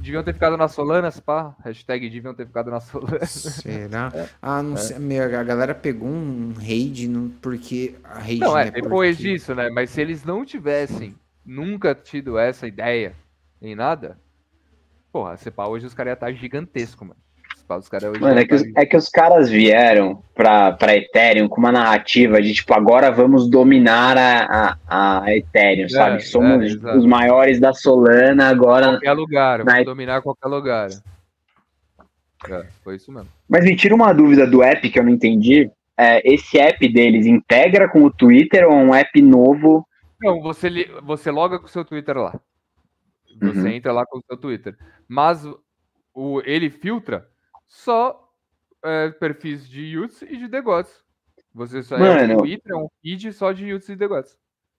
[0.04, 1.54] deviam ter ficado na Solana, pá.
[1.64, 3.24] Hashtag deviam ter ficado na Solana.
[3.26, 4.10] Será?
[4.14, 4.28] É.
[4.40, 4.98] Ah, não sei.
[4.98, 7.94] Meu, a galera pegou um raid no- porque.
[8.04, 9.68] A raid, Não, é, né, depois porque- disso, né?
[9.70, 11.14] Mas se eles não tivessem
[11.44, 13.14] nunca tido essa ideia
[13.60, 14.18] nem nada,
[15.12, 17.20] porra, se pá, hoje os caras iam estar gigantesco, mano.
[17.68, 21.48] Os caras hoje Mano, é que, os, é que os caras vieram pra, pra Ethereum
[21.48, 26.16] com uma narrativa de tipo, agora vamos dominar a, a, a Ethereum, sabe?
[26.16, 28.90] É, Somos é, os maiores da Solana, agora.
[28.90, 30.88] qualquer lugar, Vai- vamos dominar qualquer lugar.
[32.48, 33.28] É, foi isso mesmo.
[33.48, 35.70] Mas me tira uma dúvida do app que eu não entendi.
[35.96, 39.86] É, esse app deles integra com o Twitter ou é um app novo?
[40.20, 42.38] Não, você, li- você loga com o seu Twitter lá.
[43.40, 43.68] Você Uhum.
[43.68, 44.76] entra lá com o seu Twitter.
[45.08, 45.46] Mas
[46.14, 47.26] o, ele filtra
[47.74, 48.30] só
[48.84, 50.92] é, perfis de Yuts e de The Gods.
[51.52, 52.34] Você só é Mano.
[52.34, 54.36] um Twitter, é um feed só de Yuts e The Gods.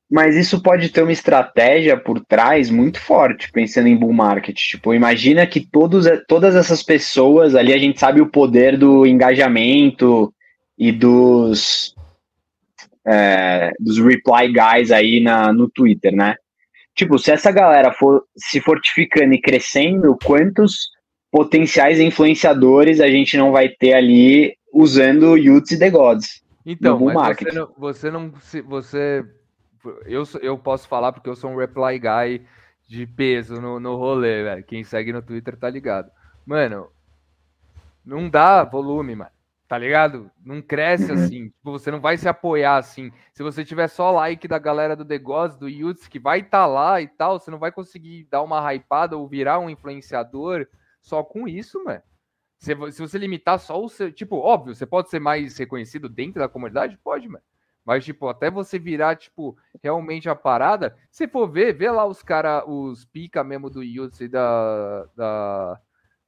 [0.09, 4.55] Mas isso pode ter uma estratégia por trás muito forte, pensando em bull market.
[4.55, 10.33] Tipo, imagina que todos, todas essas pessoas ali, a gente sabe o poder do engajamento
[10.77, 11.95] e dos,
[13.05, 16.35] é, dos reply guys aí na, no Twitter, né?
[16.93, 20.94] Tipo, se essa galera for se fortificando e crescendo, quantos
[21.35, 26.41] potenciais influenciadores a gente não vai ter ali usando Yuts e The Gods?
[26.65, 29.25] Então, você não, você não se você
[30.05, 32.47] eu eu posso falar porque eu sou um reply guy
[32.87, 34.63] de peso no, no rolê, velho.
[34.63, 36.09] Quem segue no Twitter tá ligado.
[36.45, 36.87] Mano,
[38.05, 39.31] não dá volume, mano.
[39.67, 40.31] Tá ligado?
[40.41, 41.17] Não cresce Uhum.
[41.17, 41.49] assim.
[41.49, 43.11] Tipo, você não vai se apoiar assim.
[43.33, 46.65] Se você tiver só like da galera do The Gods, do Yuts, que vai estar
[46.65, 50.65] lá e tal, você não vai conseguir dar uma hypada ou virar um influenciador
[51.05, 52.01] só com isso, mano.
[52.57, 54.11] Se, se você limitar só o seu.
[54.11, 56.97] Tipo, óbvio, você pode ser mais reconhecido dentro da comunidade?
[56.97, 57.43] Pode, mano.
[57.85, 62.23] Mas, tipo, até você virar, tipo, realmente a parada, se for ver, vê lá os
[62.23, 65.81] cara, os pica mesmo do Yuts e da, da,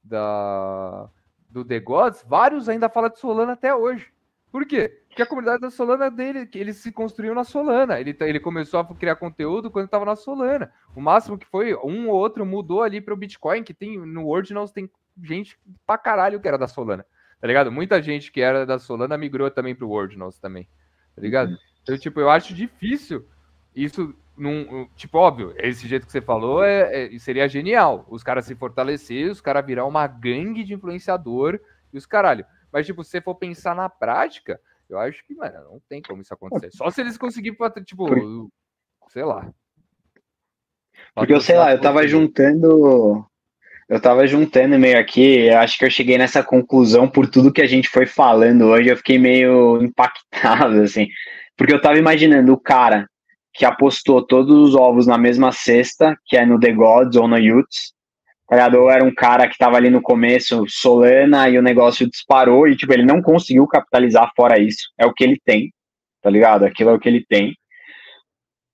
[0.04, 1.10] da,
[1.50, 4.12] do The Gods, vários ainda falam de Solana até hoje.
[4.50, 5.02] Por quê?
[5.08, 8.00] Porque a comunidade da Solana dele, que ele se construiu na Solana.
[8.00, 10.72] Ele, tá- ele começou a criar conteúdo quando estava na Solana.
[10.96, 14.26] O máximo que foi, um ou outro mudou ali para o Bitcoin, que tem no
[14.26, 14.90] Ordinals tem
[15.22, 17.04] gente pra caralho que era da Solana.
[17.40, 17.70] Tá ligado?
[17.70, 20.68] Muita gente que era da Solana migrou também pro Ordinals também.
[21.14, 21.56] Tá ligado?
[21.82, 23.26] Então, tipo, eu acho difícil
[23.74, 24.88] isso num.
[24.96, 28.06] Tipo, óbvio, esse jeito que você falou é, é- seria genial.
[28.08, 31.60] Os caras se fortalecer, os caras virar uma gangue de influenciador
[31.92, 32.44] e os caralho.
[32.72, 36.22] Mas, tipo, se você for pensar na prática, eu acho que, mano, não tem como
[36.22, 36.70] isso acontecer.
[36.72, 38.50] Só se eles conseguirem, tipo,
[39.08, 39.50] sei lá.
[41.14, 43.24] Porque eu sei lá, eu tava juntando.
[43.88, 47.66] Eu tava juntando meio aqui, acho que eu cheguei nessa conclusão por tudo que a
[47.66, 51.08] gente foi falando hoje, eu fiquei meio impactado, assim.
[51.56, 53.08] Porque eu tava imaginando o cara
[53.54, 57.36] que apostou todos os ovos na mesma cesta, que é no The Gods ou no
[57.36, 57.94] Utes.
[58.48, 58.74] Tá ligado?
[58.76, 62.76] Ou era um cara que tava ali no começo, Solana, e o negócio disparou, e
[62.76, 64.88] tipo, ele não conseguiu capitalizar fora isso.
[64.98, 65.72] É o que ele tem,
[66.22, 66.64] tá ligado?
[66.64, 67.54] Aquilo é o que ele tem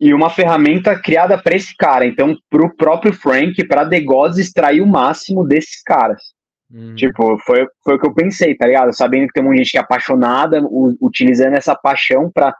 [0.00, 2.04] e uma ferramenta criada para esse cara.
[2.04, 6.20] Então, para o próprio Frank, para The Gods extrair o máximo desses caras.
[6.70, 6.94] Hum.
[6.94, 8.92] Tipo, foi, foi o que eu pensei, tá ligado?
[8.92, 12.54] Sabendo que tem muita gente que é apaixonada, u- utilizando essa paixão para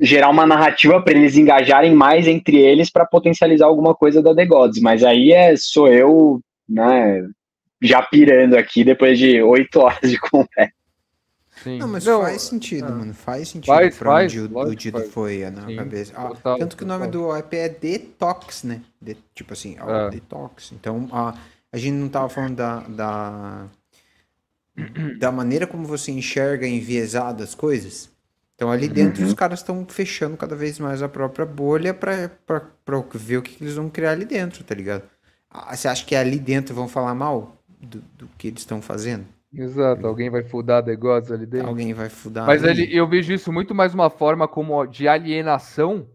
[0.00, 4.46] gerar uma narrativa para eles engajarem mais entre eles para potencializar alguma coisa da The
[4.46, 4.80] Gods.
[4.80, 7.26] Mas aí é sou eu, né,
[7.82, 10.72] já pirando aqui depois de oito horas de conversa.
[11.62, 11.78] Sim.
[11.78, 12.90] Não, mas Não, faz sentido, ah.
[12.94, 13.12] mano.
[13.12, 15.10] Faz sentido Faz, pra faz, onde o, o Dido faz.
[15.12, 16.12] foi na Sim, cabeça.
[16.16, 17.20] Ah, total, tanto que o nome total.
[17.32, 18.80] do app é Detox, né?
[19.02, 20.10] De- tipo assim, ó, É.
[20.10, 20.70] Detox.
[20.72, 21.34] Então, a,
[21.72, 23.66] a gente não tava falando da, da,
[25.18, 28.08] da maneira como você enxerga enviesado as coisas.
[28.58, 29.28] Então, ali dentro, Uhum.
[29.28, 32.28] os caras estão fechando cada vez mais a própria bolha pra
[33.14, 35.08] ver o que, que eles vão criar ali dentro, tá ligado?
[35.48, 39.24] Ah, você acha que ali dentro vão falar mal do, do que eles estão fazendo?
[39.54, 41.68] Exato, alguém vai fudar Gods ali dentro.
[41.68, 42.48] Alguém vai fudar.
[42.48, 42.92] Mas ali.
[42.92, 46.10] eu vejo isso muito mais uma forma como de alienação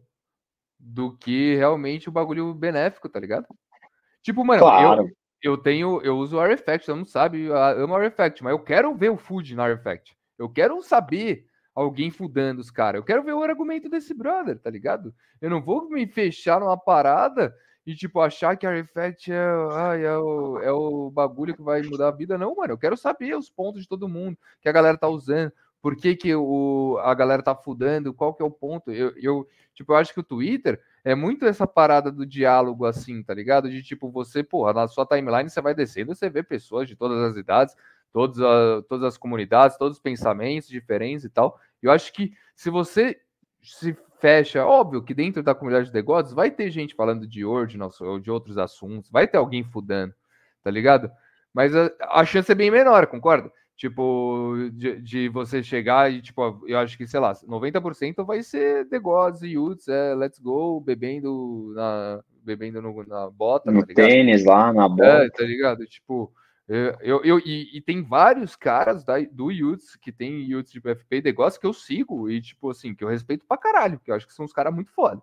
[0.78, 3.48] do que realmente o bagulho benéfico, tá ligado?
[4.22, 5.04] Tipo, mano, Claro.
[5.42, 8.52] eu, eu tenho, eu uso o Artifact, você não sabe, eu amo o Artifact, mas
[8.52, 10.14] eu quero ver o food no Artifact.
[10.38, 13.00] Eu quero saber alguém fudando os caras.
[13.00, 15.14] Eu quero ver o argumento desse brother, tá ligado?
[15.42, 17.56] Eu não vou me fechar numa parada
[17.86, 21.82] e, tipo, achar que a Artifact é, ai, é, o, é o bagulho que vai
[21.82, 22.38] mudar a vida.
[22.38, 22.74] Não, mano.
[22.74, 25.52] Eu quero saber os pontos de todo mundo que a galera tá usando.
[25.82, 28.14] Por que, que o, a galera tá fudando?
[28.14, 28.90] Qual que é o ponto?
[28.90, 33.22] Eu, eu, tipo, eu acho que o Twitter é muito essa parada do diálogo, assim,
[33.22, 33.70] tá ligado?
[33.70, 37.32] De, tipo, você, porra, na sua timeline você vai descendo, você vê pessoas de todas
[37.32, 37.76] as idades,
[38.14, 41.60] todas, a, todas as comunidades, todos os pensamentos diferentes e tal.
[41.82, 43.20] Eu acho que se você
[43.62, 48.00] se fecha, óbvio que dentro da comunidade de Gods vai ter gente falando de Ordinals
[48.00, 50.14] ou de outros assuntos, vai ter alguém fudando,
[50.64, 51.12] tá ligado?
[51.54, 53.52] Mas a, a chance é bem menor, concorda?
[53.76, 58.88] Tipo, de, de, você chegar e, tipo, eu acho que, sei lá, 90% vai ser
[58.88, 63.94] The Gods e Youths, é Let's Go, bebendo na, bebendo no, na bota, No tá
[63.94, 65.26] tênis lá, na bola.
[65.26, 65.86] É, tá ligado?
[65.86, 66.32] Tipo,
[66.68, 70.80] eu, eu, eu e, e, tem vários caras da, do Yuts que tem Yuts de
[70.80, 74.10] PFP e negócio que eu sigo e, tipo, assim, que eu respeito pra caralho, que
[74.10, 75.22] eu acho que são uns caras muito foda.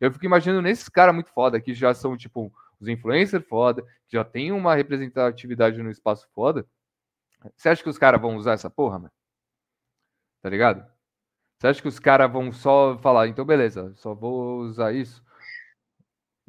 [0.00, 4.16] Eu fico imaginando nesses caras muito foda, que já são, tipo, os influencers foda, que
[4.16, 6.66] já tem uma representatividade no espaço foda.
[7.56, 9.12] Você acha que os caras vão usar essa porra, mano?
[10.42, 10.84] Tá ligado?
[11.58, 15.22] Você acha que os caras vão só falar, então beleza, só vou usar isso?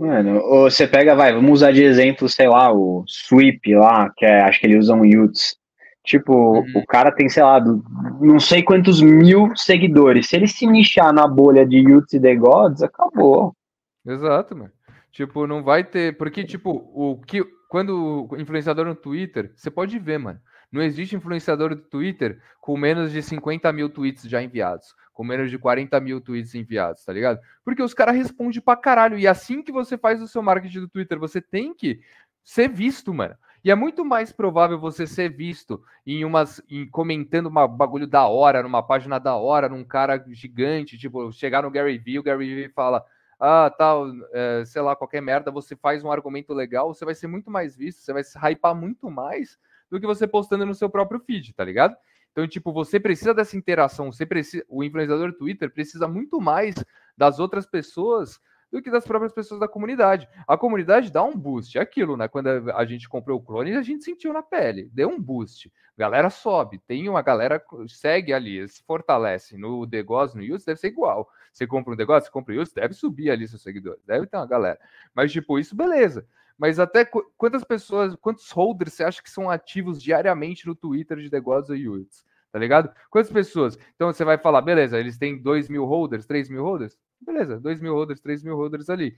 [0.01, 4.25] Mano, ou você pega, vai, vamos usar de exemplo, sei lá, o Sweep lá, que
[4.25, 5.55] é, acho que ele usa um Yuts.
[6.03, 6.65] Tipo, Uhum.
[6.77, 7.83] o cara tem, sei lá, do-
[8.19, 10.27] não sei quantos mil seguidores.
[10.27, 13.55] Se ele se nichar na bolha de Yuts e The Gods, acabou.
[14.03, 14.71] Exato, mano.
[15.11, 16.17] Tipo, não vai ter.
[16.17, 17.43] Porque, tipo, o que.
[17.69, 20.39] Quando o influenciador no Twitter, você pode ver, mano.
[20.71, 24.87] Não existe influenciador do Twitter com menos de 50 mil tweets já enviados.
[25.21, 27.39] Com menos de 40 mil tweets enviados, tá ligado?
[27.63, 29.19] Porque os caras respondem pra caralho.
[29.19, 32.01] E assim que você faz o seu marketing do Twitter, você tem que
[32.43, 33.35] ser visto, mano.
[33.63, 36.59] E é muito mais provável você ser visto em umas.
[36.67, 41.61] Em comentando uma bagulho da hora, numa página da hora, num cara gigante, tipo, chegar
[41.61, 43.05] no Gary Vee, o Gary Vee fala
[43.39, 47.27] ah, tal, é, sei lá, qualquer merda, você faz um argumento legal, você vai ser
[47.27, 49.55] muito mais visto, você vai se hypar muito mais
[49.87, 51.95] do que você postando no seu próprio feed, tá ligado?
[52.31, 56.75] Então, tipo, você precisa dessa interação, você precisa, o influenciador do Twitter precisa muito mais
[57.17, 58.39] das outras pessoas
[58.71, 60.27] do que das próprias pessoas da comunidade.
[60.47, 62.27] A comunidade dá um boost, é aquilo, né?
[62.27, 65.71] Quando a gente comprou o clone, a gente sentiu na pele, deu um boost.
[65.97, 69.57] Galera sobe, tem uma galera segue ali, se fortalece.
[69.57, 71.29] No Degos, no Yus, deve ser igual.
[71.51, 74.37] Você compra um Degos, você compra o Yus, deve subir ali seus seguidores, deve ter
[74.37, 74.79] uma galera.
[75.13, 76.25] Mas, tipo, isso beleza.
[76.57, 81.17] Mas até qu quantas pessoas, quantos holders você acha que são ativos diariamente no Twitter
[81.17, 82.23] de Degos ou Yus?
[82.51, 82.93] Tá ligado?
[83.09, 83.77] Quantas pessoas?
[83.95, 86.97] Então você vai falar, beleza, eles têm 2 mil holders, 3 mil holders?
[87.19, 89.15] Beleza, 2 mil holders, 3 mil holders ali.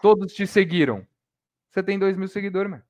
[0.00, 1.06] Todos te seguiram.
[1.70, 2.82] Você tem 2 mil seguidores, mano.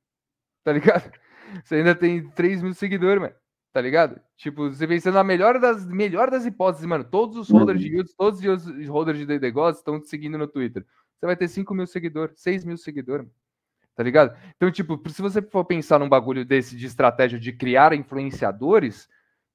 [0.62, 1.10] Tá ligado?
[1.64, 3.34] Você ainda tem 3 mil seguidores, mano.
[3.72, 4.20] Tá ligado?
[4.36, 7.04] Tipo, você pensando na melhor das, melhor das hipóteses, mano.
[7.04, 10.84] Todos os holders de yields, todos os holders de negócio estão te seguindo no Twitter.
[11.16, 13.34] Você vai ter 5 mil seguidores, 6 mil seguidores, mano.
[14.00, 14.34] Tá ligado?
[14.56, 19.06] Então, tipo, se você for pensar num bagulho desse de estratégia de criar influenciadores,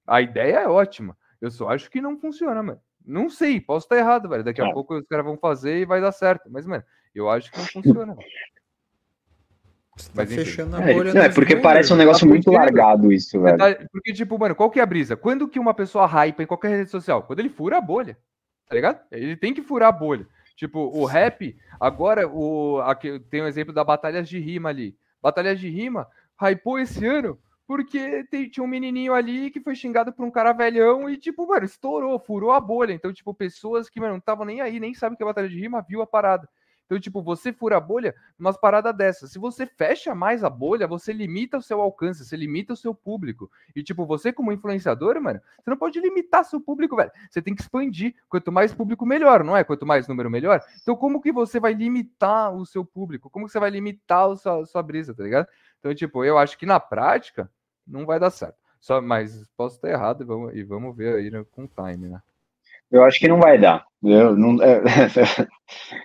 [0.05, 1.17] a ideia é ótima.
[1.41, 2.79] Eu só acho que não funciona, mano.
[3.03, 4.43] Não sei, posso estar errado, velho.
[4.43, 4.71] Daqui a É.
[4.71, 6.47] pouco os caras vão fazer e vai dar certo.
[6.51, 6.83] Mas, mano,
[7.15, 8.13] eu acho que não funciona.
[8.13, 8.27] velho.
[9.97, 10.35] Você tá enfim.
[10.35, 11.63] fechando a É, bolha não, é dos porque números.
[11.73, 13.57] parece um negócio Tá muito largado isso, velho.
[13.57, 15.15] Tá- Porque, tipo, mano, qual que é a brisa?
[15.17, 17.23] Quando que uma pessoa hypa em qualquer rede social?
[17.23, 18.15] Quando ele fura a bolha.
[18.69, 18.99] Tá ligado?
[19.11, 20.27] Ele tem que furar a bolha.
[20.55, 24.97] Tipo, o rap, agora o, aqui, tem um exemplo da Batalhas de Rima ali.
[25.21, 26.07] Batalhas de Rima
[26.41, 27.37] hypou esse ano
[27.67, 31.47] porque tem- tinha um menininho ali que foi xingado por um cara velhão e, tipo,
[31.47, 32.93] mano, estourou, furou a bolha.
[32.93, 35.49] Então, tipo, pessoas que, mano, não estavam nem aí, nem sabem o que é Batalha
[35.49, 36.47] de Rima, viu a parada.
[36.85, 39.31] Então, tipo, você fura a bolha umas paradas dessas.
[39.31, 42.93] Se você fecha mais a bolha, você limita o seu alcance, você limita o seu
[42.93, 43.49] público.
[43.75, 47.11] E, tipo, você como influenciador, mano, você não pode limitar seu público, velho.
[47.29, 48.15] Você tem que expandir.
[48.29, 49.63] Quanto mais público, melhor, não é?
[49.63, 50.61] Quanto mais número, melhor.
[50.81, 53.29] Então, como que você vai limitar o seu público?
[53.29, 55.47] Como que você vai limitar a sua, a sua brisa, tá ligado?
[55.79, 57.49] Então, tipo, eu acho que na prática
[57.85, 58.57] não vai dar certo.
[58.79, 62.09] Só, mas posso estar errado e vamos, e vamos ver aí né, com o time,
[62.09, 62.21] né?
[62.91, 63.85] Eu acho que não vai dar.
[64.03, 64.81] Eu não, é,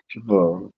[0.08, 0.70] tipo.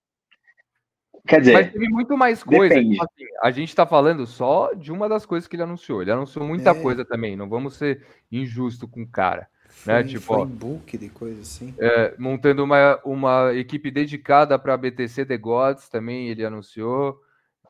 [1.25, 2.75] Quer dizer, Mas teve muito mais coisa.
[2.75, 6.01] tipo assim, a gente tá falando só de uma das coisas que ele anunciou.
[6.01, 6.81] Ele anunciou muita É.
[6.81, 7.37] coisa também.
[7.37, 9.47] Não vamos ser injusto com o cara.
[9.69, 10.43] Foi, né, tipo, ó.
[10.43, 11.73] em book de coisa assim.
[11.79, 17.17] É, montando uma, uma equipe dedicada para BTC The Gods também, ele anunciou.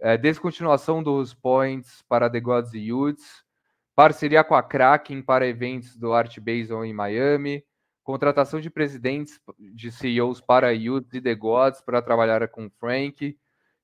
[0.02, 3.44] É, descontinuação dos points para The Gods e Youths.
[3.96, 7.64] parceria com a Kraken para eventos do Art Basel em Miami,
[8.04, 13.38] contratação de presidentes de CEOs para Youth e The Gods para trabalhar com Frank,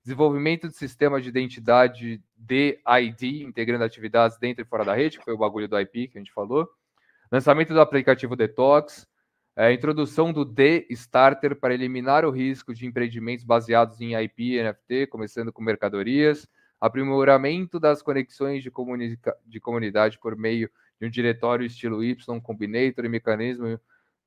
[0.03, 5.33] desenvolvimento de sistema de identidade DID, integrando atividades dentro e fora da rede, que foi
[5.33, 6.67] o bagulho do IP que a gente falou,
[7.31, 9.07] lançamento do aplicativo Detox,
[9.55, 15.07] é, introdução do D-Starter para eliminar o risco de empreendimentos baseados em IP e NFT,
[15.07, 16.47] começando com mercadorias,
[16.79, 18.71] aprimoramento das conexões de,
[19.45, 20.69] de comunidade por meio
[20.99, 23.79] de um diretório estilo Y, Combinator e mecanismo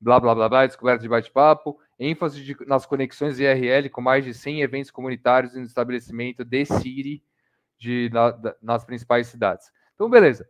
[0.03, 4.33] blá blá blá blá, descoberta de bate-papo, ênfase de, nas conexões IRL com mais de
[4.33, 7.23] 100 eventos comunitários no estabelecimento de City
[7.79, 9.71] de, na, da, nas principais cidades.
[9.95, 10.47] Então, beleza.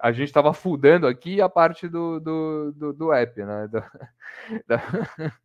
[0.00, 3.68] A gente estava fudando aqui a parte do, do, do, do app, né?
[3.72, 3.90] Da,
[4.66, 5.36] da...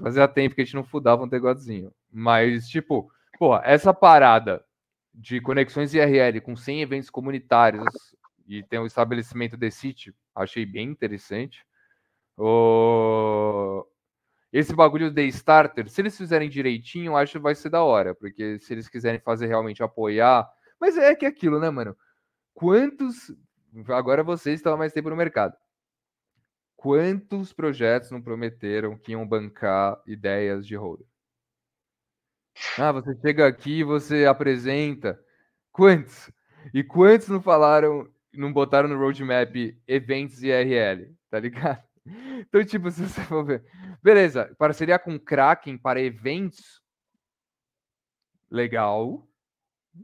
[0.00, 1.92] Fazia tempo que a gente não fudava um negocinho.
[2.10, 4.64] Mas, tipo, pô, essa parada
[5.12, 7.84] de conexões IRL com 100 eventos comunitários
[8.46, 11.64] e tem o estabelecimento de City, achei bem interessante.
[12.42, 13.86] O...
[14.50, 18.58] Esse bagulho de starter, se eles fizerem direitinho, acho que vai ser da hora, porque
[18.58, 20.48] se eles quiserem fazer realmente apoiar.
[20.80, 21.94] Mas é que é aquilo, né, mano?
[22.54, 23.30] Quantos.
[23.88, 25.54] Agora vocês estão há mais tempo no mercado.
[26.76, 31.06] Quantos projetos não prometeram que iam bancar ideias de holder?
[32.78, 35.22] Ah, você chega aqui e você apresenta.
[35.70, 36.30] Quantos?
[36.72, 39.54] E quantos não falaram, não botaram no roadmap
[39.86, 41.89] eventos IRL, tá ligado?
[42.06, 43.64] Então, tipo, se você for ver.
[44.02, 46.80] Beleza, parceria com Kraken para eventos.
[48.50, 49.26] Legal.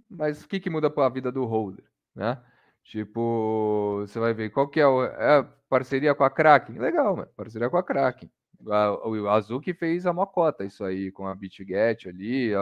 [0.09, 2.43] Mas o que, que muda para a vida do holder, né?
[2.85, 6.79] Tipo, você vai ver qual que é, o, é parceria com a Kraken.
[6.79, 7.29] Legal, mano.
[7.37, 8.31] Parceria com a Kraken.
[8.61, 12.53] o Azul que fez a mocota, isso aí, com a BitGet ali.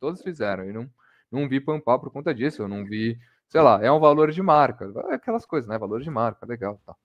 [0.00, 0.64] todos fizeram.
[0.64, 0.90] E não,
[1.30, 2.62] não vi pampar por conta disso.
[2.62, 3.18] Eu não vi,
[3.48, 4.92] sei lá, é um valor de marca.
[5.10, 5.78] É aquelas coisas, né?
[5.78, 6.80] Valor de marca, legal.
[6.84, 6.96] Tá.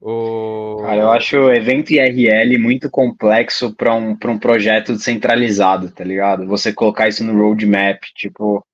[0.00, 0.78] O...
[0.80, 6.46] Cara, eu acho o evento IRL muito complexo para um, um projeto descentralizado, tá ligado?
[6.46, 8.64] Você colocar isso no roadmap, tipo.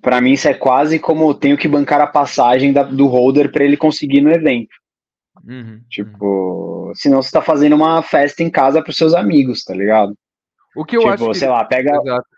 [0.00, 3.64] Para mim, isso é quase como tenho que bancar a passagem da, do holder para
[3.64, 4.74] ele conseguir no evento.
[5.46, 6.94] Uhum, tipo, uhum.
[6.94, 10.16] senão você tá fazendo uma festa em casa para seus amigos, tá ligado?
[10.74, 11.34] O que eu tipo, acho que...
[11.34, 11.92] sei lá, pega.
[11.92, 12.28] Exato,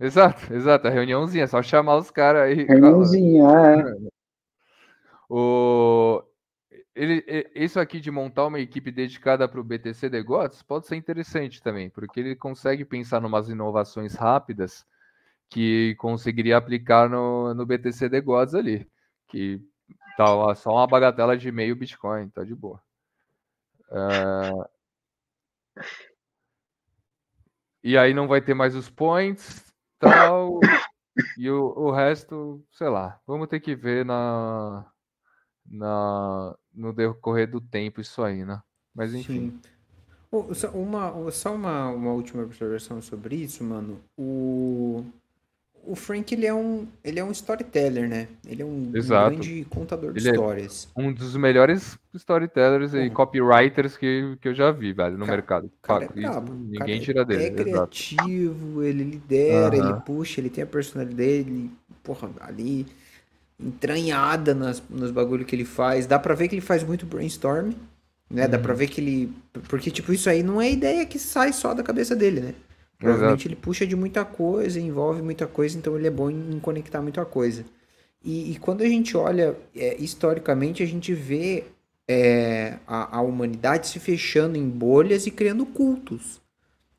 [0.00, 0.88] exato, exato.
[0.88, 2.66] A reuniãozinha, só chamar os caras aí.
[2.66, 4.10] Reuniãozinha, é.
[5.30, 6.22] O
[6.96, 10.96] ele, isso aqui de montar uma equipe dedicada para o BTC The Gods pode ser
[10.96, 14.86] interessante também, porque ele consegue pensar em umas inovações rápidas
[15.50, 18.90] que conseguiria aplicar no, no BTC The Gods ali,
[19.28, 19.60] que
[20.16, 22.82] tá só uma bagatela de meio Bitcoin, tá de boa.
[23.90, 24.66] Uh...
[27.84, 29.70] E aí não vai ter mais os points,
[30.00, 30.60] tal,
[31.36, 34.90] e o, o resto, sei lá, vamos ter que ver na,
[35.68, 38.60] na, no decorrer do tempo isso aí, né?
[38.94, 39.50] Mas enfim.
[39.50, 39.60] Sim.
[40.74, 44.00] Uma, só uma, uma última observação sobre isso, mano.
[44.18, 45.04] O,
[45.86, 48.28] o Frank ele é um ele é um storyteller, né?
[48.46, 50.88] Ele é um, um grande contador de ele é histórias.
[50.94, 55.36] É um dos melhores storytellers e copywriters que, que eu já vi, velho, no cara,
[55.36, 55.72] mercado.
[55.80, 57.44] Cara, é brabo, ninguém cara tira dele.
[57.44, 61.70] É criativo, ele lidera, ele puxa, ele tem a personalidade dele,
[62.02, 62.86] porra, ali
[63.58, 66.06] entranhada nas, nos bagulhos que ele faz.
[66.06, 67.72] Dá pra ver que ele faz muito brainstorm,
[68.30, 68.44] né?
[68.44, 68.50] Uhum.
[68.50, 68.78] Dá pra uhum.
[68.78, 69.32] ver que ele.
[69.68, 72.54] Porque, tipo, isso aí não é ideia que sai só da cabeça dele, né?
[72.98, 73.48] Provavelmente Exato.
[73.48, 77.24] ele puxa de muita coisa, envolve muita coisa, então ele é bom em conectar muita
[77.26, 77.64] coisa.
[78.24, 81.64] E, e quando a gente olha é, historicamente, a gente vê
[82.08, 86.40] é, a, a, humanidade se fechando em bolhas e criando cultos.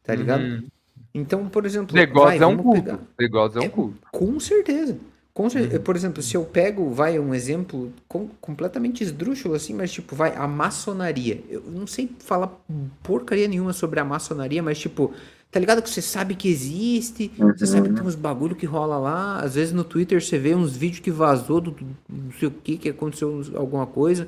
[0.03, 0.43] Tá ligado?
[0.43, 0.67] Uhum.
[1.13, 1.95] Então, por exemplo.
[1.95, 2.99] Negócio vai, é um culto.
[3.19, 4.07] Negócio é um é, culto.
[4.11, 4.97] Com certeza.
[5.37, 5.79] Com, uhum.
[5.83, 10.35] Por exemplo, se eu pego, vai, um exemplo com, completamente esdrúxulo assim, mas tipo, vai,
[10.35, 11.43] a maçonaria.
[11.47, 12.59] Eu não sei falar
[13.03, 15.13] porcaria nenhuma sobre a maçonaria, mas tipo,
[15.51, 17.55] tá ligado que você sabe que existe, uhum.
[17.55, 20.55] você sabe que tem uns bagulho que rola lá, às vezes no Twitter você vê
[20.55, 24.27] uns vídeos que vazou do, do não sei o que, que aconteceu alguma coisa.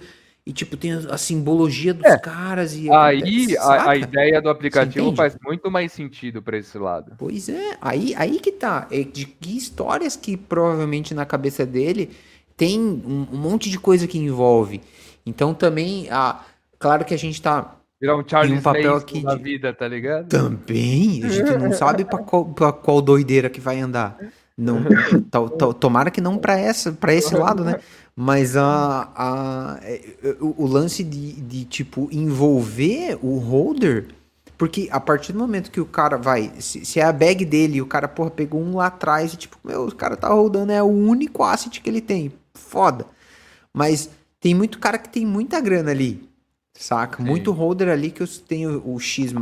[0.50, 2.18] E, tipo, tem a, simbologia dos é.
[2.18, 2.90] caras e...
[2.92, 7.14] Aí a, a, ideia do aplicativo faz muito mais sentido para esse lado.
[7.20, 8.88] Pois é, aí, aí que tá.
[8.90, 12.10] É de que histórias que provavelmente na cabeça dele
[12.58, 14.82] tem um, um monte de coisa que envolve.
[15.24, 16.44] Então também, a,
[16.80, 19.44] claro que a gente tá Virar um Charles um papel aqui da de...
[19.44, 20.30] vida, tá ligado?
[20.30, 24.18] Também, a gente não sabe para qual, pra qual doideira que vai andar.
[24.60, 24.84] Não,
[25.32, 27.80] to, to, tomara que não para essa, para esse lado, né?
[28.14, 30.02] Mas a, a, é,
[30.42, 34.08] o, o lance de, de, tipo, envolver o holder.
[34.58, 36.52] Porque a partir do momento que o cara vai.
[36.60, 39.38] Se, se é a bag dele e o cara, porra, pegou um lá atrás e,
[39.38, 42.34] tipo, meu, o cara tá rodando, é o único asset que ele tem.
[42.54, 43.06] foda.
[43.74, 44.10] Mas
[44.42, 46.28] tem muito cara que tem muita grana ali,
[46.74, 47.24] saca?
[47.24, 47.30] Sim.
[47.30, 49.34] Muito holder ali que eu tenho o X+,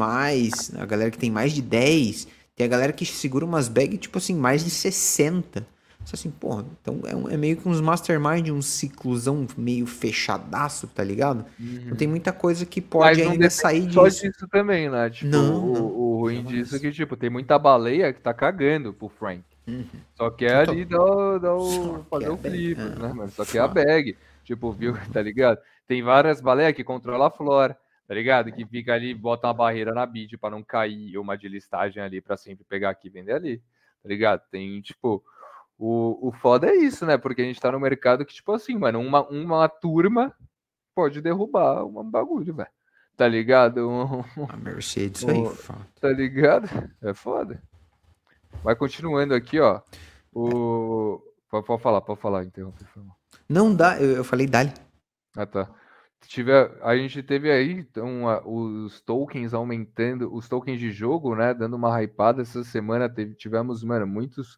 [0.77, 2.27] a galera que tem mais de 10,
[2.57, 5.67] tem a galera que segura umas bags, tipo assim, mais de 60.
[6.05, 10.87] Só assim, porra, então é, um- é meio que uns mastermind, um ciclozão meio fechadaço,
[10.87, 11.45] tá ligado?
[11.85, 14.21] Então tem muita coisa que pode não ainda sair Só disso.
[14.27, 15.09] disso também, né?
[15.09, 15.85] Tipo, Não, o, não.
[16.15, 19.43] o ruim Não, disso é que, tipo, tem muita baleia que tá cagando pro Frank.
[19.67, 19.85] Uhum.
[20.15, 22.95] Só quer Então, ali dar, o- dar só o, fazer quer o flip, é.
[22.95, 23.31] né, mano?
[23.31, 24.17] Só que é a bag.
[24.43, 25.59] Tipo, viu, tá ligado?
[25.87, 27.77] Tem várias baleias que controlam a flora,
[28.07, 28.51] tá ligado?
[28.51, 32.21] Que fica ali, bota uma barreira na bid pra não cair, uma de listagem ali
[32.21, 33.57] pra sempre pegar aqui e vender ali,
[34.01, 34.41] tá ligado?
[34.49, 35.23] Tem, tipo,
[35.77, 37.17] o, o foda é isso, né?
[37.17, 40.33] Porque a gente tá no mercado que, tipo assim, mano, uma, uma turma
[40.95, 42.69] pode derrubar um bagulho, velho.
[43.15, 43.89] Tá ligado?
[43.89, 46.67] Um- A Mercedes aí, O- fa- tá ligado?
[47.01, 47.61] É foda.
[48.63, 49.81] Vai continuando aqui, ó.
[50.33, 51.21] O.
[51.49, 52.85] Pode, pode falar, pode falar, interromper.
[52.85, 53.11] favor.
[53.49, 54.71] Não dá, eu, eu falei dali.
[55.35, 55.67] Ah, tá.
[56.25, 61.53] Tive, a gente teve aí então, a- os tokens aumentando, os tokens de jogo, né?
[61.53, 63.07] Dando uma hypada essa semana.
[63.09, 64.57] Teve, tivemos, mano, muitos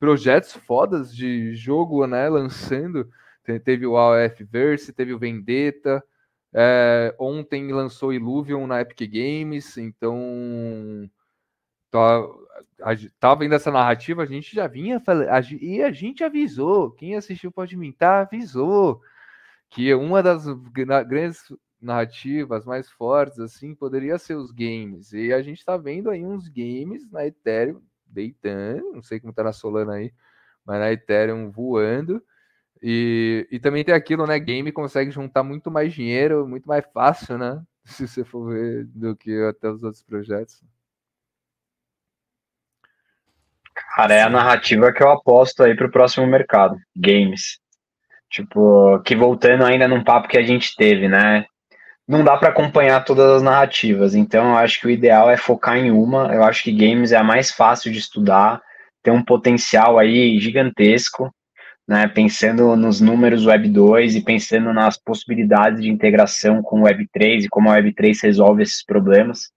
[0.00, 2.28] projetos fodas de jogo, né?
[2.28, 3.08] Lançando.
[3.44, 6.02] Te- Teve o AOF Verse, teve o Vendetta.
[6.54, 11.10] é, ontem lançou Illuvion na Epic Games, então
[11.90, 12.22] tá,
[13.20, 15.28] tava vendo essa narrativa, a gente já vinha falando,
[15.60, 19.00] e a gente avisou, quem assistiu pode mintar, avisou
[19.74, 21.40] que uma das gra- grandes
[21.80, 25.12] narrativas mais fortes assim poderia ser os games.
[25.12, 29.42] E a gente tá vendo aí uns games na Ethereum deitando, não sei como tá
[29.42, 30.12] na Solana aí,
[30.64, 32.22] mas na Ethereum voando.
[32.80, 34.38] E, e também tem aquilo, né?
[34.38, 37.60] Game consegue juntar muito mais dinheiro, muito mais fácil, né?
[37.84, 40.62] Se você for ver, do que até os outros projetos.
[43.96, 47.58] Cara, é a narrativa que eu aposto aí pro próximo mercado, games.
[48.34, 51.44] Tipo, que voltando ainda num papo que a gente teve, né?
[52.06, 55.76] Não dá para acompanhar todas as narrativas, então eu acho que o ideal é focar
[55.76, 56.34] em uma.
[56.34, 58.60] Eu acho que games é a mais fácil de estudar,
[59.04, 61.32] tem um potencial aí gigantesco,
[61.86, 62.08] né?
[62.08, 67.44] Pensando nos números Web 2 e pensando nas possibilidades de integração com o Web 3
[67.44, 69.52] e como a Web 3 resolve esses problemas.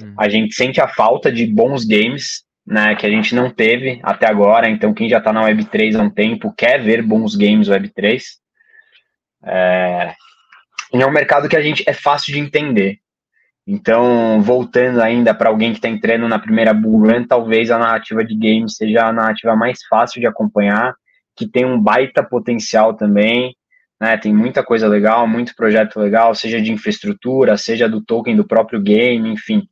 [0.00, 0.14] Hum.
[0.18, 4.26] A gente sente a falta de bons games, né, que a gente não teve até
[4.26, 4.68] agora.
[4.68, 8.22] Então, quem já está na Web3 há um tempo quer ver bons games Web3.
[9.44, 10.12] É...
[10.92, 12.98] E é um mercado que a gente é fácil de entender.
[13.66, 18.24] Então, voltando ainda para alguém que está entrando na primeira bull run, talvez a narrativa
[18.24, 20.94] de games seja a narrativa mais fácil de acompanhar,
[21.36, 23.54] que tem um baita potencial também.
[24.00, 28.46] Né, tem muita coisa legal, muito projeto legal, seja de infraestrutura, seja do token do
[28.46, 29.68] próprio game, enfim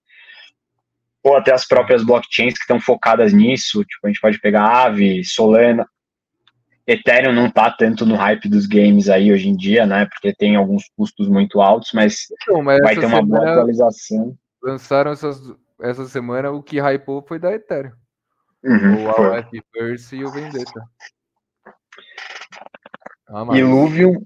[1.26, 5.24] ou até as próprias blockchains que estão focadas nisso, tipo, a gente pode pegar Aave,
[5.24, 5.84] Solana,
[6.86, 10.54] Ethereum não tá tanto no hype dos games aí hoje em dia, né, porque tem
[10.54, 14.38] alguns custos muito altos, mas Então, mas vai ter uma boa atualização.
[14.62, 15.40] lançaram essas,
[15.82, 17.90] essa semana o que hypou foi da Ethereum.
[18.62, 20.80] Uhum, o Verse e o Vendetta.
[23.28, 24.22] Ah, mas- Illuvium,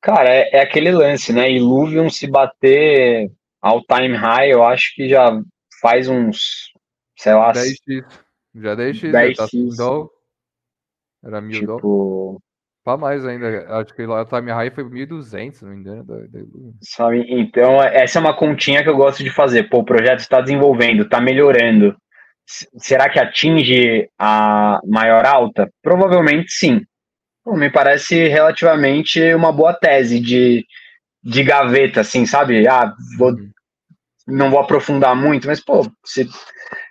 [0.00, 3.28] cara, é, é aquele lance, né, Illuvium se bater
[3.60, 5.32] all time high, eu acho que já
[5.80, 6.72] faz uns,
[7.16, 8.04] sei lá, 10x.
[8.54, 9.30] Já 10x, 10x.
[9.30, 10.08] já tá sem dó.
[11.24, 12.40] Era mil tipo,
[12.88, 13.66] Pra mais ainda.
[13.78, 16.02] Acho que lá o time high foi 1.200, se não me engano.
[16.04, 16.72] Da, da Illuvium.
[16.80, 17.26] Sabe?
[17.28, 19.68] Então, essa é uma continha que eu gosto de fazer.
[19.68, 21.94] Pô, o projeto está desenvolvendo, está melhorando.
[22.78, 25.70] Será que atinge a maior alta?
[25.82, 26.80] Provavelmente sim.
[27.44, 30.64] Pô, me parece relativamente uma boa tese de,
[31.22, 32.66] de gaveta, assim, sabe?
[32.66, 33.50] Ah, vou, Uhum.
[34.28, 36.28] Não vou aprofundar muito, mas, pô, se,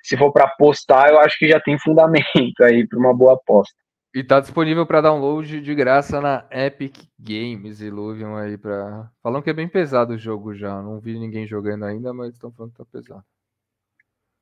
[0.02, 3.76] se for para apostar, eu acho que já tem fundamento aí para uma boa aposta.
[4.16, 9.12] E tá disponível para download de graça na Epic Games Illuvium aí para.
[9.22, 10.82] Falam que é bem pesado o jogo já.
[10.82, 13.24] Não vi ninguém jogando ainda, mas estão falando que tá pesado.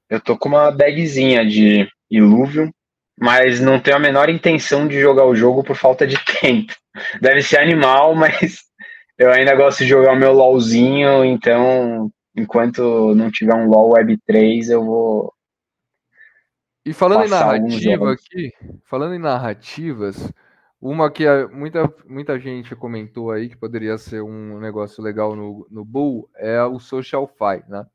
[0.09, 2.71] Eu tô com uma bagzinha de Illuvium,
[3.19, 6.73] mas não tenho a menor intenção de jogar o jogo por falta de tempo.
[7.19, 8.59] Deve ser animal, mas
[9.17, 14.17] eu ainda gosto de jogar o meu LOLzinho, então enquanto não tiver um LOL Web
[14.25, 15.33] 3, eu vou.
[16.85, 18.51] E falando em narrativa aqui,
[18.83, 20.31] falando em narrativas,
[20.79, 25.83] uma que muita, muita gente comentou aí que poderia ser um negócio legal no, no
[25.83, 27.87] Bull é o Social Fi, né?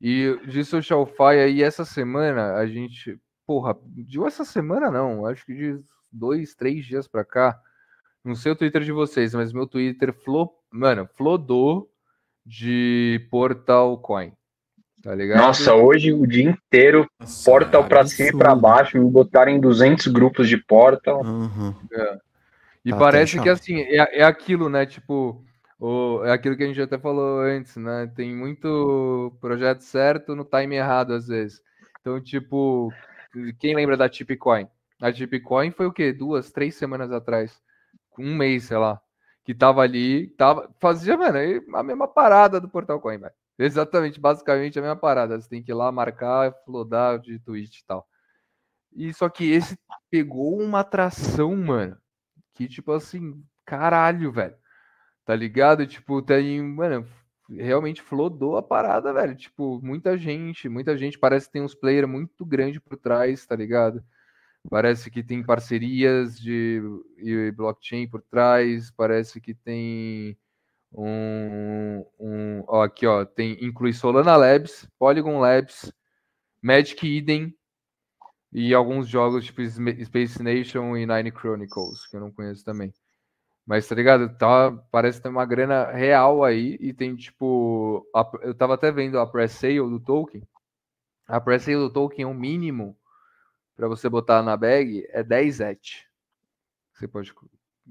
[0.00, 3.18] E de Social Fi aí, essa semana, a gente.
[3.46, 5.80] Porra, de essa semana não, acho que de
[6.10, 7.58] dois, três dias pra cá.
[8.24, 11.88] Não sei o Twitter de vocês, mas meu Twitter flo, mano, flodou
[12.46, 14.32] de Portal Coin.
[15.02, 15.38] Tá ligado?
[15.38, 18.62] Nossa, hoje o dia inteiro, Nossa, Portal pra cima e pra absurdo.
[18.62, 21.22] baixo, me botaram em 200 grupos de Portal.
[21.24, 21.74] Uhum.
[22.84, 24.86] E tá parece que assim, é, é aquilo, né?
[24.86, 25.44] Tipo,
[25.78, 28.10] o, é aquilo que a gente até falou antes, né?
[28.14, 31.60] Tem muito projeto certo no time errado, às vezes.
[32.00, 32.92] Então, tipo,
[33.58, 34.66] quem lembra da Tipcoin?
[35.00, 36.12] A Tipcoin foi o quê?
[36.12, 37.60] Duas, três semanas atrás.
[38.18, 39.00] Um mês, sei lá.
[39.46, 41.38] Que tava ali, tava, fazia, mano,
[41.76, 43.32] a mesma parada do Portal Coin, velho.
[43.58, 45.40] Exatamente, basicamente a mesma parada.
[45.40, 48.06] Você tem que ir lá marcar, flodar de tweet e tal.
[48.92, 49.78] E só que esse
[50.10, 51.96] pegou uma atração, mano.
[52.54, 54.56] Que tipo assim, caralho, velho.
[55.24, 55.86] Tá ligado?
[55.86, 57.06] Tipo, tem, mano,
[57.48, 59.36] realmente flodou a parada, velho.
[59.36, 61.18] Tipo, muita gente, muita gente.
[61.18, 64.02] Parece que tem uns players muito grandes por trás, tá ligado?
[64.68, 66.82] Parece que tem parcerias de
[67.54, 68.90] blockchain por trás.
[68.90, 70.36] Parece que tem
[70.92, 75.92] um, um ó, aqui, ó, tem inclui Solana Labs, Polygon Labs,
[76.62, 77.54] Magic Eden
[78.52, 82.92] e alguns jogos tipo Space Nation e Nine Chronicles, que eu não conheço também.
[83.66, 84.28] Mas tá ligado?
[84.38, 88.06] Tá, parece ter uma grana real aí e tem tipo.
[88.14, 90.42] A, eu tava até vendo a pre-sale do token.
[91.26, 92.96] A pre-sale do token é o um mínimo
[93.76, 96.06] para você botar na bag é 10 ET.
[96.94, 97.32] Você pode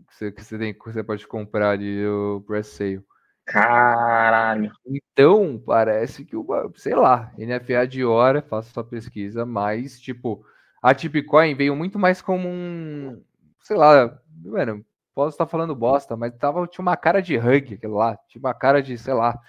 [0.10, 3.02] você, que você, tem, você pode comprar ali o pre-sale.
[3.46, 4.72] Caralho.
[4.86, 6.46] Então, parece que o,
[6.76, 10.44] sei lá, NFA de hora, faça sua pesquisa, mas, tipo,
[10.82, 13.24] a Tipcoin veio muito mais como um,
[13.62, 14.84] sei lá, mano,
[15.14, 18.54] posso estar falando bosta, mas tava, tinha uma cara de hug aquilo lá, tinha uma
[18.54, 19.40] cara de, sei lá,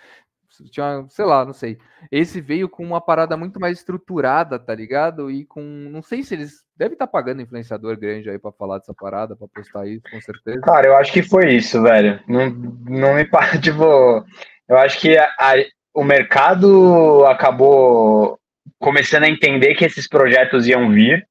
[0.64, 1.78] tinha, sei lá, não sei.
[2.10, 5.30] Esse veio com uma parada muito mais estruturada, tá ligado?
[5.30, 8.78] E com, não sei se eles devem estar tá pagando influenciador grande aí para falar
[8.78, 10.60] dessa parada, para postar isso, com certeza.
[10.60, 12.20] Cara, eu acho que foi isso, velho.
[12.28, 14.24] Não, não me para, tipo,
[14.68, 15.54] eu acho que a, a,
[15.94, 18.38] o mercado acabou
[18.78, 21.26] começando a entender que esses projetos iam vir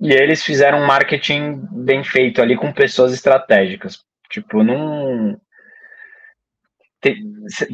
[0.00, 3.98] e eles fizeram um marketing bem feito ali com pessoas estratégicas.
[4.30, 5.38] Tipo, não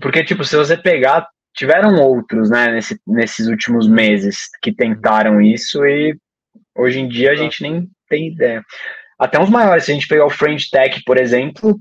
[0.00, 5.84] porque, tipo, se você pegar, tiveram outros, né, nesse, nesses últimos meses que tentaram isso
[5.84, 6.16] e
[6.76, 8.64] hoje em dia a gente nem tem ideia.
[9.18, 11.78] Até uns maiores, se a gente pegar o Fringe Tech, por exemplo,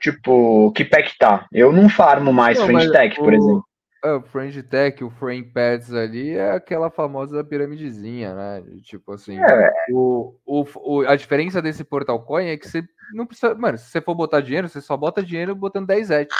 [0.00, 1.46] tipo, que pack tá?
[1.52, 3.64] Eu não farmo mais não, Fringe Tech, o, por exemplo.
[4.02, 8.64] É, o Fringe Tech, o Frame Pads ali é aquela famosa piramidezinha, né?
[8.82, 9.70] Tipo assim, é.
[9.92, 12.82] o, o, o, a diferença desse Portal Coin é que você
[13.12, 13.54] não precisa.
[13.54, 16.30] Mano, se você for botar dinheiro, você só bota dinheiro botando 10 ETH.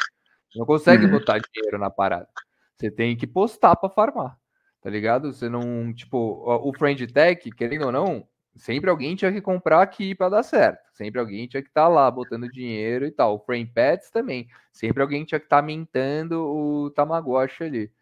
[0.55, 1.13] Não consegue uhum.
[1.13, 2.29] botar dinheiro na parada.
[2.77, 4.39] Você tem que postar para farmar.
[4.81, 5.33] Tá ligado?
[5.33, 10.15] Você não, tipo, o Friend Tech, querendo ou não, sempre alguém tinha que comprar aqui
[10.15, 10.81] para dar certo.
[10.95, 13.37] Sempre alguém tinha que estar tá lá botando dinheiro e tal.
[13.37, 14.49] O Frame Pets também.
[14.73, 17.93] Sempre alguém tinha que estar tá mintando o Tamagotchi ali.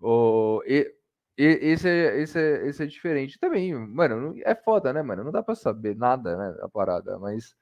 [0.00, 0.92] O, e,
[1.38, 3.72] e, esse, é, esse, é, esse é diferente também.
[3.74, 5.22] Mano, é foda, né, mano?
[5.22, 7.18] Não dá para saber nada, né, da parada.
[7.18, 7.54] Mas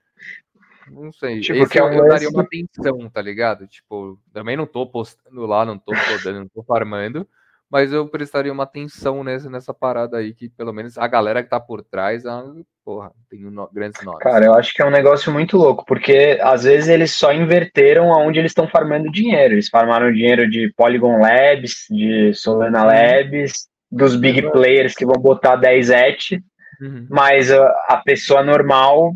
[0.90, 1.40] não sei.
[1.40, 3.66] Tipo, Esse que é um eu daria uma atenção, tá ligado?
[3.66, 7.26] Tipo, também não tô postando lá, não tô podendo, não tô farmando,
[7.70, 11.50] mas eu prestaria uma atenção nessa, nessa parada aí, que pelo menos a galera que
[11.50, 12.44] tá por trás, a,
[12.84, 14.20] porra, tem um, grandes nomes.
[14.20, 18.12] Cara, eu acho que é um negócio muito louco, porque às vezes eles só inverteram
[18.12, 19.54] aonde eles estão farmando dinheiro.
[19.54, 22.86] Eles farmaram dinheiro de Polygon Labs, de Solana uhum.
[22.86, 26.18] Labs, dos big players que vão botar 10 ET,
[26.80, 27.06] uhum.
[27.10, 29.12] mas a, a pessoa normal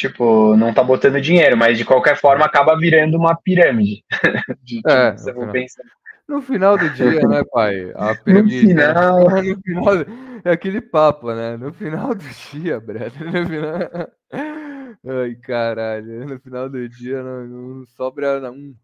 [0.00, 4.04] tipo, não tá botando dinheiro, mas de qualquer forma acaba virando uma pirâmide.
[4.62, 5.64] de, tipo, é, você no, final.
[6.28, 7.92] no final do dia, né, pai?
[7.94, 8.62] A pirâmide.
[8.62, 9.20] No final...
[9.42, 9.94] no final.
[10.42, 11.56] É aquele papo, né?
[11.58, 13.24] No final do dia, brother.
[13.24, 14.10] No final...
[15.06, 16.26] Ai, caralho.
[16.26, 18.74] No final do dia não, não sobra um.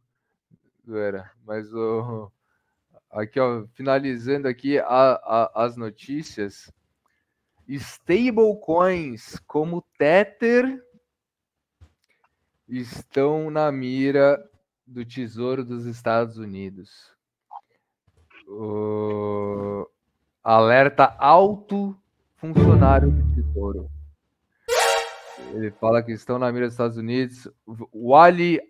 [0.89, 1.31] Era.
[1.47, 2.31] Mas o.
[3.11, 6.71] Aqui, ó, finalizando aqui a, a, as notícias.
[7.69, 10.81] Stablecoins como Tether
[12.69, 14.43] estão na mira
[14.87, 17.13] do Tesouro dos Estados Unidos.
[18.47, 19.89] O...
[20.43, 21.97] Alerta alto
[22.37, 23.91] funcionário do Tesouro.
[25.53, 27.49] Ele fala que estão na mira dos Estados Unidos.
[27.93, 28.61] Wally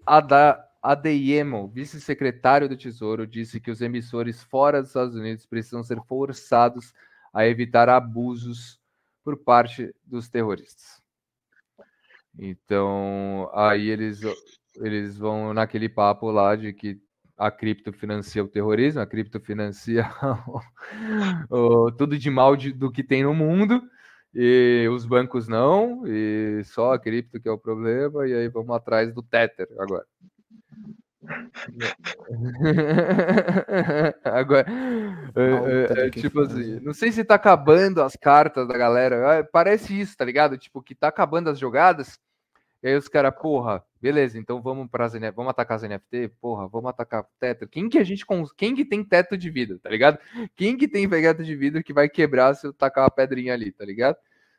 [0.83, 6.95] Adeyemo, vice-secretário do Tesouro, disse que os emissores fora dos Estados Unidos precisam ser forçados
[7.33, 8.81] a evitar abusos
[9.23, 11.03] por parte dos terroristas.
[12.39, 14.21] Então, aí eles,
[14.77, 17.01] eles vão naquele papo lá de que
[17.37, 20.05] a cripto financia o terrorismo, a cripto financia
[21.51, 23.83] o, tudo de mal de, do que tem no mundo,
[24.35, 28.75] e os bancos não, e só a cripto que é o problema, e aí vamos
[28.75, 30.05] atrás do Tether agora.
[34.23, 34.65] Agora,
[35.35, 39.43] é, é, é, tipo assim, não sei se tá acabando as cartas da galera.
[39.53, 40.57] Parece isso, tá ligado?
[40.57, 42.17] Tipo, que tá acabando as jogadas
[42.87, 46.69] E aí os caras, porra, beleza, então vamos para NFT, vamos atacar as NFT, porra,
[46.69, 47.67] vamos atacar teto.
[47.67, 48.25] Quem que a gente
[48.57, 50.21] quem que tem teto de vidro, tá ligado?
[50.55, 53.73] Quem que tem teto de vidro que vai quebrar se eu tacar uma pedrinha ali,
[53.73, 54.17] tá ligado?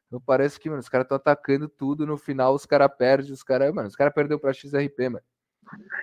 [0.08, 3.44] Então parece que, mano, os caras estão atacando tudo, no final os caras perdem, os
[3.44, 5.24] caras, mano, os caras perdeu pra XRP, mano.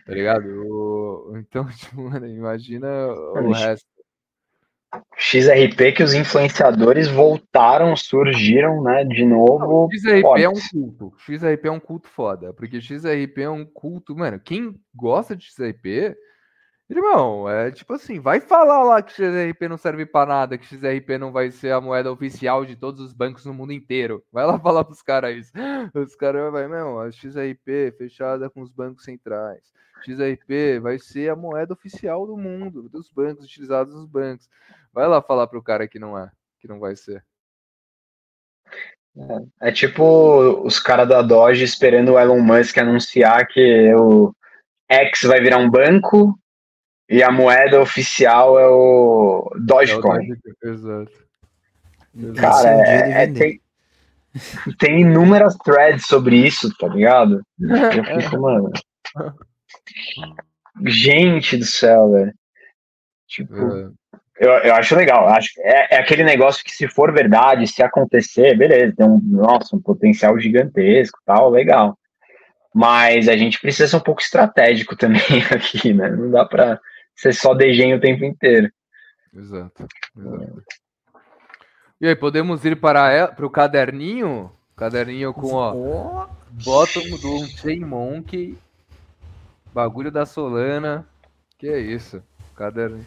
[0.06, 0.46] Tá ligado?
[0.66, 1.36] O...
[1.36, 3.86] Então, tipo, mano, imagina o resto.
[5.16, 9.88] XRP que os influenciadores voltaram, surgiram, né, de novo.
[9.92, 10.44] XRP fortes.
[10.44, 11.12] é um culto.
[11.18, 16.16] XRP é um culto foda, porque XRP é um culto, mano, quem gosta de XRP,
[16.88, 21.18] irmão, é tipo assim, vai falar lá que XRP não serve para nada, que XRP
[21.18, 24.22] não vai ser a moeda oficial de todos os bancos no mundo inteiro.
[24.32, 25.52] Vai lá falar pros caras isso.
[25.94, 29.72] Os caras vai, não, a XRP fechada com os bancos centrais.
[30.04, 34.48] XRP vai ser a moeda oficial do mundo, dos bancos utilizados nos bancos.
[34.94, 36.30] Vai lá falar pro cara que não é,
[36.60, 37.24] que não vai ser.
[39.60, 44.32] É, é tipo os caras da Doge esperando o Elon Musk anunciar que o
[44.88, 46.38] X vai virar um banco
[47.08, 50.28] e a moeda oficial é o Dogecoin.
[50.62, 51.24] É o Exato.
[52.36, 53.60] Cara, é, é, tem,
[54.78, 57.42] tem inúmeras threads sobre isso, tá ligado?
[57.58, 58.70] Eu fico, mano.
[60.86, 62.32] Gente do céu, velho.
[63.26, 63.90] Tipo, é
[64.38, 65.28] eu, eu acho legal.
[65.28, 69.76] Acho é, é aquele negócio que, se for verdade, se acontecer, beleza, tem um, nossa,
[69.76, 71.98] um potencial gigantesco tal, legal.
[72.74, 76.10] Mas a gente precisa ser um pouco estratégico também aqui, né?
[76.10, 76.80] Não dá para
[77.14, 78.70] ser só desenho o tempo inteiro.
[79.32, 79.86] Exato.
[80.16, 80.62] exato.
[82.00, 84.50] E aí, podemos ir para, o caderninho?
[84.76, 86.26] Caderninho com, ó,
[86.64, 88.58] bottom do Chain Monkey,
[89.72, 91.06] bagulho da Solana.
[91.56, 92.20] Que é isso?
[92.56, 93.06] Caderninho.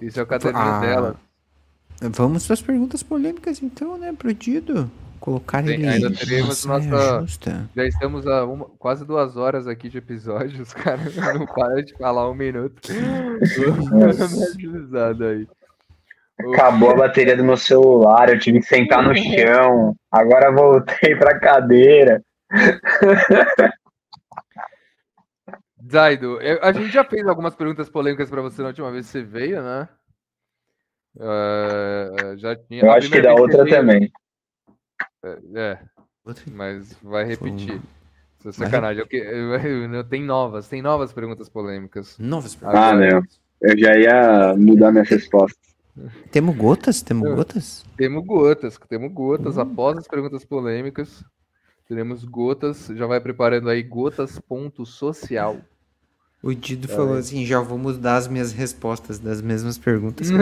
[0.00, 1.16] Isso é o caderninho ah, dela.
[2.00, 4.90] Vamos para as perguntas polêmicas então, né, pro Dido?
[5.18, 7.20] Colocar Sim, ele ainda teremos nossa.
[7.20, 7.68] Justa.
[7.74, 11.92] Já estamos a uma, quase duas horas aqui de episódio, os caras não param de
[11.94, 12.80] falar um minuto.
[15.28, 15.48] aí.
[16.54, 19.96] Acabou a bateria do meu celular, eu tive que sentar no chão.
[20.10, 22.22] Agora voltei pra cadeira.
[25.90, 29.22] Zaido, a gente já fez algumas perguntas polêmicas para você na última vez que você
[29.22, 29.88] veio, né?
[31.16, 32.84] Uh, já tinha.
[32.84, 34.12] Eu acho que da outra veio, também.
[35.24, 35.78] É, é,
[36.52, 37.80] mas vai repetir.
[38.38, 39.04] Isso é sacanagem.
[39.04, 40.04] Vai...
[40.04, 42.16] Tem novas, tem novas perguntas polêmicas.
[42.18, 42.80] Novas perguntas.
[42.80, 43.22] Ah, não.
[43.60, 45.58] Eu já ia mudar minha resposta.
[46.30, 47.02] Temos gotas?
[47.02, 47.84] Temos gotas?
[47.96, 49.56] Temos gotas, temos gotas.
[49.56, 49.62] Uhum.
[49.62, 51.24] Após as perguntas polêmicas,
[51.88, 52.86] teremos gotas.
[52.94, 55.56] Já vai preparando aí gotas ponto social.
[56.42, 56.94] O Dido é.
[56.94, 60.28] falou assim: já vou mudar as minhas respostas das mesmas perguntas.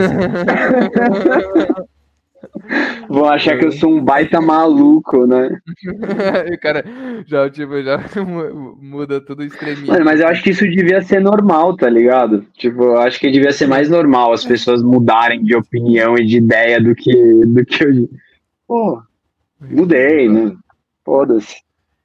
[3.09, 5.59] Vão achar que eu sou um baita maluco, né?
[6.53, 6.83] o cara
[7.25, 7.99] já, tipo, já
[8.81, 9.87] muda tudo extremismo.
[9.87, 12.45] Mano, mas eu acho que isso devia ser normal, tá ligado?
[12.57, 16.37] Tipo, eu acho que devia ser mais normal as pessoas mudarem de opinião e de
[16.37, 18.09] ideia do que, do que eu.
[18.67, 19.01] Pô,
[19.61, 20.53] mudei, né?
[21.05, 21.55] Foda-se.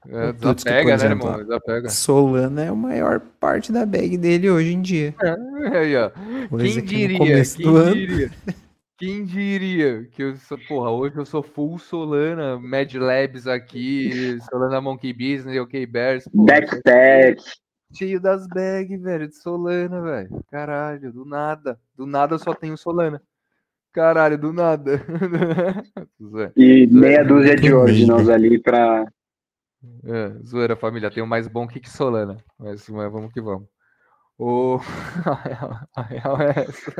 [0.08, 1.38] É, desapega, né, irmão?
[1.38, 1.88] Desapega.
[1.88, 5.14] Solana é a maior parte da bag dele hoje em dia.
[5.22, 6.10] É, aí, ó.
[6.58, 7.42] Quem diria?
[7.44, 8.30] Quem diria?
[9.02, 14.80] Quem diria que eu sou, porra, hoje eu sou full Solana, Mad Labs aqui, Solana
[14.80, 16.28] Monkey Business, OK Bears.
[16.32, 17.42] Backpack.
[17.92, 20.44] Cheio das bags, velho, de Solana, velho.
[20.50, 21.80] Caralho, do nada.
[21.96, 23.20] Do nada eu só tenho Solana.
[23.92, 25.00] Caralho, do nada.
[26.56, 29.04] e meia dúzia de ordinals ali pra
[30.04, 31.10] é, zoeira, família.
[31.10, 32.36] Tem o mais bom que Solana.
[32.59, 33.68] Mas, mas vamos que vamos.
[34.38, 34.78] O...
[35.94, 36.92] A real é essa.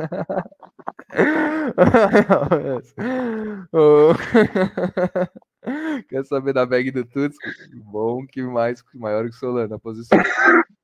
[1.77, 2.95] A real é essa.
[3.73, 4.13] O...
[6.09, 7.37] Quer saber da bag do Tuts?
[7.85, 10.17] Bom que mais, maior que Solana, a posição.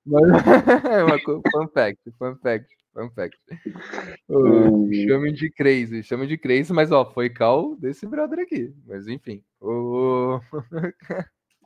[0.05, 3.37] uma fun fact, fun fact, fun fact.
[4.27, 4.87] O...
[4.93, 8.73] Chame de crazy, chame de crazy, mas ó, foi cal desse brother aqui.
[8.87, 9.43] Mas enfim.
[9.61, 10.39] O...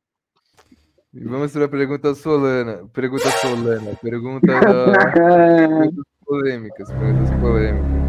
[1.13, 2.87] Vamos para a pergunta Solana.
[2.89, 3.95] Pergunta Solana.
[3.95, 6.89] Pergunta perguntas polêmicas.
[6.89, 8.05] Perguntas polêmicas.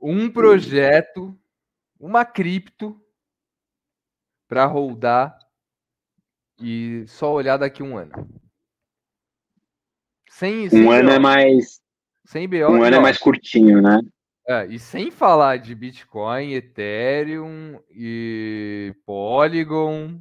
[0.00, 1.34] Um projeto,
[1.98, 3.00] uma cripto
[4.46, 5.38] para rodar
[6.60, 8.28] e só olhar daqui um ano.
[10.28, 11.80] Sem, sem um ano é mais.
[12.26, 12.56] Sem BO.
[12.56, 14.00] Um ano é mais curtinho, né?
[14.46, 20.20] É, e sem falar de Bitcoin, Ethereum e Polygon,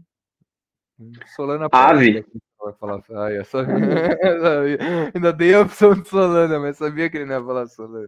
[1.35, 2.25] Solana Ave.
[2.63, 3.75] Vai falar, ah, eu sabia,
[5.13, 8.07] ainda dei a opção de Solana, mas sabia que ele não ia falar Solana.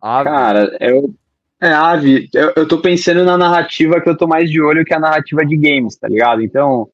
[0.00, 0.24] Ave.
[0.24, 1.14] Cara, eu,
[1.60, 4.92] É, Avi, eu, eu tô pensando na narrativa que eu tô mais de olho que
[4.92, 6.42] a narrativa de games, tá ligado?
[6.42, 6.90] Então,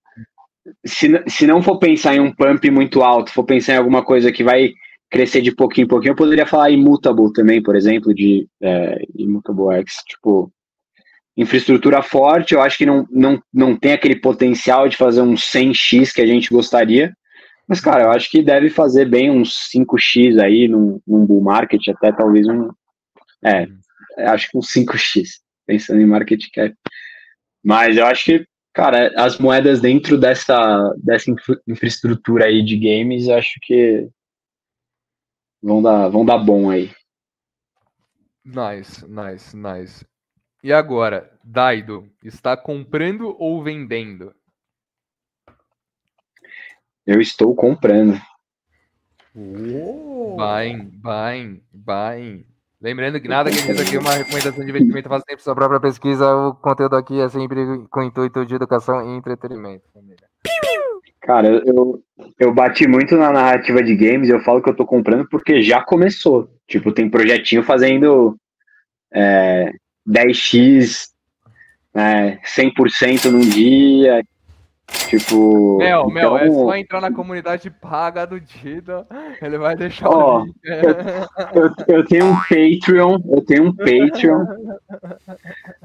[0.85, 4.31] se, se não for pensar em um pump muito alto, for pensar em alguma coisa
[4.31, 4.75] que vai
[5.11, 9.75] crescer de pouquinho em pouquinho, eu poderia falar Immutable também, por exemplo, de é, Immutable
[9.81, 10.53] X, tipo,
[11.37, 16.13] infraestrutura forte, eu acho que não, não, não tem aquele potencial de fazer um 100x
[16.13, 17.13] que a gente gostaria,
[17.71, 21.81] mas, cara, eu acho que deve fazer bem uns 5x aí num, num bull market,
[21.89, 22.69] até talvez um,
[23.45, 23.67] é,
[24.27, 25.27] acho que um 5x,
[25.67, 26.75] pensando em market cap.
[27.65, 31.33] Mas eu acho que, cara, as moedas dentro dessa, dessa
[31.67, 34.09] infraestrutura aí de games, acho que
[35.63, 36.91] vão dar, vão dar bom aí.
[38.45, 40.07] Nice, nice, nice.
[40.63, 44.35] E agora, Daido, está comprando ou vendendo?
[47.07, 48.21] Eu estou comprando.
[49.35, 50.37] Oh.
[50.37, 52.47] Buying, buying, buying.
[52.81, 55.81] Lembrando que nada que diz aqui é uma recomendação de investimento, faz sempre sua própria
[55.81, 56.35] pesquisa.
[56.35, 59.85] O conteúdo aqui é sempre com intuito de educação e entretenimento.
[61.21, 62.03] Cara, eu,
[62.39, 64.29] eu bati muito na narrativa de games.
[64.29, 66.51] Eu falo que eu tô comprando porque já começou.
[66.67, 68.37] Tipo, tem projetinho fazendo
[69.13, 69.73] é,
[70.09, 71.09] 10x,
[71.95, 74.23] é, 100% num dia.
[75.09, 75.79] Tipo.
[75.79, 76.11] Mel, então...
[76.11, 79.07] Mel, é só entrar na comunidade paga do Dida.
[79.41, 80.55] Ele vai deixar oh, o link.
[80.65, 84.45] Eu, eu, eu, tenho um Patreon, eu tenho um Patreon.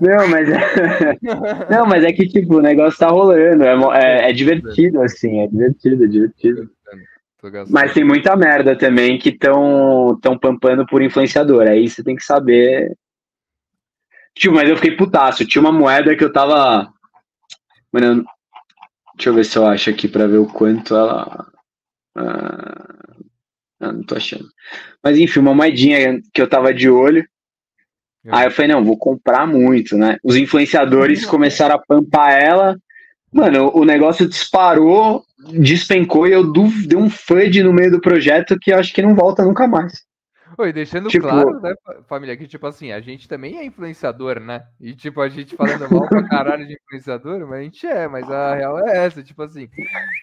[0.01, 1.17] Não, mas é,
[1.69, 3.63] não, mas é que tipo, o negócio tá rolando.
[3.63, 6.69] É, é, é divertido, assim, é divertido, é divertido.
[7.69, 11.67] Mas tem muita merda também que estão tão pampando por influenciador.
[11.67, 12.97] Aí você tem que saber.
[14.33, 15.45] Tipo, mas eu fiquei putaço.
[15.45, 16.91] Tinha uma moeda que eu tava.
[17.91, 18.25] Mano,
[19.15, 21.47] Deixa eu ver se eu acho aqui para ver o quanto ela.
[22.15, 24.45] Ah, não tô achando.
[25.03, 27.25] Mas enfim, uma moedinha que eu tava de olho.
[28.25, 28.29] É.
[28.31, 30.17] Aí eu falei, não, vou comprar muito, né?
[30.23, 32.77] Os influenciadores começaram a pampar ela.
[33.31, 38.71] Mano, o negócio disparou, despencou e eu dei um FUD no meio do projeto que
[38.71, 40.03] eu acho que não volta nunca mais.
[40.57, 41.27] Oi, deixando tipo...
[41.27, 41.73] claro, né,
[42.07, 44.65] família, que tipo assim, a gente também é influenciador, né?
[44.79, 48.29] E tipo, a gente falando mal pra caralho de influenciador, mas a gente é, mas
[48.29, 49.69] a real é essa, tipo assim.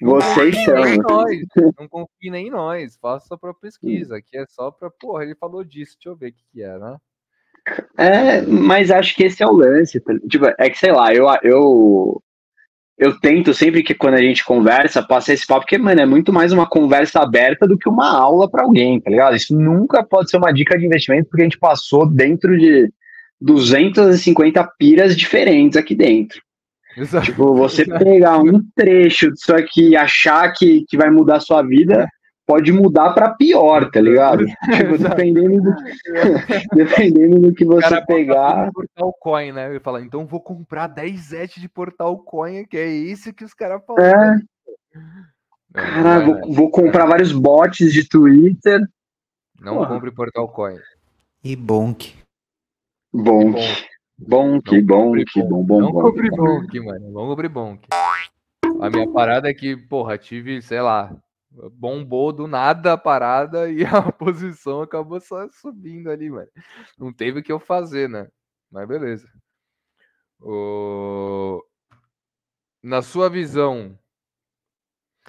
[0.01, 0.75] Vocês são.
[1.09, 1.39] Nós,
[1.79, 5.35] não confie nem em nós, faça sua própria pesquisa, que é só pra, porra, ele
[5.35, 6.97] falou disso, deixa eu ver o que, que é, né?
[7.97, 10.01] É, mas acho que esse é o lance.
[10.01, 10.15] Tá?
[10.29, 12.23] Tipo, é que sei lá, eu, eu
[12.99, 16.33] eu tento sempre que quando a gente conversa, passar esse papo, porque, mano, é muito
[16.33, 19.35] mais uma conversa aberta do que uma aula para alguém, tá ligado?
[19.35, 22.93] Isso nunca pode ser uma dica de investimento, porque a gente passou dentro de
[23.41, 26.41] 250 piras diferentes aqui dentro.
[26.97, 27.27] Exato.
[27.27, 31.63] Tipo, você pegar um trecho disso aqui e achar que, que vai mudar a sua
[31.63, 32.07] vida,
[32.47, 34.45] pode mudar para pior, tá ligado?
[34.77, 35.75] tipo, dependendo do,
[36.75, 38.71] dependendo do que você cara pegar.
[38.73, 39.75] Portal Coin, né?
[39.75, 43.55] Eu falo, então vou comprar 10 ETH de Portal Coin, que é isso que os
[43.55, 44.05] caras falam.
[44.05, 44.41] É.
[45.73, 46.25] Cara, é.
[46.25, 48.87] vou, vou, comprar vários bots de Twitter.
[49.61, 49.89] Não Porra.
[49.89, 50.79] compre Portal Coin.
[51.43, 52.15] E Bonk.
[53.13, 53.59] Bonk.
[54.19, 57.11] Bonk, Bonk, bom, bom, Não compre Bonk, mano.
[57.11, 57.89] Não compre Bonk.
[58.81, 61.13] A minha parada é que, porra, tive, sei lá,
[61.73, 66.49] bombou do nada a parada e a posição acabou só subindo ali, mano.
[66.99, 68.29] Não teve o que eu fazer, né?
[68.71, 69.29] Mas beleza.
[70.41, 71.65] O...
[72.83, 73.99] Na sua visão.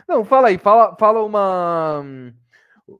[0.07, 2.03] Não, fala aí, fala, fala uma.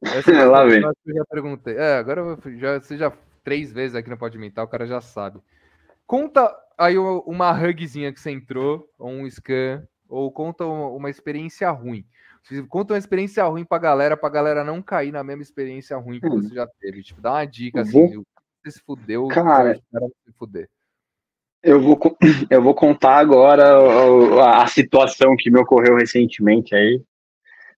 [0.03, 0.81] Essa é Lá vem.
[0.81, 1.75] eu já perguntei.
[1.75, 3.11] É, agora eu já, você já
[3.43, 5.41] três vezes aqui no Pode Mental, o cara já sabe.
[6.05, 12.05] Conta aí uma hugzinha que você entrou, ou um scan, ou conta uma experiência ruim.
[12.67, 16.27] Conta uma experiência ruim pra galera, pra galera não cair na mesma experiência ruim que
[16.27, 16.41] hum.
[16.41, 17.01] você já teve.
[17.01, 18.23] Tipo, dá uma dica assim, vou...
[18.61, 20.69] você se fudeu, cara, se fuder.
[21.63, 21.97] Eu vou,
[22.49, 23.63] eu vou contar agora
[24.43, 27.01] a, a situação que me ocorreu recentemente aí,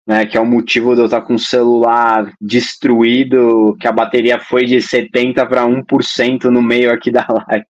[0.07, 4.39] né, que é o motivo de eu estar com o celular destruído, que a bateria
[4.39, 7.65] foi de 70 para 1% no meio aqui da live.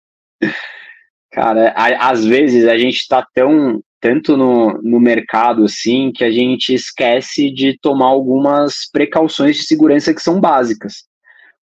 [1.31, 6.29] Cara, a, às vezes a gente está tão tanto no, no mercado assim que a
[6.29, 11.05] gente esquece de tomar algumas precauções de segurança que são básicas.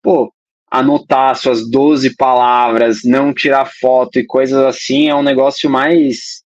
[0.02, 0.34] Pô,
[0.68, 6.42] anotar suas 12 palavras, não tirar foto e coisas assim é um negócio mais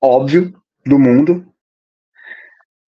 [0.00, 0.54] óbvio
[0.86, 1.44] do mundo.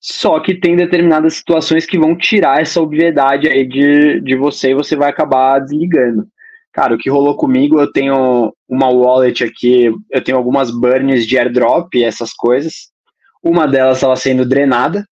[0.01, 4.75] Só que tem determinadas situações que vão tirar essa obviedade aí de, de você e
[4.75, 6.27] você vai acabar desligando.
[6.73, 11.39] Cara, o que rolou comigo, eu tenho uma wallet aqui, eu tenho algumas burns de
[11.39, 12.91] airdrop essas coisas.
[13.43, 15.07] Uma delas estava sendo drenada.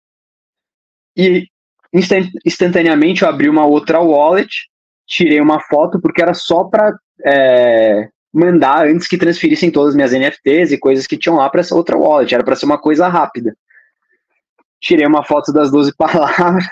[1.16, 1.48] E
[2.46, 4.50] instantaneamente eu abri uma outra wallet,
[5.08, 10.12] tirei uma foto, porque era só para é, mandar antes que transferissem todas as minhas
[10.12, 12.36] NFTs e coisas que tinham lá para essa outra wallet.
[12.36, 13.58] Era para ser uma coisa rápida.
[14.80, 16.68] Tirei uma foto das 12 palavras,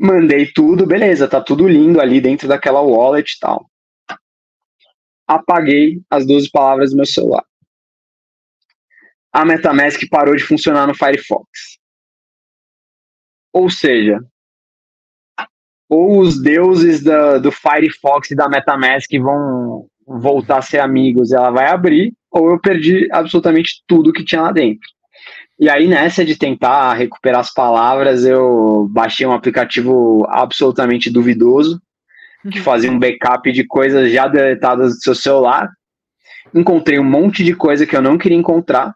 [0.00, 3.70] mandei tudo, beleza, tá tudo lindo ali dentro daquela wallet e tal.
[5.28, 7.44] Apaguei as 12 palavras do meu celular.
[9.30, 11.78] A MetaMask parou de funcionar no Firefox.
[13.52, 14.18] Ou seja,
[15.88, 21.36] ou os deuses da, do Firefox e da MetaMask vão voltar a ser amigos e
[21.36, 24.88] ela vai abrir, ou eu perdi absolutamente tudo que tinha lá dentro.
[25.60, 31.80] E aí, nessa de tentar recuperar as palavras, eu baixei um aplicativo absolutamente duvidoso,
[32.50, 35.68] que fazia um backup de coisas já deletadas do seu celular.
[36.54, 38.94] Encontrei um monte de coisa que eu não queria encontrar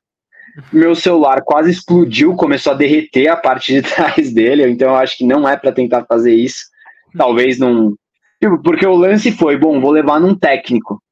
[0.73, 5.17] meu celular quase explodiu, começou a derreter a parte de trás dele, então eu acho
[5.19, 6.65] que não é para tentar fazer isso.
[7.17, 7.95] Talvez não.
[8.41, 11.03] Tipo, porque o lance foi, bom, vou levar num técnico.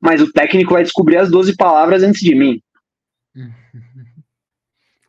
[0.00, 2.60] Mas o técnico vai descobrir as 12 palavras antes de mim.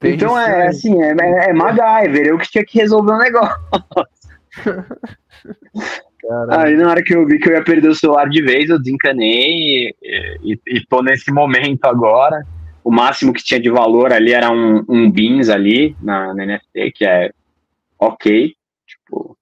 [0.04, 3.58] Então é assim, é, é, é MacGyver, eu que tinha que resolver o um negócio.
[6.50, 8.78] Aí na hora que eu vi que eu ia perder o celular de vez, eu
[8.78, 9.96] desencanei e,
[10.44, 12.46] e, e tô nesse momento agora
[12.88, 16.92] o máximo que tinha de valor ali era um, um beans ali na, na NFT,
[16.92, 17.34] que é
[18.00, 18.56] ok,
[18.88, 19.38] tipo,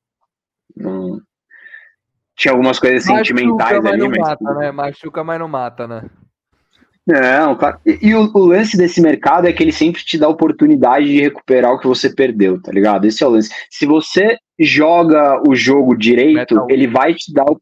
[0.76, 1.22] não...
[2.36, 4.18] tinha algumas coisas Machuca, sentimentais mas ali, não mas...
[4.18, 4.72] mata, né?
[4.72, 6.10] Machuca, mas não mata, né?
[7.07, 7.77] Não, claro.
[7.86, 11.06] E, e o, o, lance desse mercado é que ele sempre te dá a oportunidade
[11.06, 13.06] de recuperar o que você perdeu, tá ligado?
[13.06, 13.53] Esse é o lance.
[13.69, 16.68] Se você joga o jogo direito, Metal.
[16.69, 17.61] ele vai te dar o...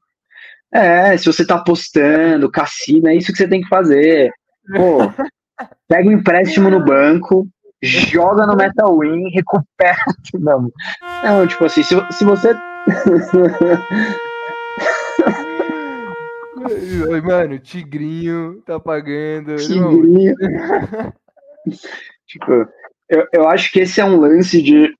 [0.73, 4.31] É, se você tá apostando, cassino, é isso que você tem que fazer.
[4.75, 5.11] Pô,
[5.87, 7.45] pega o um empréstimo no banco,
[7.81, 9.97] joga no Metal Win, recupera.
[10.39, 10.71] Não,
[11.23, 12.55] não tipo assim, se, se você.
[17.23, 19.55] Mano, Tigrinho tá pagando.
[19.55, 20.35] Tigrinho.
[22.27, 22.51] tipo,
[23.09, 24.93] eu, eu acho que esse é um lance de.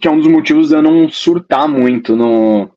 [0.00, 2.70] que é um dos motivos de eu não surtar muito no,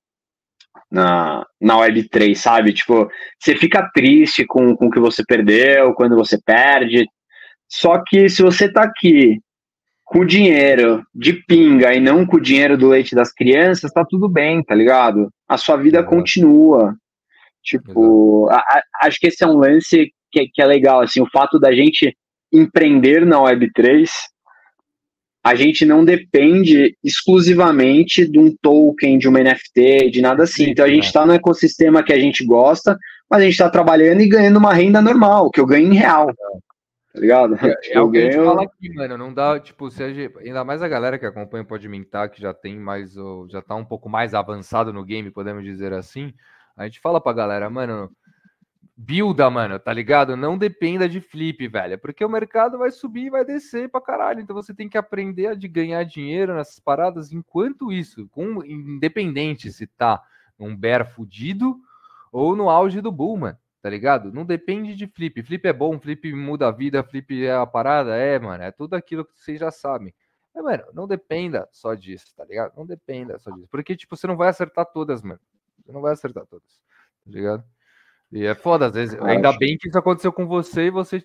[0.92, 2.74] na, na Web3, sabe?
[2.74, 3.10] Tipo,
[3.40, 7.08] você fica triste com, com o que você perdeu, quando você perde,
[7.68, 9.40] só que se você tá aqui
[10.06, 14.30] com dinheiro de pinga e não com o dinheiro do leite das crianças, tá tudo
[14.30, 15.30] bem, tá ligado?
[15.48, 16.16] A sua vida Exato.
[16.16, 16.96] continua.
[17.64, 21.30] Tipo, a, a, acho que esse é um lance que, que é legal, assim, o
[21.30, 22.16] fato da gente
[22.52, 24.10] empreender na Web3,
[25.46, 30.70] a gente não depende exclusivamente de um token, de uma NFT, de nada assim.
[30.70, 32.98] Então a gente está no ecossistema que a gente gosta,
[33.30, 36.30] mas a gente está trabalhando e ganhando uma renda normal, que eu ganho em real
[37.14, 37.56] tá ligado?
[37.56, 40.36] É, tipo, é o que a gente fala aqui, mano, não dá, tipo, se gente,
[40.40, 43.14] ainda mais a galera que acompanha o Podmintar, que já tem mais,
[43.50, 46.34] já tá um pouco mais avançado no game, podemos dizer assim,
[46.76, 48.12] a gente fala pra galera, mano,
[48.96, 50.36] builda, mano, tá ligado?
[50.36, 54.40] Não dependa de flip, velho, porque o mercado vai subir e vai descer pra caralho,
[54.40, 59.72] então você tem que aprender a de ganhar dinheiro nessas paradas, enquanto isso, com, independente
[59.72, 60.22] se tá
[60.58, 61.78] num bear fudido
[62.32, 64.32] ou no auge do bull, mano tá ligado?
[64.32, 65.44] Não depende de flip.
[65.44, 68.94] Flip é bom, flip muda a vida, flip é a parada, é, mano, é tudo
[68.94, 70.14] aquilo que vocês já sabem.
[70.56, 72.74] É, mano, não dependa só disso, tá ligado?
[72.78, 73.68] Não dependa só disso.
[73.70, 75.40] Porque, tipo, você não vai acertar todas, mano.
[75.84, 76.68] Você não vai acertar todas,
[77.26, 77.64] tá ligado?
[78.32, 79.20] E é foda, às vezes.
[79.22, 81.24] Ainda bem que isso aconteceu com você e você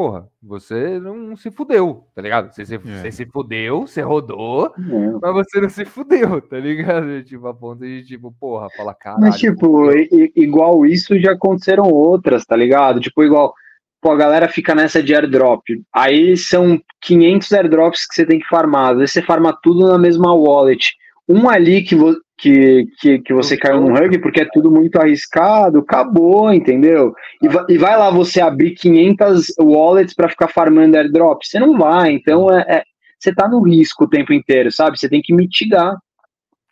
[0.00, 2.50] porra, você não se fudeu, tá ligado?
[2.50, 2.78] Você se, é.
[2.78, 5.18] você se fudeu, você rodou, é.
[5.20, 7.20] mas você não se fudeu, tá ligado?
[7.22, 9.20] Tipo, a ponto de, tipo, porra, fala, caralho.
[9.24, 9.90] Mas, tipo,
[10.34, 12.98] igual isso já aconteceram outras, tá ligado?
[12.98, 13.52] Tipo, igual,
[14.00, 15.64] pô, a galera fica nessa de airdrop.
[15.94, 18.92] Aí são 500 airdrops que você tem que farmar.
[18.92, 20.94] Às vezes você farma tudo na mesma wallet.
[21.28, 21.94] Um ali que,
[22.40, 27.14] que, que, que você caiu no rugby porque é tudo muito arriscado, acabou, entendeu?
[27.42, 31.76] E, vai, e vai lá você abrir 500 wallets para ficar farmando airdrop, você não
[31.76, 32.84] vai, então é, é,
[33.18, 34.98] você tá no risco o tempo inteiro, sabe?
[34.98, 35.94] Você tem que mitigar.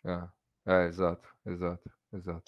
[0.03, 0.19] É,
[0.67, 2.43] é exato, exato, exato.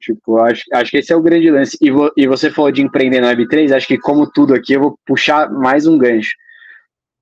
[0.00, 1.76] Tipo, acho, acho que esse é o grande lance.
[1.80, 4.80] E, vo, e você falou de empreender na Web3, acho que como tudo aqui, eu
[4.80, 6.32] vou puxar mais um gancho.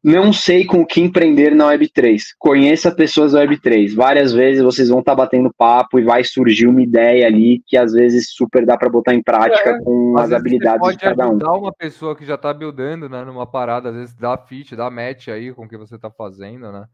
[0.03, 2.21] Não sei com o que empreender na Web3.
[2.39, 3.95] Conheça pessoas da Web3.
[3.95, 7.77] Várias vezes vocês vão estar tá batendo papo e vai surgir uma ideia ali que
[7.77, 11.31] às vezes super dá para botar em prática é, com as habilidades de cada um.
[11.31, 14.77] Pode ajudar uma pessoa que já está buildando, né, numa parada, às vezes dá fit,
[14.77, 16.87] dá match aí com o que você está fazendo, né?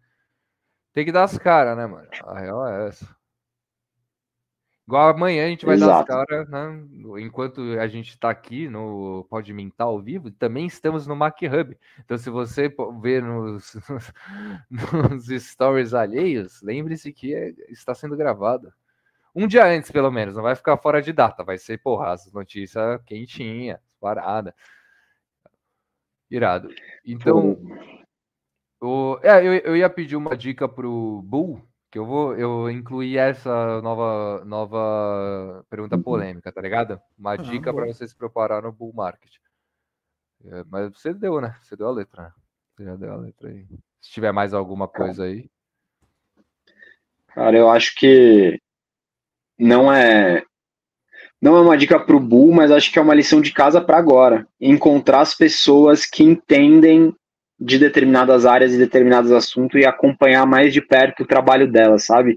[0.94, 2.06] Tem que dar as caras, né, mano?
[2.22, 3.06] A real é essa.
[4.86, 6.06] Igual amanhã a gente vai Exato.
[6.06, 6.84] dar as caras, né?
[7.20, 11.78] Enquanto a gente está aqui no Pode Mintar ao vivo, também estamos no Mac Hub.
[12.00, 13.74] Então, se você ver nos,
[14.70, 18.70] nos stories alheios, lembre-se que é, está sendo gravado.
[19.34, 22.30] Um dia antes, pelo menos, não vai ficar fora de data, vai ser, porra, as
[22.30, 24.54] notícias quentinhas, parada.
[26.30, 26.68] Irado.
[27.06, 27.58] Então,
[28.80, 33.18] o, é, eu, eu ia pedir uma dica pro Bull, que eu vou eu incluir
[33.18, 36.02] essa nova nova pergunta uhum.
[36.02, 37.00] polêmica, tá ligado?
[37.16, 39.30] Uma ah, dica para você se preparar no bull market.
[40.44, 41.56] É, mas você deu, né?
[41.62, 42.32] Você deu a letra, né?
[42.74, 43.64] Você já deu a letra aí.
[44.00, 45.48] Se tiver mais alguma coisa aí.
[47.28, 48.60] Cara, eu acho que
[49.56, 50.42] não é
[51.40, 53.80] não é uma dica para o Bull, mas acho que é uma lição de casa
[53.80, 54.48] para agora.
[54.60, 57.14] Encontrar as pessoas que entendem
[57.58, 62.36] de determinadas áreas e determinados assuntos e acompanhar mais de perto o trabalho delas, sabe?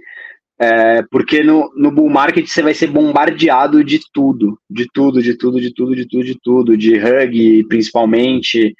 [0.60, 5.38] É, porque no, no bull market você vai ser bombardeado de tudo, de tudo, de
[5.38, 8.76] tudo, de tudo, de tudo, de tudo, de hug principalmente,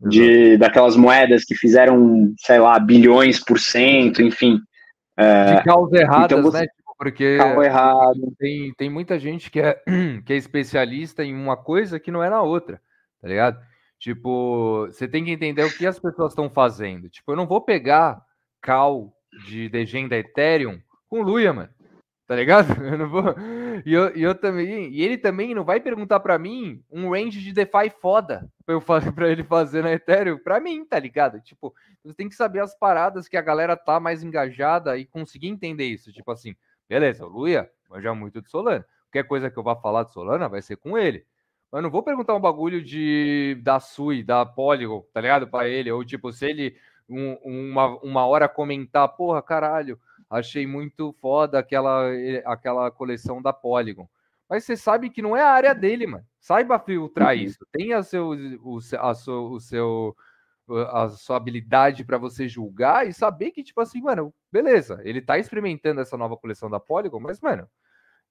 [0.00, 4.58] de daquelas moedas que fizeram, sei lá, bilhões por cento, enfim.
[5.16, 6.66] É, de causas erradas, então você, né?
[6.66, 8.34] Tipo, porque errado.
[8.38, 9.80] Tem, tem muita gente que é,
[10.26, 12.80] que é especialista em uma coisa que não é na outra,
[13.20, 13.60] tá ligado?
[14.02, 17.08] Tipo, você tem que entender o que as pessoas estão fazendo.
[17.08, 18.20] Tipo, eu não vou pegar
[18.60, 19.14] cal
[19.46, 21.68] de legenda Ethereum com Luia, mano.
[22.26, 22.66] Tá ligado?
[22.82, 23.22] Eu não vou.
[23.86, 24.90] E eu, e eu também.
[24.90, 28.80] E ele também não vai perguntar para mim um range de DeFi foda pra eu
[28.80, 30.38] fazer para ele fazer na Ethereum.
[30.38, 31.40] Pra mim, tá ligado?
[31.40, 31.72] Tipo,
[32.02, 35.84] você tem que saber as paradas que a galera tá mais engajada e conseguir entender
[35.84, 36.12] isso.
[36.12, 36.56] Tipo assim,
[36.88, 38.84] beleza, o Luia manja muito de Solana.
[39.06, 41.24] Qualquer coisa que eu vá falar de Solana vai ser com ele.
[41.72, 45.48] Mas não vou perguntar um bagulho de da Sui, da Polygon, tá ligado?
[45.48, 45.90] Para ele.
[45.90, 46.76] Ou tipo, se ele
[47.08, 52.10] um, uma, uma hora comentar, porra, caralho, achei muito foda aquela,
[52.44, 54.06] aquela coleção da Polygon.
[54.50, 56.26] Mas você sabe que não é a área dele, mano.
[56.38, 57.42] Saiba filtrar uhum.
[57.42, 57.66] isso.
[57.72, 58.32] Tenha seu,
[58.62, 60.16] o, a seu, o seu
[60.92, 65.36] a sua habilidade para você julgar e saber que, tipo assim, mano, beleza, ele tá
[65.36, 67.68] experimentando essa nova coleção da Polygon, mas, mano,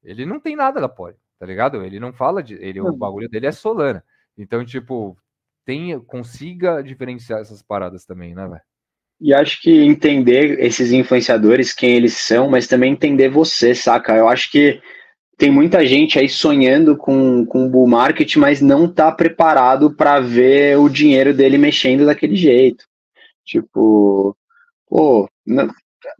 [0.02, 1.84] ele não tem nada da Polygon tá ligado?
[1.84, 2.54] Ele não fala de.
[2.54, 4.04] Ele, o bagulho dele é Solana.
[4.38, 5.18] Então, tipo,
[5.66, 8.62] tenha, consiga diferenciar essas paradas também, né, velho?
[9.20, 14.16] E acho que entender esses influenciadores, quem eles são, mas também entender você, saca?
[14.16, 14.80] Eu acho que
[15.36, 20.20] tem muita gente aí sonhando com, com o bull market, mas não tá preparado para
[20.20, 22.86] ver o dinheiro dele mexendo daquele jeito.
[23.44, 24.38] Tipo,
[24.88, 25.74] pô, não,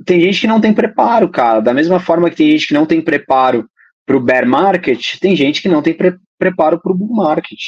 [0.04, 1.60] tem gente que não tem preparo, cara.
[1.60, 3.70] Da mesma forma que tem gente que não tem preparo
[4.06, 7.60] para o bear market, tem gente que não tem pre preparo para o bull market.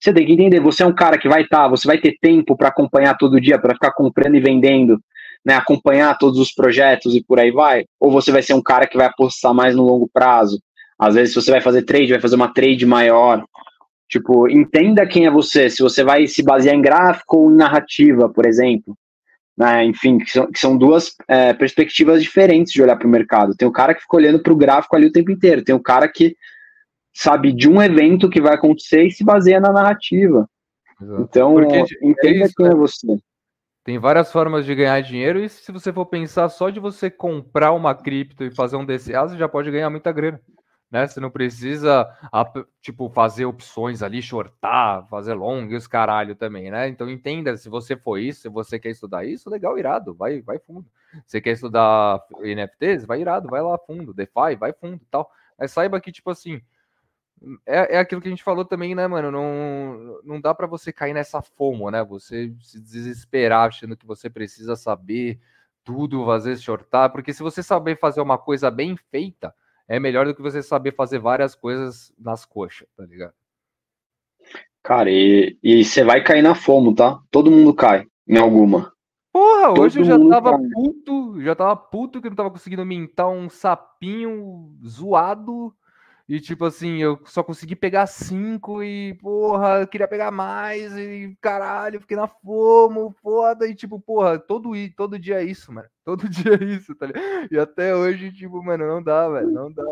[0.00, 2.16] Você tem que entender, você é um cara que vai estar, tá, você vai ter
[2.20, 4.98] tempo para acompanhar todo dia, para ficar comprando e vendendo,
[5.44, 8.86] né, acompanhar todos os projetos e por aí vai, ou você vai ser um cara
[8.86, 10.60] que vai apostar mais no longo prazo.
[10.98, 13.44] Às vezes, você vai fazer trade, vai fazer uma trade maior.
[14.08, 18.28] Tipo, entenda quem é você, se você vai se basear em gráfico ou em narrativa,
[18.28, 18.96] por exemplo
[19.56, 19.84] né?
[19.84, 23.54] Enfim, que são, que são duas é, perspectivas diferentes de olhar para o mercado.
[23.56, 25.82] Tem o cara que fica olhando para o gráfico ali o tempo inteiro, tem o
[25.82, 26.36] cara que
[27.14, 30.48] sabe de um evento que vai acontecer e se baseia na narrativa.
[31.00, 31.22] Exato.
[31.22, 32.74] Então, Porque, entenda é isso, quem é né?
[32.74, 33.06] você.
[33.84, 37.72] Tem várias formas de ganhar dinheiro, e se você for pensar só de você comprar
[37.72, 40.40] uma cripto e fazer um DCA, você já pode ganhar muita grana
[40.90, 41.06] né?
[41.06, 42.08] Você não precisa,
[42.80, 46.88] tipo, fazer opções ali, shortar, fazer long e os caralho também, né?
[46.88, 50.58] Então entenda, se você for isso, se você quer estudar isso, legal, irado, vai, vai
[50.58, 50.86] fundo.
[51.26, 55.30] Você quer estudar NFTs, vai irado, vai lá fundo, DeFi, vai fundo tal.
[55.58, 56.60] Mas saiba que, tipo assim,
[57.66, 59.30] é, é aquilo que a gente falou também, né, mano?
[59.30, 62.02] Não, não dá para você cair nessa fomo, né?
[62.04, 65.40] Você se desesperar achando que você precisa saber
[65.84, 69.54] tudo, fazer shortar, porque se você saber fazer uma coisa bem feita,
[69.88, 73.34] é melhor do que você saber fazer várias coisas nas coxas, tá ligado?
[74.82, 77.20] Cara, e, e você vai cair na fomo, tá?
[77.30, 78.92] Todo mundo cai em alguma.
[79.32, 80.68] Porra, Todo hoje eu já tava cai.
[80.72, 85.74] puto, já tava puto que não tava conseguindo mintar um sapinho zoado
[86.28, 91.36] e tipo assim, eu só consegui pegar cinco e, porra, eu queria pegar mais e
[91.40, 93.66] caralho, fiquei na fomo, foda.
[93.68, 95.88] E tipo, porra, todo, todo dia é isso, mano.
[96.04, 97.48] Todo dia é isso, tá ligado?
[97.50, 99.82] E até hoje, tipo, mano, não dá, velho, não dá.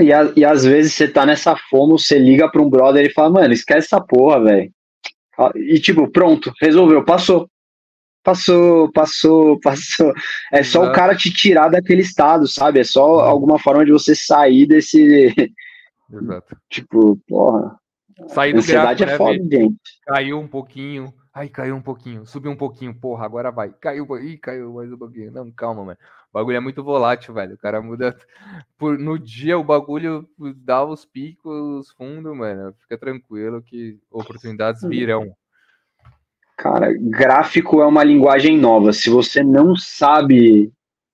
[0.00, 3.12] E, a, e às vezes você tá nessa fomo, você liga pra um brother e
[3.12, 4.72] fala, mano, esquece essa porra, velho.
[5.56, 7.48] E tipo, pronto, resolveu, passou
[8.22, 10.12] passou, passou, passou.
[10.52, 12.80] É só o cara te tirar daquele estado, sabe?
[12.80, 15.34] É só alguma forma de você sair desse.
[16.10, 16.56] Exato.
[16.68, 17.78] tipo, porra.
[18.28, 19.76] Sair do ansiedade é né, foda, gente.
[20.06, 21.12] Caiu um pouquinho.
[21.34, 22.26] Ai, caiu um pouquinho.
[22.26, 22.94] Subiu um pouquinho.
[22.94, 23.70] Porra, agora vai.
[23.80, 24.06] Caiu.
[24.18, 25.32] Ih, caiu mais um pouquinho.
[25.32, 25.98] Não, calma, mano.
[26.30, 27.54] O bagulho é muito volátil, velho.
[27.54, 28.16] O cara muda.
[28.78, 32.74] Por, no dia o bagulho dá os picos, os fundos, mano.
[32.82, 35.34] Fica tranquilo que oportunidades virão.
[36.62, 38.92] Cara, gráfico é uma linguagem nova.
[38.92, 40.70] Se você não sabe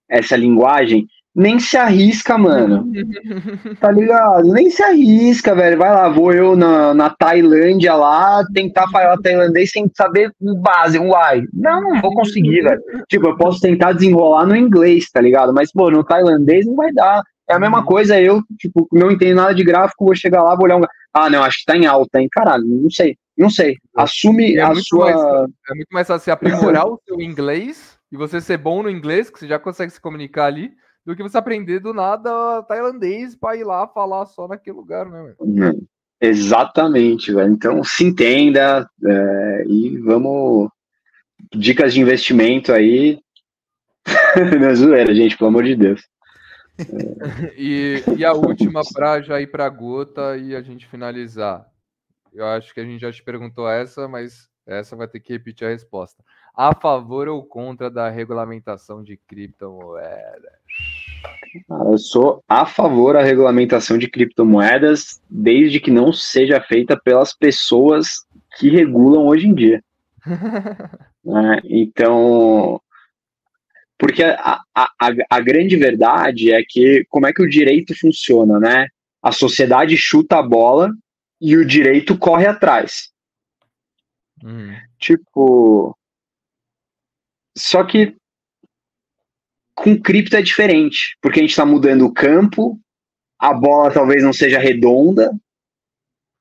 [0.06, 2.86] essa linguagem, nem se arrisca, mano.
[3.80, 4.52] tá ligado?
[4.52, 5.78] Nem se arrisca, velho.
[5.78, 10.98] Vai lá, vou eu na, na Tailândia lá tentar falar tailandês sem saber o base,
[10.98, 11.44] o ai.
[11.50, 12.82] Não, não vou conseguir, velho.
[13.08, 15.54] Tipo, eu posso tentar desenrolar no inglês, tá ligado?
[15.54, 17.22] Mas, pô, no tailandês não vai dar.
[17.48, 20.66] É a mesma coisa, eu, tipo, não entendo nada de gráfico, vou chegar lá, vou
[20.66, 20.84] olhar um.
[21.14, 22.28] Ah, não, acho que tá em alta, hein?
[22.30, 23.16] Caralho, não sei.
[23.38, 23.76] Não sei.
[23.94, 25.04] Assume é a sua.
[25.04, 28.90] Mais, é muito mais fácil você aprimorar o seu inglês e você ser bom no
[28.90, 30.72] inglês, que você já consegue se comunicar ali,
[31.06, 35.34] do que você aprender do nada tailandês para ir lá falar só naquele lugar, né?
[35.40, 35.86] Hum,
[36.20, 37.52] exatamente, velho.
[37.52, 40.68] Então se entenda é, e vamos.
[41.54, 43.20] Dicas de investimento aí.
[44.60, 46.02] Não é zoeira, gente, pelo amor de Deus.
[46.76, 47.54] É.
[47.56, 51.64] e, e a última para já ir para a gota e a gente finalizar.
[52.32, 55.66] Eu acho que a gente já te perguntou essa, mas essa vai ter que repetir
[55.66, 56.22] a resposta.
[56.54, 60.52] A favor ou contra da regulamentação de criptomoedas?
[61.70, 68.26] Eu sou a favor da regulamentação de criptomoedas, desde que não seja feita pelas pessoas
[68.58, 69.82] que regulam hoje em dia.
[70.26, 72.80] é, então,
[73.98, 74.90] porque a, a,
[75.30, 78.88] a, grande verdade é que como é que o direito funciona, né?
[79.22, 80.92] A sociedade chuta a bola
[81.40, 83.10] e o direito corre atrás.
[84.44, 84.74] Hum.
[84.98, 85.96] Tipo.
[87.56, 88.16] Só que
[89.74, 92.78] com cripto é diferente, porque a gente está mudando o campo,
[93.38, 95.32] a bola talvez não seja redonda,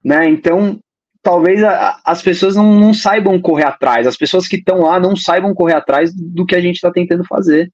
[0.03, 0.27] né?
[0.27, 0.79] Então,
[1.21, 5.15] talvez a, as pessoas não, não, saibam correr atrás, as pessoas que estão lá não
[5.15, 7.71] saibam correr atrás do que a gente está tentando fazer.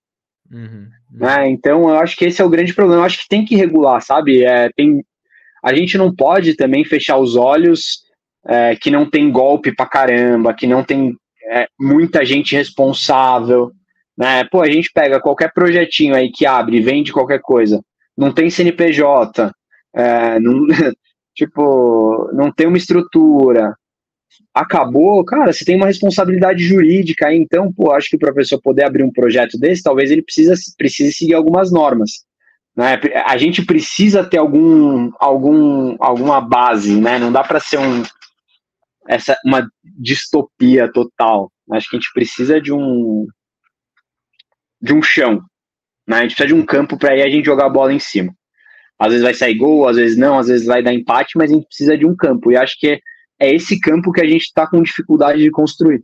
[0.52, 0.90] Uhum, uhum.
[1.12, 1.50] Né?
[1.50, 3.02] Então, eu acho que esse é o grande problema.
[3.02, 4.44] Eu acho que tem que regular, sabe?
[4.44, 5.04] É, tem,
[5.64, 8.04] a gente não pode também fechar os olhos
[8.46, 11.16] é, que não tem golpe pra caramba, que não tem
[11.50, 13.72] é, muita gente responsável.
[14.18, 14.44] Né?
[14.52, 17.82] Pô, a gente pega qualquer projetinho aí que abre vende qualquer coisa,
[18.16, 19.52] não tem CNPJ,
[19.96, 20.68] é, não,
[21.34, 23.74] tipo, não tem uma estrutura,
[24.54, 29.04] acabou, cara, você tem uma responsabilidade jurídica então, pô, acho que o professor poder abrir
[29.04, 32.26] um projeto desse, talvez ele precisa, precise seguir algumas normas.
[32.76, 33.00] Né?
[33.26, 37.20] A gente precisa ter algum, algum, alguma base, né?
[37.20, 38.04] Não dá para ser um,
[39.08, 41.52] essa, uma distopia total.
[41.72, 43.28] Acho que a gente precisa de um,
[44.82, 45.42] de um chão.
[46.08, 46.18] Né?
[46.18, 48.34] A gente precisa de um campo para aí a gente jogar a bola em cima.
[49.00, 51.56] Às vezes vai sair gol, às vezes não, às vezes vai dar empate, mas a
[51.56, 52.52] gente precisa de um campo.
[52.52, 53.00] E acho que é,
[53.40, 56.04] é esse campo que a gente está com dificuldade de construir.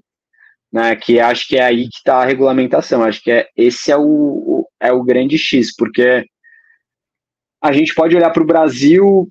[0.71, 0.95] Né?
[0.95, 3.03] Que acho que é aí que está a regulamentação.
[3.03, 6.25] Acho que é, esse é o, o, é o grande X, porque
[7.61, 9.27] a gente pode olhar para o Brasil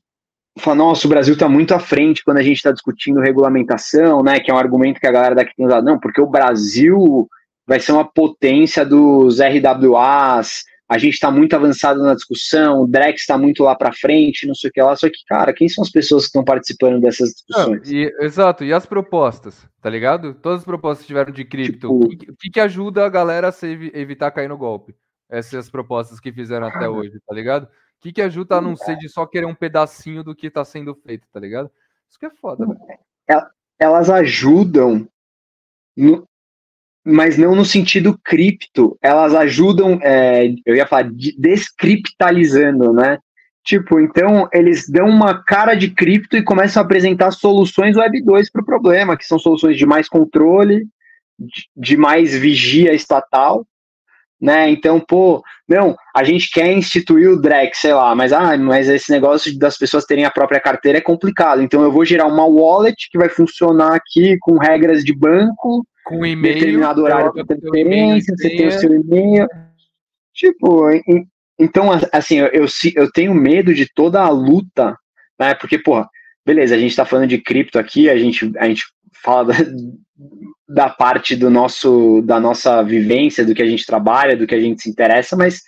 [0.57, 4.23] e falar, nossa, o Brasil está muito à frente quando a gente está discutindo regulamentação,
[4.23, 4.41] né?
[4.41, 5.85] Que é um argumento que a galera daqui tem usado.
[5.85, 7.29] Não, porque o Brasil
[7.67, 13.21] vai ser uma potência dos RWAs, a gente está muito avançado na discussão, o Drex
[13.21, 14.97] está muito lá para frente, não sei o que lá.
[14.97, 17.83] Só que, cara, quem são as pessoas que estão participando dessas discussões?
[17.87, 20.33] Não, e, exato, e as propostas, tá ligado?
[20.33, 21.73] Todas as propostas que tiveram de cripto.
[21.73, 24.95] Tipo, o que, que, que, ajuda a galera a se evitar cair no golpe?
[25.29, 27.69] Essas propostas que fizeram até hoje, tá ligado?
[27.99, 30.65] O que, que ajuda a não ser de só querer um pedacinho do que está
[30.65, 31.69] sendo feito, tá ligado?
[32.09, 33.47] Isso que é foda, velho.
[33.79, 35.09] Elas ajudam
[35.97, 36.25] no,
[37.05, 38.97] mas não no sentido cripto.
[39.03, 43.19] Elas ajudam, é, eu ia falar, descriptalizando, né?
[43.65, 48.51] Tipo, então eles dão uma cara de cripto e começam a apresentar soluções Web 2
[48.51, 50.87] para o problema, que são soluções de mais controle,
[51.39, 53.67] de, de mais vigia estatal,
[54.41, 54.71] né?
[54.71, 59.11] Então, pô, não, a gente quer instituir o Drex, sei lá, mas ah, mas esse
[59.11, 61.61] negócio das pessoas terem a própria carteira é complicado.
[61.63, 66.25] Então eu vou gerar uma wallet que vai funcionar aqui com regras de banco, com
[66.25, 69.47] e-mail, determinado horário para transferência, você tem o seu e-mail.
[70.33, 70.89] Tipo,
[71.59, 74.97] então, assim, eu, eu, eu tenho medo de toda a luta,
[75.39, 75.55] né?
[75.55, 76.09] Porque, porra,
[76.47, 78.85] beleza, a gente está falando de cripto aqui, a gente, a gente
[79.23, 79.53] fala
[80.69, 84.61] da, parte do nosso, da nossa vivência, do que a gente trabalha, do que a
[84.61, 85.63] gente se interessa, mas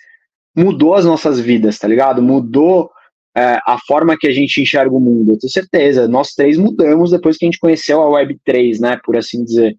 [0.55, 2.21] mudou as nossas vidas, tá ligado?
[2.21, 2.91] Mudou
[3.35, 5.31] é, a forma que a gente enxerga o mundo.
[5.31, 8.99] Eu tenho certeza, nós três mudamos depois que a gente conheceu a Web3, né?
[9.03, 9.75] Por assim dizer.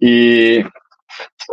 [0.00, 0.64] E,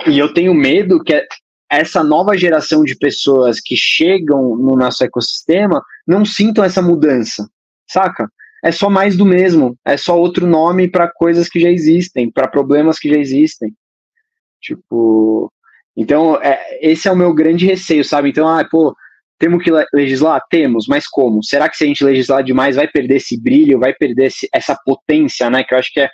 [0.08, 1.22] e eu tenho medo que
[1.70, 7.50] essa nova geração de pessoas que chegam no nosso ecossistema não sintam essa mudança,
[7.90, 8.30] saca?
[8.66, 12.48] É só mais do mesmo, é só outro nome para coisas que já existem, para
[12.48, 13.72] problemas que já existem.
[14.60, 15.54] Tipo,
[15.96, 18.30] então é, esse é o meu grande receio, sabe?
[18.30, 18.96] Então, ah, pô,
[19.38, 20.42] temos que legislar?
[20.50, 21.44] Temos, mas como?
[21.44, 24.76] Será que se a gente legislar demais vai perder esse brilho, vai perder esse, essa
[24.84, 25.64] potência, né?
[25.64, 26.10] Que eu acho que é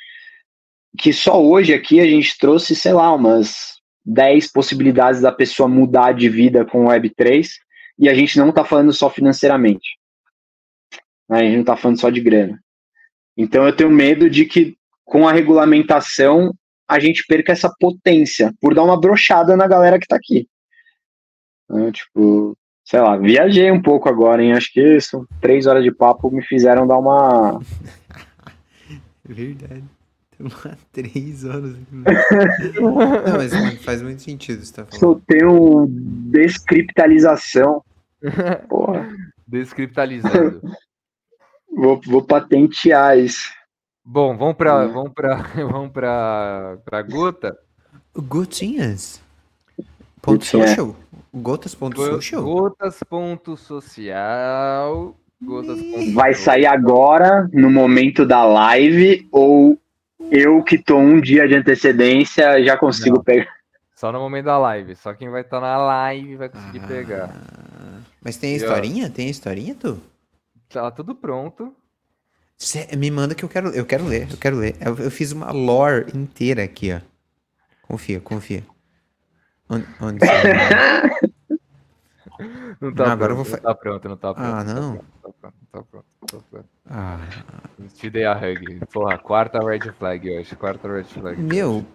[0.98, 6.11] que só hoje aqui a gente trouxe, sei lá, umas 10 possibilidades da pessoa mudar
[6.11, 7.48] de vida com Web3.
[7.98, 10.01] e a gente não está falando só financeiramente.
[11.32, 12.60] A gente não está falando só de grana.
[13.38, 14.76] Então eu tenho medo de que
[15.06, 16.53] com a regulamentação
[16.88, 20.45] a gente perca essa potência por dar uma brochada na galera que está aqui.
[21.70, 24.52] Né, tipo, sei lá, viajei um pouco agora, hein?
[24.52, 27.62] Acho que são três horas de papo me fizeram dar uma.
[29.24, 29.86] Verdade.
[30.66, 31.76] Há três horas.
[32.76, 34.99] Não, mas faz muito sentido você tá falando.
[34.99, 35.88] Soltei um
[36.30, 37.82] descriptalização.
[38.68, 39.08] Porra.
[39.48, 40.62] Descriptalizando.
[41.72, 43.49] Vou, vou patentear isso.
[44.03, 45.35] Bom, vamos para vamos para
[45.72, 47.57] vamos para para Gota.
[48.15, 49.22] Gotinhas.
[50.22, 50.95] Ponto social.
[51.34, 52.43] Gotas.social.
[52.43, 55.15] Gotas.social.
[55.41, 55.80] Gotas.
[56.14, 59.80] Vai sair agora, no momento da live, ou
[60.30, 63.23] eu que tô um dia de antecedência já consigo Não.
[63.23, 63.52] pegar?
[63.95, 64.95] Só no momento da live.
[64.95, 67.35] Só quem vai estar tá na live vai conseguir ah, pegar.
[68.22, 69.10] Mas tem historinha?
[69.10, 69.99] Tem historinha, tu?
[70.72, 71.76] Tá tudo pronto.
[72.57, 74.76] Cê, me manda que eu quero, eu quero ler, eu quero ler.
[74.80, 77.02] Eu, eu fiz uma lore inteira aqui, ó.
[77.81, 78.64] Confia, confia.
[79.68, 80.19] Onde, onde
[82.80, 84.48] Não tá não, agora pronto, eu vou não tá pronto, não tá pronto.
[84.48, 84.98] Ah, não?
[84.98, 86.69] Tá pronto, tá pronto, tá pronto.
[86.89, 87.19] Ah.
[87.93, 88.80] Te dei a hug.
[88.91, 91.39] Porra, quarta red flag hoje, quarta red flag.
[91.39, 91.85] Meu,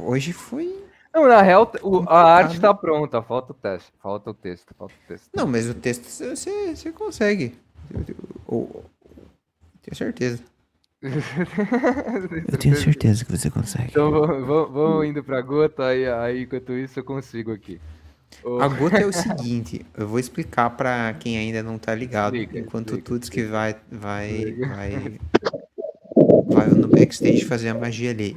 [0.00, 0.84] hoje foi...
[1.14, 4.94] Não, na real, o, a arte tá pronta, falta o teste, falta o texto, falta
[4.94, 5.28] o texto.
[5.34, 7.54] Não, mas o texto você, você consegue.
[7.90, 8.84] Eu,
[9.82, 10.42] tenho certeza.
[11.02, 13.90] eu tenho certeza que você consegue.
[13.90, 17.80] Então vamos indo pra gota, aí, aí enquanto isso eu consigo aqui.
[18.60, 22.58] A gota é o seguinte, eu vou explicar para quem ainda não tá ligado, explica,
[22.58, 25.20] enquanto explica, tudo que vai vai vai
[26.46, 28.36] vai no backstage fazer a magia ali.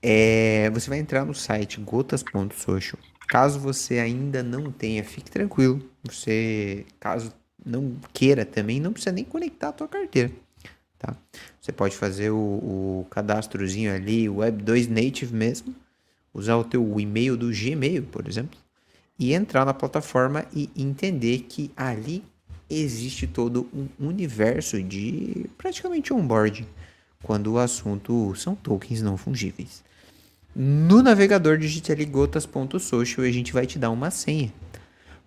[0.00, 3.00] É, você vai entrar no site gotas.social.
[3.28, 5.82] Caso você ainda não tenha, fique tranquilo.
[6.04, 7.32] Você, caso
[7.68, 10.30] não queira também, não precisa nem conectar a tua carteira.
[10.98, 11.14] Tá?
[11.60, 15.74] Você pode fazer o, o cadastrozinho ali, Web 2 Native mesmo,
[16.34, 18.58] usar o teu e-mail do Gmail, por exemplo,
[19.18, 22.24] e entrar na plataforma e entender que ali
[22.70, 26.66] existe todo um universo de praticamente onboarding
[27.22, 29.82] quando o assunto são tokens não fungíveis.
[30.54, 31.92] No navegador digite
[33.24, 34.52] e a gente vai te dar uma senha.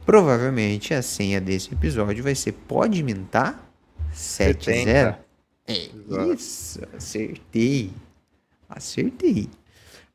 [0.05, 3.71] Provavelmente a senha desse episódio vai ser pode mintar
[4.11, 5.19] 70.
[5.67, 5.73] É
[6.33, 7.91] isso, acertei.
[8.67, 9.49] Acertei.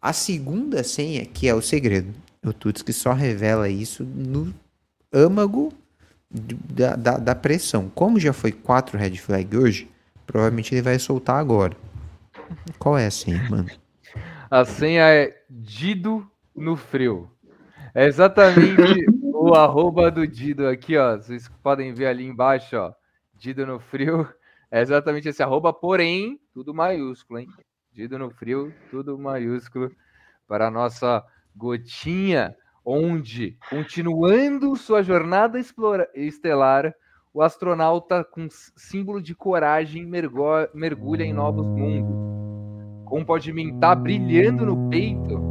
[0.01, 2.13] A segunda senha, que é o segredo,
[2.45, 4.53] o Tuts que só revela isso no
[5.13, 5.73] âmago
[6.31, 7.91] da, da, da, pressão.
[7.95, 9.89] Como já foi 4 red flag hoje,
[10.27, 11.77] provavelmente ele vai soltar agora.
[12.79, 13.71] Qual é a senha, mano?
[14.51, 17.29] A senha é Dido no frio.
[17.95, 19.07] É exatamente
[19.47, 21.17] o arroba do Dido aqui, ó.
[21.17, 22.93] Vocês podem ver ali embaixo, ó.
[23.35, 24.29] Dido no frio.
[24.71, 27.49] É exatamente esse arroba, porém, tudo maiúsculo, hein?
[27.93, 29.91] Dido no frio, tudo maiúsculo
[30.49, 31.25] para a nossa
[31.55, 32.55] Gotinha,
[32.85, 35.59] onde, continuando sua jornada
[36.15, 36.95] estelar,
[37.33, 42.17] o astronauta com símbolo de coragem mergulha em novos mundos.
[43.05, 45.46] Com Podimentar brilhando no peito,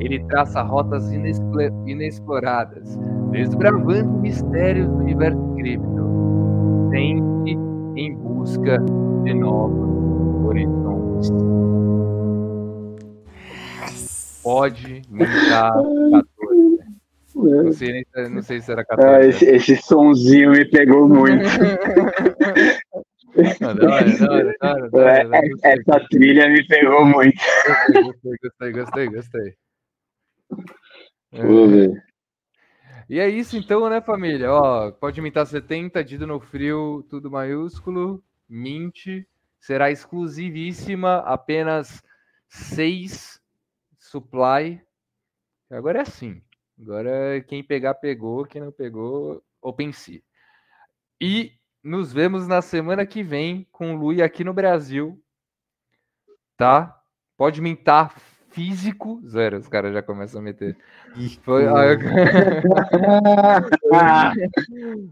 [0.00, 2.98] ele traça rotas inexploradas,
[3.30, 7.58] desbravando mistérios do universo cripto, sempre
[7.96, 8.78] em busca
[9.24, 11.56] de novos horizontes
[14.46, 16.76] pode mintar 14.
[17.34, 19.12] Não sei, não sei se era 14.
[19.12, 21.44] Ah, esse, esse sonzinho me pegou muito.
[25.64, 27.36] Essa trilha me pegou muito.
[28.40, 29.54] Gostei, gostei, gostei.
[31.32, 32.04] Vou ver.
[33.08, 34.52] E é isso então, né, família?
[34.52, 38.22] Ó, pode mintar 70, Dido no frio, tudo maiúsculo.
[38.48, 39.24] Mint
[39.60, 42.02] será exclusivíssima, apenas
[42.48, 43.40] 6
[43.98, 44.82] supply.
[45.70, 46.42] Agora é assim.
[46.80, 48.44] Agora quem pegar, pegou.
[48.44, 50.20] Quem não pegou, OpenSea.
[51.20, 51.52] E
[51.82, 55.22] nos vemos na semana que vem com o Lui aqui no Brasil.
[56.56, 57.00] Tá?
[57.36, 58.18] Pode mintar
[58.56, 59.20] físico.
[59.28, 60.74] Zero, os caras já começam a meter.
[61.42, 61.64] Foi...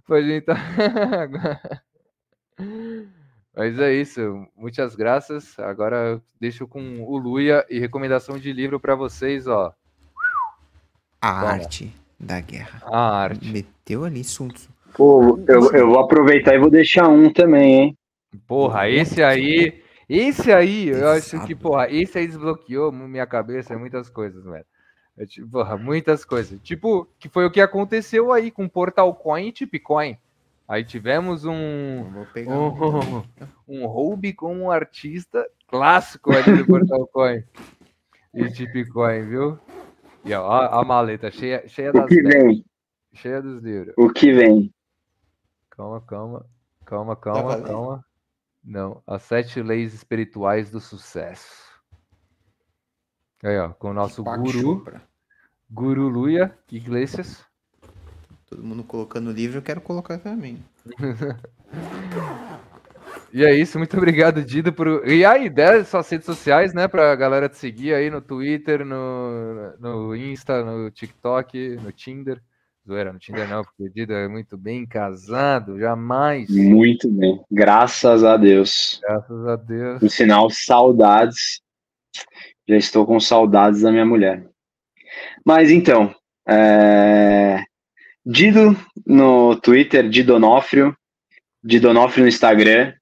[0.07, 0.59] Pode mintar.
[3.55, 4.47] Mas é isso.
[4.57, 5.59] Muitas graças.
[5.59, 9.75] Agora deixo com o Luia e recomendação de livro para vocês, ó.
[11.21, 11.53] A Toma.
[11.53, 12.83] arte da guerra.
[12.87, 13.53] A arte.
[13.53, 14.49] Meteu ali Sun
[14.95, 17.99] Pô, eu, eu vou aproveitar e vou deixar um também, hein?
[18.47, 19.84] Porra, esse aí.
[20.09, 24.64] Esse aí, eu acho que, porra, esse aí desbloqueou minha cabeça muitas coisas, velho.
[25.16, 26.60] É tipo, porra, muitas coisas.
[26.60, 30.18] Tipo, que foi o que aconteceu aí com Portal Coin e Tipcoin.
[30.66, 32.26] Aí tivemos um, um,
[33.68, 37.44] um hobby com um artista clássico ali do Portal Coin
[38.35, 39.59] e Tipcoin, viu?
[40.24, 42.05] E ó, a, a maleta cheia, cheia das.
[42.05, 42.64] O que vem?
[43.12, 43.94] Cheia dos livros.
[43.97, 44.72] O que vem?
[45.70, 46.47] Calma, calma,
[46.85, 48.05] calma, calma, calma.
[48.65, 51.65] Não, as sete leis espirituais do sucesso.
[53.43, 54.82] Aí, ó, com o nosso guru,
[55.70, 57.45] Guru Luia Iglesias.
[58.47, 60.65] Todo mundo colocando o livro, eu quero colocar também.
[63.35, 65.07] e é isso, muito obrigado, Dido, por.
[65.07, 68.82] E a ideia das suas redes sociais, né, pra galera te seguir aí no Twitter,
[68.82, 72.41] no, no Insta, no TikTok, no Tinder.
[72.86, 76.51] Zoeira, no Tinder não, porque o Dido é muito bem casado, jamais.
[76.51, 79.01] Muito bem, graças a Deus.
[79.02, 80.02] Graças a Deus.
[80.02, 81.62] No sinal, saudades.
[82.69, 84.47] Já estou com saudades da minha mulher.
[85.47, 86.15] Mas então,
[86.47, 87.62] é...
[88.24, 90.94] Dido no Twitter, Didonofrio,
[91.62, 92.93] Didonofrio no Instagram,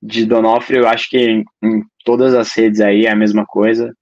[0.00, 3.92] Didonofrio, eu acho que em, em, todas as redes aí é a mesma coisa.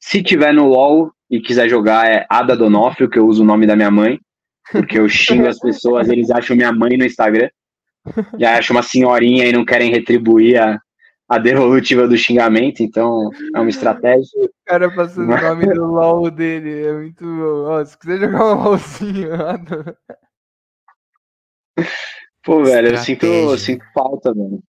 [0.00, 3.66] Se tiver no LoL e quiser jogar, é Ada Donofrio, que eu uso o nome
[3.66, 4.18] da minha mãe,
[4.72, 7.48] porque eu xingo as pessoas, eles acham minha mãe no Instagram,
[8.38, 10.78] e acham uma senhorinha e não querem retribuir a,
[11.28, 14.44] a devolutiva do xingamento, então é uma estratégia.
[14.44, 17.84] O cara passando o nome do LOL dele, é muito bom.
[17.84, 19.30] se quiser jogar um LOLzinho,
[22.42, 24.62] Pô, velho, eu sinto, eu sinto falta, mano.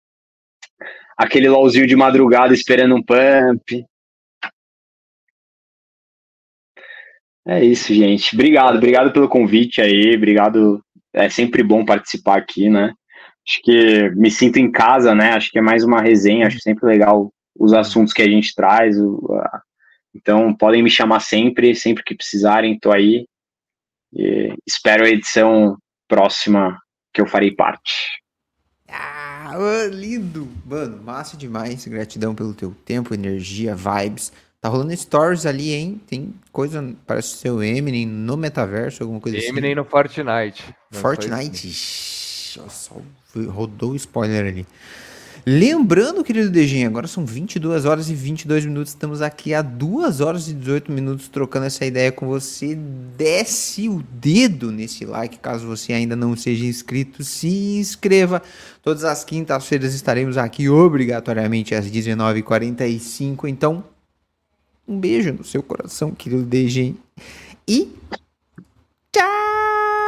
[1.17, 3.85] Aquele LOLzinho de madrugada esperando um pump.
[7.51, 8.35] É isso, gente.
[8.35, 10.15] Obrigado, obrigado pelo convite aí.
[10.15, 10.85] Obrigado.
[11.11, 12.93] É sempre bom participar aqui, né?
[13.43, 15.31] Acho que me sinto em casa, né?
[15.31, 16.45] Acho que é mais uma resenha.
[16.45, 18.95] Acho sempre legal os assuntos que a gente traz.
[20.13, 23.25] Então, podem me chamar sempre, sempre que precisarem, tô aí.
[24.13, 25.75] E espero a edição
[26.07, 26.79] próxima
[27.11, 28.21] que eu farei parte.
[28.87, 29.55] Ah,
[29.91, 30.47] lindo!
[30.67, 31.87] Mano, massa demais.
[31.87, 34.31] Gratidão pelo teu tempo, energia, vibes.
[34.61, 36.01] Tá rolando stories ali, hein?
[36.05, 39.57] Tem coisa, parece ser o Eminem no metaverso, alguma coisa Eminem assim.
[39.57, 40.75] Eminem no Fortnite.
[40.91, 41.71] Fortnite?
[41.71, 42.97] Só
[43.47, 44.65] rodou o spoiler ali.
[45.45, 48.91] Lembrando, querido Dejinho, agora são 22 horas e 22 minutos.
[48.91, 52.75] Estamos aqui há 2 horas e 18 minutos trocando essa ideia com você.
[53.17, 57.23] Desce o dedo nesse like, caso você ainda não seja inscrito.
[57.23, 58.41] Se inscreva.
[58.83, 63.47] Todas as quintas-feiras estaremos aqui obrigatoriamente às 19h45.
[63.47, 63.83] Então,
[64.89, 66.95] um beijo no seu coração, querido DG.
[67.67, 67.87] E
[69.11, 69.98] tchau!